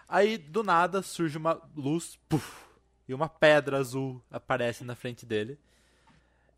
Aí, 0.08 0.38
do 0.38 0.62
nada, 0.62 1.02
surge 1.02 1.36
uma 1.36 1.60
luz, 1.74 2.16
puf, 2.28 2.64
e 3.08 3.12
uma 3.12 3.28
pedra 3.28 3.78
azul 3.78 4.22
aparece 4.30 4.84
na 4.84 4.94
frente 4.94 5.26
dele. 5.26 5.58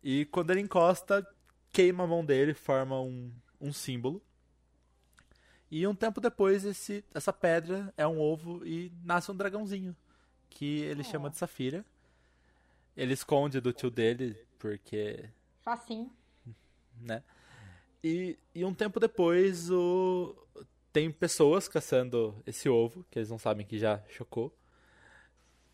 E 0.03 0.25
quando 0.25 0.51
ele 0.51 0.61
encosta, 0.61 1.25
queima 1.71 2.03
a 2.03 2.07
mão 2.07 2.23
dele, 2.23 2.53
forma 2.53 2.99
um, 2.99 3.31
um 3.59 3.73
símbolo. 3.73 4.21
E 5.71 5.85
um 5.85 5.93
tempo 5.93 6.19
depois, 6.19 6.65
esse, 6.65 7.03
essa 7.13 7.31
pedra 7.31 7.93
é 7.95 8.07
um 8.07 8.19
ovo 8.19 8.65
e 8.65 8.91
nasce 9.03 9.31
um 9.31 9.35
dragãozinho, 9.35 9.95
que 10.49 10.81
ele 10.81 11.03
chama 11.03 11.29
de 11.29 11.37
Safira. 11.37 11.85
Ele 12.97 13.13
esconde 13.13 13.61
do 13.61 13.71
tio 13.71 13.91
dele, 13.91 14.35
porque 14.57 15.29
Facinho. 15.61 16.11
né? 16.99 17.23
E, 18.03 18.37
e 18.55 18.65
um 18.65 18.73
tempo 18.73 18.99
depois 18.99 19.69
o 19.69 20.35
tem 20.91 21.11
pessoas 21.11 21.67
caçando 21.67 22.41
esse 22.45 22.67
ovo, 22.67 23.05
que 23.11 23.19
eles 23.19 23.29
não 23.29 23.37
sabem 23.37 23.65
que 23.65 23.77
já 23.77 24.01
chocou. 24.09 24.53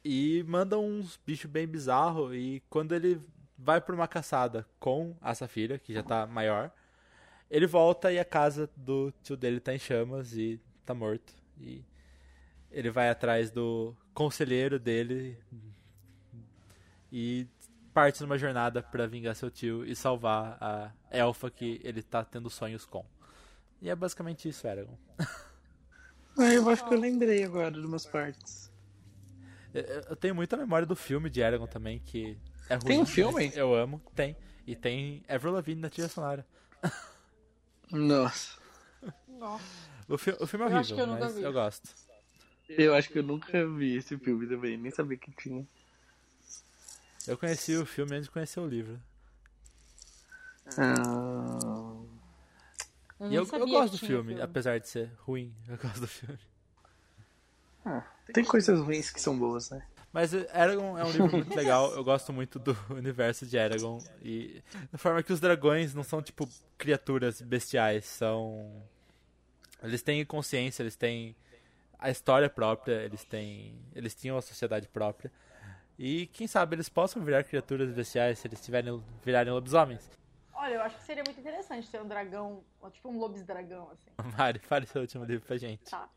E 0.03 0.43
mandam 0.43 0.85
uns 0.85 1.17
bichos 1.25 1.49
bem 1.49 1.65
bizarros. 1.65 2.35
E 2.35 2.61
quando 2.69 2.93
ele 2.93 3.19
vai 3.57 3.79
pra 3.81 3.95
uma 3.95 4.07
caçada 4.07 4.65
com 4.79 5.15
a 5.21 5.33
Safira, 5.33 5.77
que 5.79 5.93
já 5.93 6.03
tá 6.03 6.25
maior, 6.27 6.71
ele 7.49 7.65
volta 7.67 8.11
e 8.11 8.19
a 8.19 8.25
casa 8.25 8.69
do 8.75 9.11
tio 9.23 9.37
dele 9.37 9.59
tá 9.59 9.73
em 9.73 9.79
chamas 9.79 10.33
e 10.35 10.59
tá 10.85 10.93
morto. 10.93 11.33
E 11.59 11.83
ele 12.71 12.89
vai 12.89 13.09
atrás 13.09 13.49
do 13.51 13.95
conselheiro 14.13 14.79
dele 14.79 15.37
e 17.11 17.47
parte 17.93 18.21
numa 18.21 18.37
jornada 18.37 18.83
pra 18.83 19.07
vingar 19.07 19.35
seu 19.35 19.49
tio 19.49 19.85
e 19.85 19.95
salvar 19.95 20.57
a 20.61 20.91
elfa 21.09 21.49
que 21.49 21.79
ele 21.83 22.01
tá 22.03 22.23
tendo 22.25 22.49
sonhos 22.49 22.85
com. 22.85 23.05
E 23.81 23.89
é 23.89 23.95
basicamente 23.95 24.49
isso, 24.49 24.67
Eragon. 24.67 24.97
Ah, 26.37 26.53
eu 26.53 26.67
acho 26.69 26.85
que 26.85 26.93
eu 26.93 26.99
lembrei 26.99 27.45
agora 27.45 27.71
de 27.71 27.79
umas 27.87 28.05
partes. 28.05 28.69
Eu- 29.73 29.83
Eu 30.09 30.15
tenho 30.17 30.35
muita 30.35 30.57
memória 30.57 30.85
do 30.85 30.93
filme 30.93 31.29
de 31.29 31.39
Eragon 31.39 31.65
também, 31.65 31.97
que 31.99 32.37
é 32.69 32.75
ruim. 32.75 32.85
Tem 32.85 32.99
um 32.99 33.05
filme? 33.05 33.51
Eu 33.55 33.73
amo, 33.75 34.01
tem. 34.15 34.35
E 34.67 34.75
tem 34.75 35.23
Avril 35.27 35.53
Lavigne 35.53 35.81
na 35.81 35.89
trilha 35.89 36.09
sonora. 36.09 36.45
Nossa. 37.91 38.57
Nossa. 39.27 39.63
O, 40.07 40.17
fi 40.17 40.31
o 40.39 40.47
filme 40.47 40.65
é 40.65 40.69
Eu 40.71 40.77
acho 40.77 40.93
horrível, 40.93 40.95
que 40.95 41.01
eu 41.01 41.07
nunca 41.07 41.25
mas 41.25 41.35
vi. 41.35 41.41
eu 41.43 41.53
gosto. 41.53 41.89
Eu 42.69 42.95
acho 42.95 43.09
que 43.09 43.19
eu 43.19 43.23
nunca 43.23 43.67
vi 43.67 43.95
esse 43.97 44.17
filme 44.17 44.47
também, 44.47 44.75
nem 44.77 44.91
sabia 44.91 45.17
que 45.17 45.31
tinha. 45.31 45.67
Eu 47.27 47.37
conheci 47.37 47.75
o 47.75 47.85
filme 47.85 48.13
antes 48.15 48.25
de 48.25 48.31
conhecer 48.31 48.59
o 48.59 48.67
livro. 48.67 48.99
Ah, 50.77 51.57
Eu 53.19 53.31
e 53.31 53.35
eu, 53.35 53.45
eu 53.45 53.67
gosto 53.67 53.91
do 53.93 53.97
tinha 53.99 54.09
filme, 54.09 54.41
apesar 54.41 54.79
de 54.79 54.89
ser 54.89 55.11
ruim. 55.19 55.53
Eu 55.67 55.77
gosto 55.77 55.99
do 56.01 56.07
filme. 56.07 56.39
tem 58.33 58.43
coisas 58.43 58.79
ruins 58.79 59.11
que 59.11 59.21
são 59.21 59.37
boas, 59.37 59.69
né? 59.69 59.85
Mas 60.15 60.33
Eragon 60.33 60.97
é 60.97 61.03
um 61.03 61.11
livro 61.11 61.29
muito 61.29 61.53
legal. 61.59 61.91
Eu 61.93 62.01
gosto 62.01 62.31
muito 62.31 62.57
do 62.57 62.71
universo 62.89 63.45
de 63.45 63.57
Eragon. 63.57 64.01
E 64.23 64.63
da 64.89 64.97
forma 64.97 65.21
que 65.21 65.33
os 65.33 65.41
dragões 65.41 65.93
não 65.93 66.03
são, 66.03 66.21
tipo, 66.21 66.47
criaturas 66.77 67.41
bestiais. 67.41 68.05
São. 68.05 68.81
Eles 69.83 70.01
têm 70.01 70.23
consciência, 70.23 70.83
eles 70.83 70.95
têm 70.95 71.35
a 71.99 72.09
história 72.09 72.49
própria, 72.49 72.93
eles 73.03 73.25
têm. 73.25 73.75
Eles 73.93 74.15
tinham 74.15 74.37
a 74.37 74.41
sociedade 74.41 74.87
própria. 74.87 75.29
E 75.99 76.27
quem 76.27 76.47
sabe 76.47 76.77
eles 76.77 76.87
possam 76.87 77.21
virar 77.21 77.43
criaturas 77.43 77.91
bestiais 77.91 78.39
se 78.39 78.47
eles 78.47 78.63
tiverem, 78.63 79.03
virarem 79.21 79.51
lobisomens. 79.51 80.09
Olha, 80.65 80.73
eu 80.73 80.81
acho 80.81 80.97
que 80.97 81.03
seria 81.03 81.23
muito 81.23 81.39
interessante 81.39 81.87
ter 81.91 82.01
um 82.01 82.07
dragão, 82.07 82.63
tipo 82.91 83.07
um 83.07 83.19
lobis-dragão, 83.19 83.87
assim. 83.91 84.09
Mari, 84.35 84.57
fale 84.57 84.87
seu 84.87 85.01
último 85.01 85.23
livro 85.23 85.45
pra 85.45 85.57
gente. 85.57 85.83
Tá. 85.83 86.09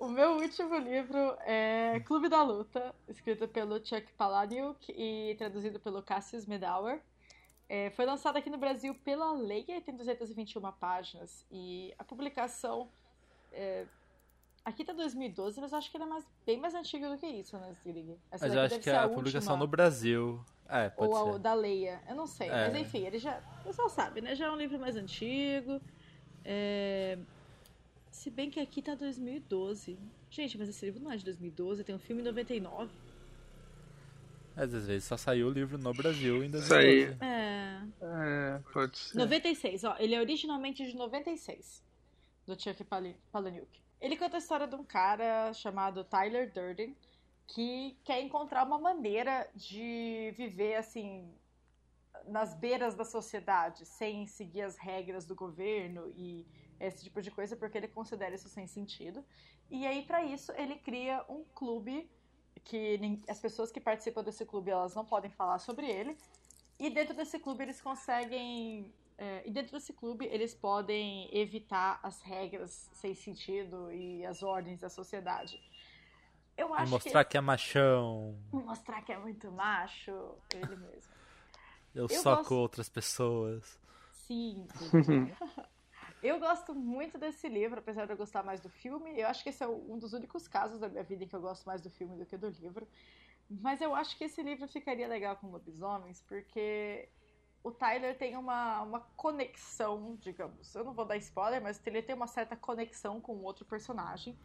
O 0.00 0.08
meu 0.08 0.36
último 0.36 0.78
livro 0.78 1.36
é 1.40 2.00
Clube 2.06 2.30
da 2.30 2.42
Luta, 2.42 2.94
escrito 3.06 3.46
pelo 3.46 3.76
Chuck 3.84 4.10
Palahniuk 4.14 4.90
e 4.96 5.34
traduzido 5.36 5.78
pelo 5.78 6.02
Cassius 6.02 6.46
Medauer. 6.46 7.02
É, 7.68 7.90
foi 7.90 8.06
lançado 8.06 8.38
aqui 8.38 8.48
no 8.48 8.56
Brasil 8.56 8.94
pela 9.04 9.30
Leia, 9.34 9.78
tem 9.82 9.94
221 9.94 10.72
páginas. 10.72 11.44
E 11.50 11.94
a 11.98 12.02
publicação. 12.02 12.88
é, 13.52 13.84
aqui 14.64 14.86
tá 14.86 14.94
2012, 14.94 15.60
mas 15.60 15.72
eu 15.72 15.76
acho 15.78 15.90
que 15.90 15.98
ele 15.98 16.04
é 16.04 16.06
mais, 16.06 16.26
bem 16.46 16.58
mais 16.58 16.74
antigo 16.74 17.06
do 17.10 17.18
que 17.18 17.26
isso, 17.26 17.58
né, 17.58 17.76
Zig? 17.84 18.18
Mas 18.30 18.54
eu 18.54 18.60
acho 18.62 18.78
que 18.78 18.84
ser 18.84 18.94
a 18.94 19.06
publicação 19.06 19.58
no 19.58 19.66
Brasil. 19.66 20.42
É, 20.70 20.88
pode 20.88 21.12
Ou 21.12 21.38
da 21.38 21.52
Leia, 21.52 22.00
eu 22.08 22.14
não 22.14 22.26
sei. 22.26 22.48
É. 22.48 22.68
Mas 22.68 22.76
enfim, 22.76 23.04
ele 23.04 23.18
já. 23.18 23.40
O 23.60 23.64
pessoal 23.64 23.88
sabe, 23.88 24.20
né? 24.20 24.34
Já 24.36 24.46
é 24.46 24.50
um 24.50 24.56
livro 24.56 24.78
mais 24.78 24.96
antigo. 24.96 25.80
É, 26.44 27.18
Se 28.10 28.30
bem 28.30 28.50
que 28.50 28.60
aqui 28.60 28.80
tá 28.80 28.94
2012. 28.94 29.98
Gente, 30.30 30.56
mas 30.56 30.68
esse 30.68 30.86
livro 30.86 31.02
não 31.02 31.10
é 31.10 31.16
de 31.16 31.24
2012, 31.24 31.82
tem 31.82 31.94
um 31.94 31.98
filme 31.98 32.22
em 32.22 32.24
99. 32.24 32.88
Às 34.56 34.72
vezes 34.72 35.04
só 35.04 35.16
saiu 35.16 35.48
o 35.48 35.50
livro 35.50 35.78
no 35.78 35.92
Brasil 35.92 36.44
em 36.44 36.50
Isso 36.50 36.72
aí. 36.74 37.06
2012. 37.06 37.18
É. 37.24 37.60
É, 38.02 38.60
pode 38.72 38.98
ser. 38.98 39.18
96, 39.18 39.84
ó. 39.84 39.96
Ele 39.98 40.14
é 40.14 40.20
originalmente 40.20 40.84
de 40.86 40.96
96, 40.96 41.82
do 42.46 42.60
Chuck 42.60 42.84
Palahniuk. 43.32 43.80
Ele 44.00 44.16
conta 44.16 44.36
a 44.36 44.38
história 44.38 44.66
de 44.66 44.74
um 44.74 44.84
cara 44.84 45.52
chamado 45.52 46.04
Tyler 46.04 46.50
Durden, 46.52 46.96
que 47.54 47.98
quer 48.04 48.20
encontrar 48.22 48.64
uma 48.66 48.78
maneira 48.78 49.48
de 49.54 50.32
viver, 50.36 50.76
assim, 50.76 51.34
nas 52.26 52.54
beiras 52.54 52.94
da 52.94 53.04
sociedade, 53.04 53.84
sem 53.86 54.26
seguir 54.26 54.62
as 54.62 54.76
regras 54.76 55.26
do 55.26 55.34
governo 55.34 56.08
e 56.14 56.46
esse 56.78 57.04
tipo 57.04 57.20
de 57.20 57.30
coisa, 57.30 57.56
porque 57.56 57.76
ele 57.76 57.88
considera 57.88 58.34
isso 58.34 58.48
sem 58.48 58.66
sentido. 58.66 59.24
E 59.70 59.86
aí, 59.86 60.02
para 60.02 60.22
isso, 60.22 60.52
ele 60.52 60.76
cria 60.76 61.24
um 61.28 61.44
clube 61.54 62.08
que 62.64 63.20
as 63.28 63.40
pessoas 63.40 63.70
que 63.70 63.80
participam 63.80 64.22
desse 64.22 64.44
clube, 64.44 64.70
elas 64.70 64.94
não 64.94 65.04
podem 65.04 65.30
falar 65.30 65.58
sobre 65.58 65.86
ele. 65.90 66.16
E 66.78 66.88
dentro 66.88 67.14
desse 67.14 67.38
clube 67.38 67.62
eles 67.62 67.80
conseguem. 67.80 68.92
é, 69.18 69.42
e 69.44 69.50
dentro 69.50 69.72
desse 69.72 69.92
clube 69.92 70.24
eles 70.26 70.54
podem 70.54 71.28
evitar 71.36 72.00
as 72.02 72.22
regras 72.22 72.88
sem 72.92 73.14
sentido 73.14 73.92
e 73.92 74.24
as 74.24 74.42
ordens 74.42 74.80
da 74.80 74.88
sociedade. 74.88 75.60
Eu 76.60 76.68
E 76.70 76.72
acho 76.78 76.90
mostrar 76.90 77.24
que 77.24 77.36
é 77.36 77.40
machão. 77.40 78.36
que. 78.50 78.56
Mostrar 78.56 79.02
que 79.02 79.12
é 79.12 79.18
muito 79.18 79.50
macho, 79.50 80.12
ele 80.54 80.76
mesmo. 80.76 81.12
Eu, 81.94 82.02
Eu 82.04 82.08
soco 82.08 82.36
gosto- 82.42 82.54
outras 82.54 82.88
pessoas. 82.88 83.78
Sim. 84.12 84.66
eu 86.22 86.38
gosto 86.38 86.72
muito 86.74 87.18
desse 87.18 87.48
livro, 87.48 87.80
apesar 87.80 88.06
de 88.06 88.12
eu 88.12 88.16
gostar 88.16 88.44
mais 88.44 88.60
do 88.60 88.68
filme. 88.68 89.18
Eu 89.18 89.26
acho 89.26 89.42
que 89.42 89.48
esse 89.48 89.64
é 89.64 89.66
um 89.66 89.98
dos 89.98 90.12
únicos 90.12 90.46
casos 90.46 90.78
da 90.78 90.88
minha 90.88 91.02
vida 91.02 91.24
em 91.24 91.28
que 91.28 91.34
eu 91.34 91.40
gosto 91.40 91.64
mais 91.64 91.80
do 91.80 91.90
filme 91.90 92.16
do 92.16 92.24
que 92.24 92.36
do 92.36 92.48
livro. 92.48 92.86
Mas 93.50 93.80
eu 93.80 93.92
acho 93.92 94.16
que 94.16 94.22
esse 94.24 94.40
livro 94.40 94.68
ficaria 94.68 95.08
legal 95.08 95.34
com 95.34 95.50
lobisomens, 95.50 96.22
porque 96.28 97.08
o 97.64 97.72
Tyler 97.72 98.16
tem 98.16 98.36
uma, 98.36 98.82
uma 98.82 99.00
conexão, 99.16 100.16
digamos. 100.20 100.72
Eu 100.76 100.84
não 100.84 100.94
vou 100.94 101.04
dar 101.04 101.16
spoiler, 101.16 101.60
mas 101.60 101.80
ele 101.84 102.00
tem 102.02 102.14
uma 102.14 102.28
certa 102.28 102.54
conexão 102.54 103.20
com 103.20 103.36
outro 103.38 103.64
personagem. 103.64 104.38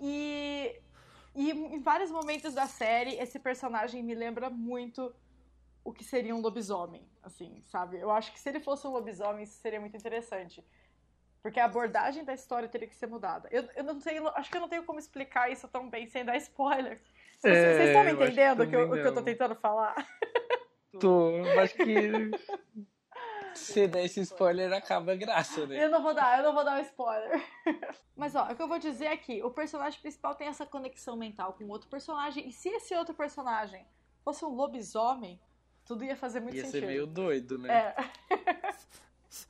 E, 0.00 0.80
e 1.34 1.50
em 1.50 1.80
vários 1.80 2.10
momentos 2.10 2.54
da 2.54 2.66
série, 2.66 3.14
esse 3.16 3.38
personagem 3.38 4.02
me 4.02 4.14
lembra 4.14 4.50
muito 4.50 5.14
o 5.84 5.92
que 5.92 6.04
seria 6.04 6.34
um 6.34 6.40
lobisomem, 6.40 7.08
assim, 7.22 7.62
sabe? 7.66 7.98
Eu 7.98 8.10
acho 8.10 8.32
que 8.32 8.38
se 8.40 8.48
ele 8.48 8.60
fosse 8.60 8.86
um 8.86 8.90
lobisomem, 8.90 9.44
isso 9.44 9.58
seria 9.58 9.80
muito 9.80 9.96
interessante. 9.96 10.64
Porque 11.42 11.60
a 11.60 11.64
abordagem 11.64 12.24
da 12.24 12.34
história 12.34 12.68
teria 12.68 12.88
que 12.88 12.96
ser 12.96 13.06
mudada. 13.06 13.48
Eu, 13.52 13.62
eu 13.76 13.84
não 13.84 14.00
sei, 14.00 14.18
acho 14.34 14.50
que 14.50 14.56
eu 14.56 14.60
não 14.60 14.68
tenho 14.68 14.84
como 14.84 14.98
explicar 14.98 15.50
isso 15.50 15.68
tão 15.68 15.88
bem 15.88 16.06
sem 16.08 16.24
dar 16.24 16.36
spoilers. 16.36 17.00
Vocês, 17.38 17.56
É, 17.58 17.74
vocês 17.74 17.88
estão 17.90 18.04
me 18.04 18.16
que 18.16 18.24
entendendo 18.24 18.62
o 18.64 18.66
que, 18.68 18.76
eu- 18.76 18.88
o 18.90 18.92
que 19.00 19.06
eu 19.06 19.14
tô 19.14 19.22
tentando 19.22 19.54
falar? 19.54 19.94
Tô, 20.98 21.30
acho 21.60 21.74
que 21.76 21.84
se 23.58 23.86
der 23.86 24.04
esse 24.04 24.20
spoiler 24.20 24.72
acaba 24.72 25.12
a 25.12 25.16
graça, 25.16 25.66
né? 25.66 25.84
Eu 25.84 25.90
não 25.90 26.02
vou 26.02 26.14
dar, 26.14 26.38
eu 26.38 26.44
não 26.44 26.54
vou 26.54 26.64
dar 26.64 26.78
um 26.78 26.82
spoiler. 26.82 27.42
Mas 28.16 28.34
ó, 28.34 28.50
o 28.50 28.56
que 28.56 28.62
eu 28.62 28.68
vou 28.68 28.78
dizer 28.78 29.08
aqui, 29.08 29.42
o 29.42 29.50
personagem 29.50 30.00
principal 30.00 30.34
tem 30.34 30.48
essa 30.48 30.64
conexão 30.66 31.16
mental 31.16 31.52
com 31.52 31.66
outro 31.68 31.88
personagem, 31.88 32.48
e 32.48 32.52
se 32.52 32.68
esse 32.68 32.94
outro 32.94 33.14
personagem 33.14 33.86
fosse 34.24 34.44
um 34.44 34.54
lobisomem, 34.54 35.40
tudo 35.84 36.04
ia 36.04 36.16
fazer 36.16 36.40
muito 36.40 36.56
Ia 36.56 36.64
ser 36.64 36.70
sentido. 36.72 36.86
meio 36.88 37.06
doido, 37.06 37.58
né? 37.58 37.94
É, 38.30 38.74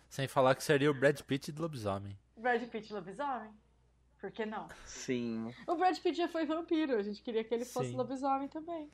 Sem 0.08 0.26
falar 0.26 0.54
que 0.54 0.64
seria 0.64 0.90
o 0.90 0.94
Brad 0.94 1.20
Pitt 1.22 1.52
de 1.52 1.60
lobisomem. 1.60 2.18
Brad 2.36 2.62
Pitt 2.68 2.92
lobisomem? 2.92 3.50
Por 4.20 4.32
que 4.32 4.44
não? 4.44 4.68
Sim. 4.84 5.54
O 5.66 5.76
Brad 5.76 5.96
Pitt 5.98 6.16
já 6.18 6.28
foi 6.28 6.44
vampiro, 6.44 6.96
a 6.96 7.02
gente 7.02 7.22
queria 7.22 7.44
que 7.44 7.54
ele 7.54 7.64
fosse 7.64 7.90
Sim. 7.90 7.96
lobisomem 7.96 8.48
também. 8.48 8.90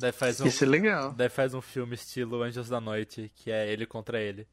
Daí 0.00 0.12
faz 0.12 0.40
um, 0.40 0.46
Isso 0.46 0.64
é 0.64 0.66
legal. 0.66 1.12
daí 1.12 1.28
faz 1.28 1.52
um 1.52 1.60
filme 1.60 1.94
estilo 1.94 2.42
Anjos 2.42 2.70
da 2.70 2.80
Noite, 2.80 3.30
que 3.36 3.50
é 3.50 3.70
ele 3.70 3.84
contra 3.84 4.18
ele. 4.18 4.48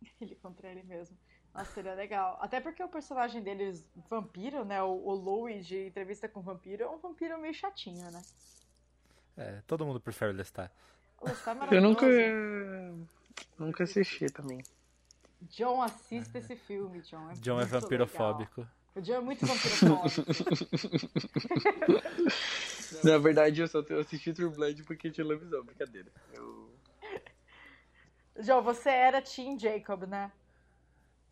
Ele 0.20 0.34
contra 0.34 0.68
ele 0.68 0.82
mesmo. 0.82 1.16
Nossa, 1.54 1.70
seria 1.72 1.94
legal. 1.94 2.36
Até 2.40 2.60
porque 2.60 2.82
o 2.82 2.88
personagem 2.88 3.40
deles, 3.40 3.86
vampiro, 4.10 4.64
né? 4.64 4.82
O, 4.82 4.88
o 4.88 5.14
Louis 5.14 5.64
de 5.64 5.86
entrevista 5.86 6.28
com 6.28 6.40
vampiro, 6.40 6.82
é 6.82 6.88
um 6.88 6.98
vampiro 6.98 7.38
meio 7.38 7.54
chatinho, 7.54 8.10
né? 8.10 8.20
É, 9.36 9.62
todo 9.66 9.86
mundo 9.86 10.00
prefere 10.00 10.32
o 10.32 10.34
Lestat. 10.34 10.72
O 11.20 11.28
Lestat 11.28 11.56
é 11.70 11.76
Eu 11.76 11.82
nunca. 11.82 12.06
Nunca 13.58 13.84
assisti 13.84 14.26
também. 14.26 14.60
John, 15.42 15.82
assista 15.82 16.38
esse 16.38 16.56
filme, 16.56 17.00
John. 17.02 17.30
É 17.30 17.34
John 17.34 17.52
é 17.52 17.58
muito 17.58 17.66
legal. 17.66 17.80
vampirofóbico. 17.82 18.66
O 18.96 19.00
John 19.00 19.14
é 19.14 19.20
muito 19.20 19.46
vampirofóbico. 19.46 20.24
Na 23.04 23.18
verdade, 23.18 23.60
eu 23.60 23.68
só 23.68 23.82
tenho 23.82 24.00
assistido 24.00 24.36
True 24.36 24.50
Blood 24.50 24.82
porque 24.84 25.10
tinha 25.10 25.26
lobisomem, 25.26 25.66
brincadeira. 25.66 26.10
Eu... 26.34 26.70
John, 28.40 28.62
você 28.62 28.88
era 28.90 29.20
Team 29.22 29.58
Jacob, 29.58 30.04
né? 30.04 30.32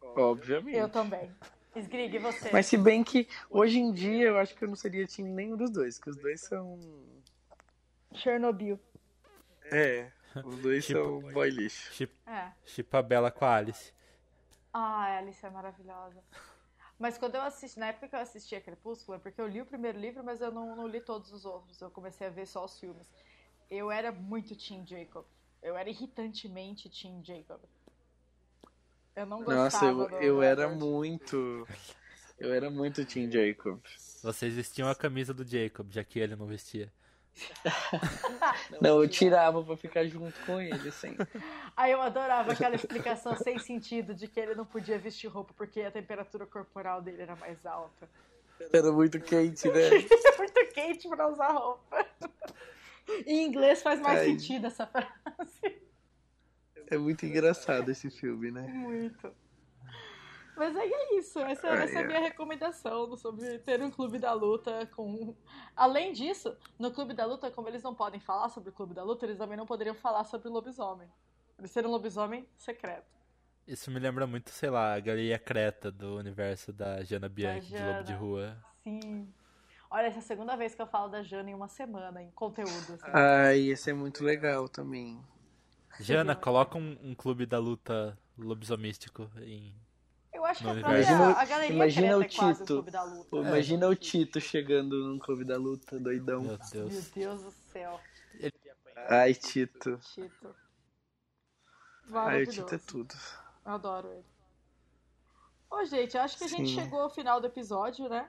Obviamente. 0.02 0.76
Eu 0.76 0.88
também. 0.88 1.30
Sgrig, 1.76 2.16
e 2.16 2.18
você? 2.18 2.50
Mas 2.52 2.66
se 2.66 2.76
bem 2.76 3.04
que 3.04 3.28
hoje 3.48 3.78
em 3.78 3.92
dia 3.92 4.28
eu 4.28 4.38
acho 4.38 4.54
que 4.56 4.64
eu 4.64 4.68
não 4.68 4.74
seria 4.76 5.06
time 5.06 5.30
nenhum 5.30 5.56
dos 5.56 5.70
dois, 5.70 5.98
que 5.98 6.10
os 6.10 6.16
dois 6.16 6.40
são. 6.40 6.78
Chernobyl. 8.12 8.78
É, 9.64 10.10
os 10.44 10.56
dois 10.58 10.84
Tipo- 10.84 10.98
são 10.98 11.32
boy 11.32 11.48
lixo. 11.48 11.92
Chip, 11.94 12.12
É. 12.26 12.50
chipa 12.64 12.98
a 12.98 13.02
Bela 13.02 13.30
com 13.30 13.44
a 13.44 13.54
Alice. 13.54 13.92
Ah, 14.72 15.04
a 15.04 15.18
Alice 15.18 15.44
é 15.46 15.50
maravilhosa. 15.50 16.20
Mas 17.00 17.16
quando 17.16 17.34
eu 17.34 17.40
assisti, 17.40 17.80
na 17.80 17.86
época 17.86 18.08
que 18.08 18.14
eu 18.14 18.20
assistia 18.20 18.60
Crepúsculo, 18.60 19.16
é 19.16 19.18
porque 19.18 19.40
eu 19.40 19.48
li 19.48 19.62
o 19.62 19.64
primeiro 19.64 19.98
livro, 19.98 20.22
mas 20.22 20.42
eu 20.42 20.52
não, 20.52 20.76
não 20.76 20.86
li 20.86 21.00
todos 21.00 21.32
os 21.32 21.46
outros. 21.46 21.80
Eu 21.80 21.90
comecei 21.90 22.26
a 22.26 22.30
ver 22.30 22.46
só 22.46 22.62
os 22.62 22.78
filmes. 22.78 23.10
Eu 23.70 23.90
era 23.90 24.12
muito 24.12 24.54
Team 24.54 24.86
Jacob. 24.86 25.24
Eu 25.62 25.78
era 25.78 25.88
irritantemente 25.88 26.90
Team 26.90 27.24
Jacob. 27.24 27.58
Eu 29.16 29.24
não 29.24 29.38
gostava 29.38 29.62
Nossa, 29.62 29.84
eu, 29.86 30.08
do 30.08 30.14
eu 30.16 30.42
era 30.42 30.68
muito. 30.68 31.66
Eu 32.38 32.52
era 32.52 32.68
muito 32.68 33.02
Team 33.06 33.30
Jacob. 33.30 33.80
Vocês 34.22 34.52
vestiam 34.52 34.86
a 34.86 34.94
camisa 34.94 35.32
do 35.32 35.42
Jacob, 35.42 35.90
já 35.90 36.04
que 36.04 36.18
ele 36.18 36.36
não 36.36 36.46
vestia. 36.46 36.92
Não, 38.80 39.02
eu 39.02 39.08
tirava 39.08 39.62
pra 39.62 39.76
ficar 39.76 40.04
junto 40.06 40.38
com 40.44 40.60
ele, 40.60 40.90
sempre. 40.90 41.26
Aí 41.76 41.92
eu 41.92 42.00
adorava 42.00 42.52
aquela 42.52 42.74
explicação 42.74 43.36
sem 43.36 43.58
sentido 43.58 44.14
de 44.14 44.28
que 44.28 44.40
ele 44.40 44.54
não 44.54 44.64
podia 44.64 44.98
vestir 44.98 45.28
roupa 45.28 45.52
porque 45.56 45.80
a 45.82 45.90
temperatura 45.90 46.46
corporal 46.46 47.00
dele 47.00 47.22
era 47.22 47.36
mais 47.36 47.64
alta. 47.64 48.08
Era 48.72 48.92
muito 48.92 49.18
quente, 49.20 49.68
né? 49.68 49.88
É 49.88 50.36
muito 50.36 50.74
quente 50.74 51.08
pra 51.08 51.28
usar 51.28 51.52
roupa. 51.52 52.06
Em 53.26 53.46
inglês 53.46 53.82
faz 53.82 54.00
mais 54.00 54.20
Ai. 54.20 54.26
sentido 54.26 54.66
essa 54.66 54.86
frase. 54.86 55.80
É 56.88 56.98
muito 56.98 57.24
engraçado 57.24 57.90
esse 57.90 58.10
filme, 58.10 58.50
né? 58.50 58.62
Muito. 58.62 59.32
Mas 60.56 60.76
aí 60.76 60.92
é 60.92 61.16
isso. 61.18 61.38
Essa, 61.40 61.68
Ah, 61.68 61.74
essa 61.82 61.94
é 61.94 61.98
a 61.98 62.04
é. 62.04 62.06
minha 62.06 62.20
recomendação 62.20 63.16
sobre 63.16 63.58
ter 63.60 63.82
um 63.82 63.90
clube 63.90 64.18
da 64.18 64.32
luta 64.32 64.86
com. 64.94 65.34
Além 65.74 66.12
disso, 66.12 66.56
no 66.78 66.90
clube 66.90 67.14
da 67.14 67.24
luta, 67.24 67.50
como 67.50 67.68
eles 67.68 67.82
não 67.82 67.94
podem 67.94 68.20
falar 68.20 68.48
sobre 68.50 68.70
o 68.70 68.72
clube 68.72 68.94
da 68.94 69.02
luta, 69.02 69.24
eles 69.24 69.38
também 69.38 69.56
não 69.56 69.66
poderiam 69.66 69.94
falar 69.94 70.24
sobre 70.24 70.48
o 70.48 70.52
lobisomem. 70.52 71.08
Eles 71.58 71.70
serem 71.70 71.88
um 71.88 71.92
lobisomem 71.92 72.46
secreto. 72.56 73.18
Isso 73.66 73.90
me 73.90 74.00
lembra 74.00 74.26
muito, 74.26 74.50
sei 74.50 74.68
lá, 74.70 74.94
a 74.94 75.00
Galeria 75.00 75.38
Creta 75.38 75.90
do 75.92 76.16
universo 76.16 76.72
da 76.72 77.02
Jana 77.04 77.28
Bianchi 77.28 77.68
de 77.68 77.78
Lobo 77.78 78.02
de 78.02 78.08
Jana. 78.08 78.18
Rua. 78.18 78.64
Sim. 78.82 79.32
Olha, 79.90 80.06
essa 80.06 80.18
é 80.18 80.20
a 80.20 80.22
segunda 80.22 80.56
vez 80.56 80.74
que 80.74 80.82
eu 80.82 80.86
falo 80.86 81.08
da 81.08 81.22
Jana 81.22 81.50
em 81.50 81.54
uma 81.54 81.68
semana, 81.68 82.22
em 82.22 82.30
conteúdo. 82.30 82.70
assim. 82.94 83.10
Ah, 83.12 83.54
esse 83.54 83.90
é 83.90 83.92
muito 83.92 84.24
legal 84.24 84.68
também. 84.68 85.20
Jana, 86.00 86.34
coloca 86.36 86.78
um, 86.78 86.96
um 87.02 87.14
clube 87.14 87.46
da 87.46 87.58
luta 87.58 88.18
lobisomístico 88.38 89.30
em. 89.42 89.74
Eu 90.50 90.52
acho 90.52 90.60
que 90.60 90.64
No 90.64 90.70
a 90.70 90.74
própria 90.74 90.96
universo. 91.12 91.38
a 91.38 91.44
galeria 91.44 91.74
Imagina 91.76 92.18
o 92.18 92.22
é 92.22 92.28
quase 92.28 92.44
um 92.44 92.52
Tito. 92.54 92.66
clube 92.74 92.90
da 92.90 93.02
luta. 93.04 93.28
Pô, 93.30 93.42
Imagina 93.42 93.88
o 93.88 93.94
Tito 93.94 94.40
chegando 94.40 94.96
num 95.06 95.18
clube 95.18 95.44
da 95.44 95.56
luta, 95.56 95.98
doidão. 96.00 96.40
Meu 96.40 96.58
Meu 96.58 96.58
Deus. 96.72 97.08
Deus 97.10 97.42
do 97.42 97.50
céu, 97.50 98.00
Ai, 99.08 99.34
Tito. 99.34 99.98
Tito. 99.98 100.54
Ai, 102.12 102.42
o. 102.42 102.46
Tito 102.50 102.74
é 102.74 102.78
tudo. 102.78 103.14
Adoro 103.64 104.08
ele. 104.12 104.24
Ô, 105.70 105.84
gente, 105.84 106.18
acho 106.18 106.36
que 106.36 106.44
a 106.44 106.48
gente 106.48 106.70
chegou 106.70 107.00
ao 107.00 107.10
final 107.10 107.40
do 107.40 107.46
episódio, 107.46 108.08
né? 108.08 108.28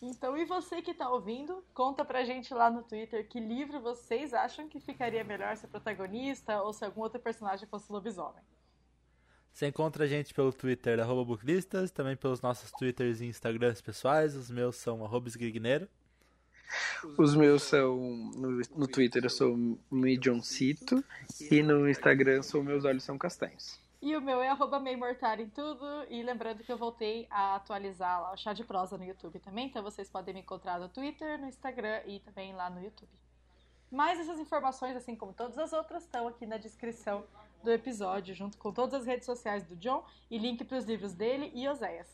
Então, 0.00 0.36
e 0.36 0.44
você 0.44 0.82
que 0.82 0.92
tá 0.92 1.08
ouvindo, 1.08 1.64
conta 1.72 2.04
pra 2.04 2.24
gente 2.24 2.52
lá 2.52 2.68
no 2.68 2.82
Twitter 2.82 3.28
que 3.28 3.38
livro 3.38 3.80
vocês 3.80 4.34
acham 4.34 4.68
que 4.68 4.80
ficaria 4.80 5.22
melhor 5.22 5.56
ser 5.56 5.68
protagonista 5.68 6.60
ou 6.60 6.72
se 6.72 6.84
algum 6.84 7.02
outro 7.02 7.20
personagem 7.20 7.68
fosse 7.68 7.92
lobisomem. 7.92 8.42
Você 9.52 9.66
encontra 9.66 10.04
a 10.04 10.06
gente 10.06 10.32
pelo 10.32 10.52
Twitter, 10.52 10.98
arroba 10.98 11.24
Booklistas, 11.24 11.90
também 11.90 12.16
pelos 12.16 12.40
nossos 12.40 12.70
Twitters 12.72 13.20
e 13.20 13.26
Instagrams 13.26 13.82
pessoais. 13.82 14.34
Os 14.34 14.50
meus 14.50 14.76
são 14.76 15.04
arroba 15.04 15.28
Esgrigneiro. 15.28 15.88
Os 17.18 17.34
meus 17.34 17.62
são. 17.62 17.96
No, 18.34 18.60
no 18.74 18.88
Twitter 18.88 19.22
eu 19.24 19.30
sou 19.30 19.78
Medioncito 19.90 21.04
e 21.50 21.62
no 21.62 21.88
Instagram 21.88 22.42
sou 22.42 22.62
Meus 22.62 22.84
Olhos 22.84 23.04
São 23.04 23.18
Castanhos. 23.18 23.78
E 24.00 24.16
o 24.16 24.20
meu 24.20 24.42
é 24.42 24.48
arroba 24.48 24.80
Meimortar 24.80 25.38
em 25.38 25.48
tudo. 25.48 25.86
E 26.08 26.22
lembrando 26.22 26.64
que 26.64 26.72
eu 26.72 26.78
voltei 26.78 27.26
a 27.30 27.56
atualizar 27.56 28.22
lá 28.22 28.32
o 28.32 28.36
chá 28.36 28.52
de 28.52 28.64
prosa 28.64 28.96
no 28.96 29.04
YouTube 29.04 29.38
também. 29.38 29.66
Então 29.66 29.82
vocês 29.82 30.08
podem 30.08 30.32
me 30.34 30.40
encontrar 30.40 30.80
no 30.80 30.88
Twitter, 30.88 31.38
no 31.38 31.46
Instagram 31.46 32.00
e 32.06 32.20
também 32.20 32.54
lá 32.54 32.70
no 32.70 32.82
YouTube. 32.82 33.10
Mas 33.90 34.18
essas 34.18 34.40
informações, 34.40 34.96
assim 34.96 35.14
como 35.14 35.34
todas 35.34 35.58
as 35.58 35.72
outras, 35.74 36.04
estão 36.04 36.26
aqui 36.26 36.46
na 36.46 36.56
descrição 36.56 37.24
do 37.62 37.70
episódio, 37.72 38.34
junto 38.34 38.58
com 38.58 38.72
todas 38.72 39.00
as 39.00 39.06
redes 39.06 39.26
sociais 39.26 39.64
do 39.64 39.76
John 39.76 40.04
e 40.30 40.38
link 40.38 40.64
para 40.64 40.78
os 40.78 40.84
livros 40.84 41.12
dele 41.14 41.50
e 41.54 41.68
Oséias. 41.68 42.06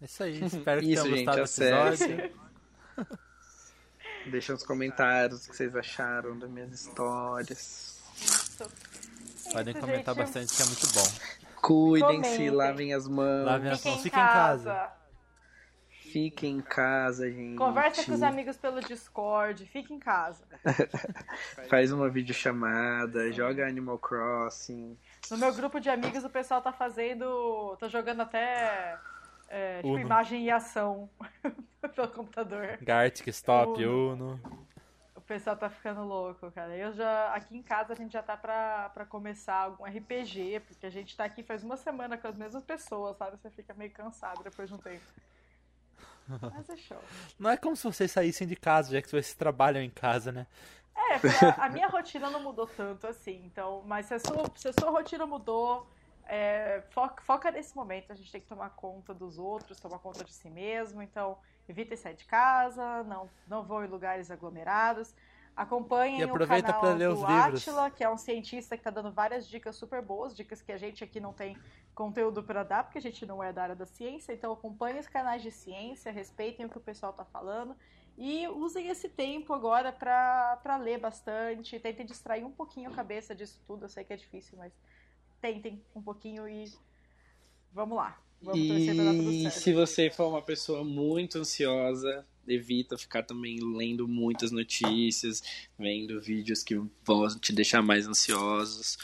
É 0.00 0.04
isso 0.04 0.22
aí, 0.22 0.44
espero 0.44 0.80
que 0.80 0.92
Isso, 0.92 1.02
tenham 1.02 1.16
gente, 1.16 1.26
gostado 1.26 1.36
do 1.38 1.42
acesse. 1.42 2.12
episódio. 2.12 2.38
Deixa 4.30 4.52
nos 4.52 4.62
comentários 4.64 5.46
o 5.46 5.50
que 5.50 5.56
vocês 5.56 5.74
acharam 5.74 6.38
das 6.38 6.50
minhas 6.50 6.72
histórias. 6.72 8.00
Isso. 8.14 8.68
Podem 9.52 9.72
Isso, 9.72 9.80
comentar 9.80 10.14
gente. 10.14 10.24
bastante, 10.24 10.54
que 10.54 10.62
é 10.62 10.66
muito 10.66 10.86
bom. 10.92 11.48
Cuidem-se, 11.62 12.50
lavem 12.50 12.92
as 12.92 13.08
mãos. 13.08 13.46
Lavem 13.46 13.70
as 13.70 13.78
Fiquem 13.78 13.92
mãos, 13.92 14.00
em 14.00 14.04
fiquem 14.04 14.22
em 14.22 14.26
casa. 14.26 14.92
Casa. 16.08 16.12
Fiquem 16.12 16.56
em 16.56 16.60
casa, 16.60 17.30
gente. 17.30 17.56
Conversa 17.56 18.04
com 18.04 18.12
os 18.12 18.22
amigos 18.22 18.56
pelo 18.56 18.80
Discord. 18.80 19.66
Fique 19.66 19.92
em 19.92 19.98
casa. 19.98 20.44
Faz 21.68 21.92
uma 21.92 22.08
videochamada, 22.08 23.30
joga 23.32 23.66
Animal 23.66 23.98
Crossing. 23.98 24.96
No 25.30 25.38
meu 25.38 25.54
grupo 25.54 25.78
de 25.78 25.90
amigos, 25.90 26.24
o 26.24 26.30
pessoal 26.30 26.62
tá 26.62 26.72
fazendo. 26.72 27.76
tá 27.78 27.88
jogando 27.88 28.22
até. 28.22 28.98
é, 29.48 29.76
tipo, 29.76 29.98
imagem 29.98 30.44
e 30.44 30.50
ação 30.50 31.08
pelo 31.94 32.08
computador. 32.08 32.78
Gartic, 32.80 33.28
Stop, 33.28 33.84
Uno. 33.84 34.32
Uno. 34.34 34.68
O 35.14 35.20
pessoal 35.20 35.56
tá 35.56 35.68
ficando 35.68 36.02
louco, 36.04 36.50
cara. 36.52 36.74
Eu 36.74 36.92
já. 36.92 37.34
Aqui 37.34 37.56
em 37.56 37.62
casa 37.62 37.92
a 37.92 37.96
gente 37.96 38.12
já 38.12 38.22
tá 38.22 38.34
pra, 38.36 38.88
pra 38.90 39.04
começar 39.04 39.56
algum 39.56 39.84
RPG, 39.84 40.60
porque 40.66 40.86
a 40.86 40.90
gente 40.90 41.14
tá 41.14 41.24
aqui 41.24 41.42
faz 41.42 41.62
uma 41.62 41.76
semana 41.76 42.16
com 42.16 42.26
as 42.28 42.36
mesmas 42.36 42.64
pessoas, 42.64 43.16
sabe? 43.18 43.36
Você 43.36 43.50
fica 43.50 43.74
meio 43.74 43.90
cansado 43.90 44.42
depois 44.42 44.68
de 44.68 44.74
um 44.74 44.78
tempo. 44.78 45.04
Mas 46.28 46.68
é 46.68 46.76
show. 46.76 47.00
Não 47.38 47.50
é 47.50 47.56
como 47.56 47.76
se 47.76 47.84
vocês 47.84 48.10
saíssem 48.10 48.46
de 48.46 48.56
casa, 48.56 48.92
já 48.92 49.02
que 49.02 49.08
vocês 49.08 49.34
trabalham 49.34 49.82
em 49.82 49.90
casa, 49.90 50.30
né? 50.30 50.46
É, 50.94 51.46
a, 51.46 51.66
a 51.66 51.68
minha 51.68 51.86
rotina 51.88 52.28
não 52.28 52.42
mudou 52.42 52.66
tanto 52.66 53.06
assim, 53.06 53.42
então. 53.46 53.82
Mas 53.86 54.06
se 54.06 54.14
a 54.14 54.18
sua, 54.18 54.50
se 54.56 54.68
a 54.68 54.72
sua 54.72 54.90
rotina 54.90 55.26
mudou, 55.26 55.86
é, 56.26 56.82
foca, 56.90 57.22
foca 57.22 57.50
nesse 57.50 57.74
momento. 57.74 58.12
A 58.12 58.14
gente 58.14 58.30
tem 58.30 58.40
que 58.40 58.46
tomar 58.46 58.70
conta 58.70 59.14
dos 59.14 59.38
outros, 59.38 59.80
tomar 59.80 59.98
conta 59.98 60.22
de 60.24 60.32
si 60.32 60.50
mesmo. 60.50 61.02
Então, 61.02 61.38
evita 61.68 61.96
sair 61.96 62.14
de 62.14 62.24
casa, 62.24 63.02
não, 63.04 63.30
não 63.46 63.62
vão 63.62 63.84
em 63.84 63.88
lugares 63.88 64.30
aglomerados. 64.30 65.14
Acompanhem 65.58 66.20
E 66.20 66.22
aproveita 66.22 66.70
o 66.70 66.80
canal 66.80 66.96
ler 66.96 67.08
do 67.08 67.14
os 67.14 67.20
livros. 67.28 67.68
Atila, 67.68 67.90
que 67.90 68.04
é 68.04 68.08
um 68.08 68.16
cientista 68.16 68.76
que 68.76 68.82
tá 68.84 68.90
dando 68.90 69.10
várias 69.10 69.48
dicas 69.48 69.74
super 69.74 70.00
boas, 70.00 70.36
dicas 70.36 70.62
que 70.62 70.70
a 70.70 70.78
gente 70.78 71.02
aqui 71.02 71.18
não 71.18 71.32
tem 71.32 71.58
conteúdo 71.96 72.44
para 72.44 72.62
dar, 72.62 72.84
porque 72.84 72.98
a 72.98 73.00
gente 73.02 73.26
não 73.26 73.42
é 73.42 73.52
da 73.52 73.64
área 73.64 73.74
da 73.74 73.84
ciência. 73.84 74.32
Então, 74.32 74.52
acompanhem 74.52 75.00
os 75.00 75.08
canais 75.08 75.42
de 75.42 75.50
ciência, 75.50 76.12
respeitem 76.12 76.64
o 76.64 76.68
que 76.68 76.78
o 76.78 76.80
pessoal 76.80 77.12
tá 77.12 77.24
falando. 77.24 77.74
E 78.16 78.46
usem 78.46 78.88
esse 78.88 79.08
tempo 79.08 79.52
agora 79.52 79.90
para 79.90 80.76
ler 80.76 81.00
bastante. 81.00 81.76
Tentem 81.80 82.06
distrair 82.06 82.44
um 82.44 82.52
pouquinho 82.52 82.90
a 82.90 82.94
cabeça 82.94 83.34
disso 83.34 83.60
tudo. 83.66 83.86
Eu 83.86 83.88
sei 83.88 84.04
que 84.04 84.12
é 84.12 84.16
difícil, 84.16 84.56
mas 84.56 84.72
tentem 85.40 85.82
um 85.92 86.00
pouquinho 86.00 86.48
e 86.48 86.72
vamos 87.72 87.96
lá. 87.96 88.16
Vamos 88.40 88.60
E 88.60 89.50
se 89.50 89.72
você 89.72 90.08
for 90.08 90.28
uma 90.28 90.42
pessoa 90.42 90.84
muito 90.84 91.38
ansiosa, 91.38 92.24
evita 92.52 92.98
ficar 92.98 93.22
também 93.22 93.58
lendo 93.60 94.06
muitas 94.06 94.50
notícias, 94.50 95.42
vendo 95.78 96.20
vídeos 96.20 96.62
que 96.62 96.80
vão 97.04 97.28
te 97.38 97.52
deixar 97.52 97.82
mais 97.82 98.06
ansiosos. 98.06 98.98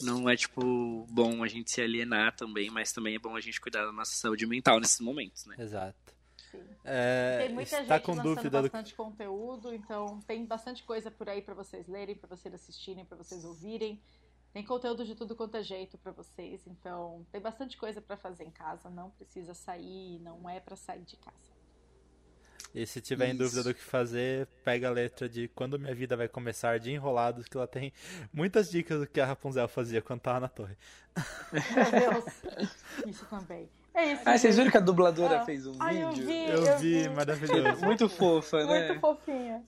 Não 0.00 0.28
é, 0.28 0.36
tipo, 0.36 1.06
bom 1.08 1.42
a 1.42 1.48
gente 1.48 1.70
se 1.70 1.80
alienar 1.80 2.34
também, 2.34 2.68
mas 2.70 2.92
também 2.92 3.14
é 3.14 3.18
bom 3.18 3.36
a 3.36 3.40
gente 3.40 3.60
cuidar 3.60 3.84
da 3.84 3.92
nossa 3.92 4.12
saúde 4.12 4.46
mental 4.46 4.80
nesses 4.80 5.00
momentos, 5.00 5.46
né? 5.46 5.54
Exato. 5.58 6.04
É, 6.84 7.38
Tem 7.46 7.54
muita 7.54 7.80
está 7.80 7.96
gente 7.96 8.04
com 8.04 8.12
lançando 8.12 8.34
dúvida 8.34 8.62
do 8.62 8.62
bastante 8.70 8.94
conteúdo, 8.94 9.72
então 9.72 10.20
tem 10.26 10.44
bastante 10.44 10.82
coisa 10.82 11.10
por 11.10 11.28
aí 11.28 11.40
para 11.40 11.54
vocês 11.54 11.88
lerem, 11.88 12.14
para 12.14 12.28
vocês 12.28 12.52
assistirem, 12.52 13.04
para 13.04 13.16
vocês 13.16 13.44
ouvirem. 13.44 14.00
Tem 14.52 14.62
conteúdo 14.64 15.04
de 15.04 15.14
tudo 15.14 15.34
quanto 15.34 15.56
é 15.56 15.62
jeito 15.62 15.98
para 15.98 16.12
vocês, 16.12 16.64
então 16.66 17.26
tem 17.32 17.40
bastante 17.40 17.76
coisa 17.76 18.00
para 18.00 18.16
fazer 18.16 18.44
em 18.44 18.50
casa. 18.50 18.88
Não 18.90 19.10
precisa 19.10 19.54
sair, 19.54 20.20
não 20.20 20.48
é 20.48 20.60
para 20.60 20.76
sair 20.76 21.02
de 21.02 21.16
casa. 21.16 21.53
E 22.74 22.84
se 22.86 23.00
tiver 23.00 23.26
em 23.28 23.34
Isso. 23.34 23.38
dúvida 23.38 23.62
do 23.62 23.72
que 23.74 23.80
fazer, 23.80 24.48
pega 24.64 24.88
a 24.88 24.90
letra 24.90 25.28
de 25.28 25.46
Quando 25.48 25.78
Minha 25.78 25.94
Vida 25.94 26.16
Vai 26.16 26.26
Começar, 26.26 26.80
de 26.80 26.90
Enrolados, 26.90 27.46
que 27.46 27.56
ela 27.56 27.68
tem 27.68 27.92
muitas 28.32 28.68
dicas 28.68 28.98
do 29.00 29.06
que 29.06 29.20
a 29.20 29.26
Rapunzel 29.26 29.68
fazia 29.68 30.02
quando 30.02 30.20
tava 30.20 30.40
na 30.40 30.48
torre. 30.48 30.76
Meu 31.52 32.12
Deus, 32.12 32.24
isso 33.06 33.24
também. 33.26 33.68
É 33.94 34.12
isso. 34.14 34.22
Ah, 34.26 34.36
vocês 34.36 34.56
viram 34.56 34.72
que 34.72 34.76
a 34.76 34.80
dubladora 34.80 35.40
Ah. 35.40 35.44
fez 35.44 35.66
um 35.68 35.76
Ai, 35.78 36.02
eu 36.02 36.10
vídeo? 36.10 36.26
vi. 36.26 36.48
Eu 36.50 36.78
vi, 36.78 37.02
vi. 37.04 37.08
maravilhoso. 37.10 37.84
Muito 37.84 38.08
fofa, 38.08 38.64
né? 38.66 38.88
Muito 38.88 39.00
fofinha. 39.00 39.62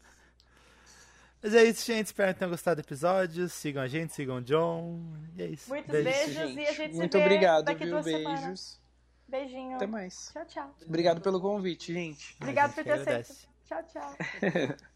Mas 1.40 1.54
é 1.54 1.62
isso, 1.62 1.86
gente. 1.86 2.06
Espero 2.06 2.32
que 2.32 2.40
tenham 2.40 2.50
gostado 2.50 2.82
do 2.82 2.84
episódio. 2.84 3.48
Sigam 3.48 3.84
a 3.84 3.86
gente, 3.86 4.12
sigam 4.14 4.38
o 4.38 4.42
John. 4.42 5.00
E 5.36 5.42
é 5.42 5.46
isso. 5.46 5.68
Muitos 5.68 5.92
Beijo. 5.92 6.10
beijos 6.10 6.56
e 6.56 6.66
a 6.66 6.72
gente 6.72 6.90
se 6.92 6.96
Muito 6.98 7.16
vê 7.18 7.22
obrigado, 7.24 7.64
daqui 7.66 7.84
viu? 7.84 7.92
duas 7.92 8.04
Beijos. 8.04 8.24
semanas. 8.24 8.80
Beijinho. 9.28 9.76
Até 9.76 9.86
mais. 9.86 10.30
Tchau, 10.32 10.44
tchau. 10.46 10.74
Obrigado 10.86 11.20
pelo 11.20 11.40
convite, 11.40 11.92
gente. 11.92 12.36
Obrigado 12.40 12.74
por 12.74 12.84
ter 12.84 12.92
aceito. 12.92 13.48
Tchau, 13.64 13.82
tchau. 13.84 14.16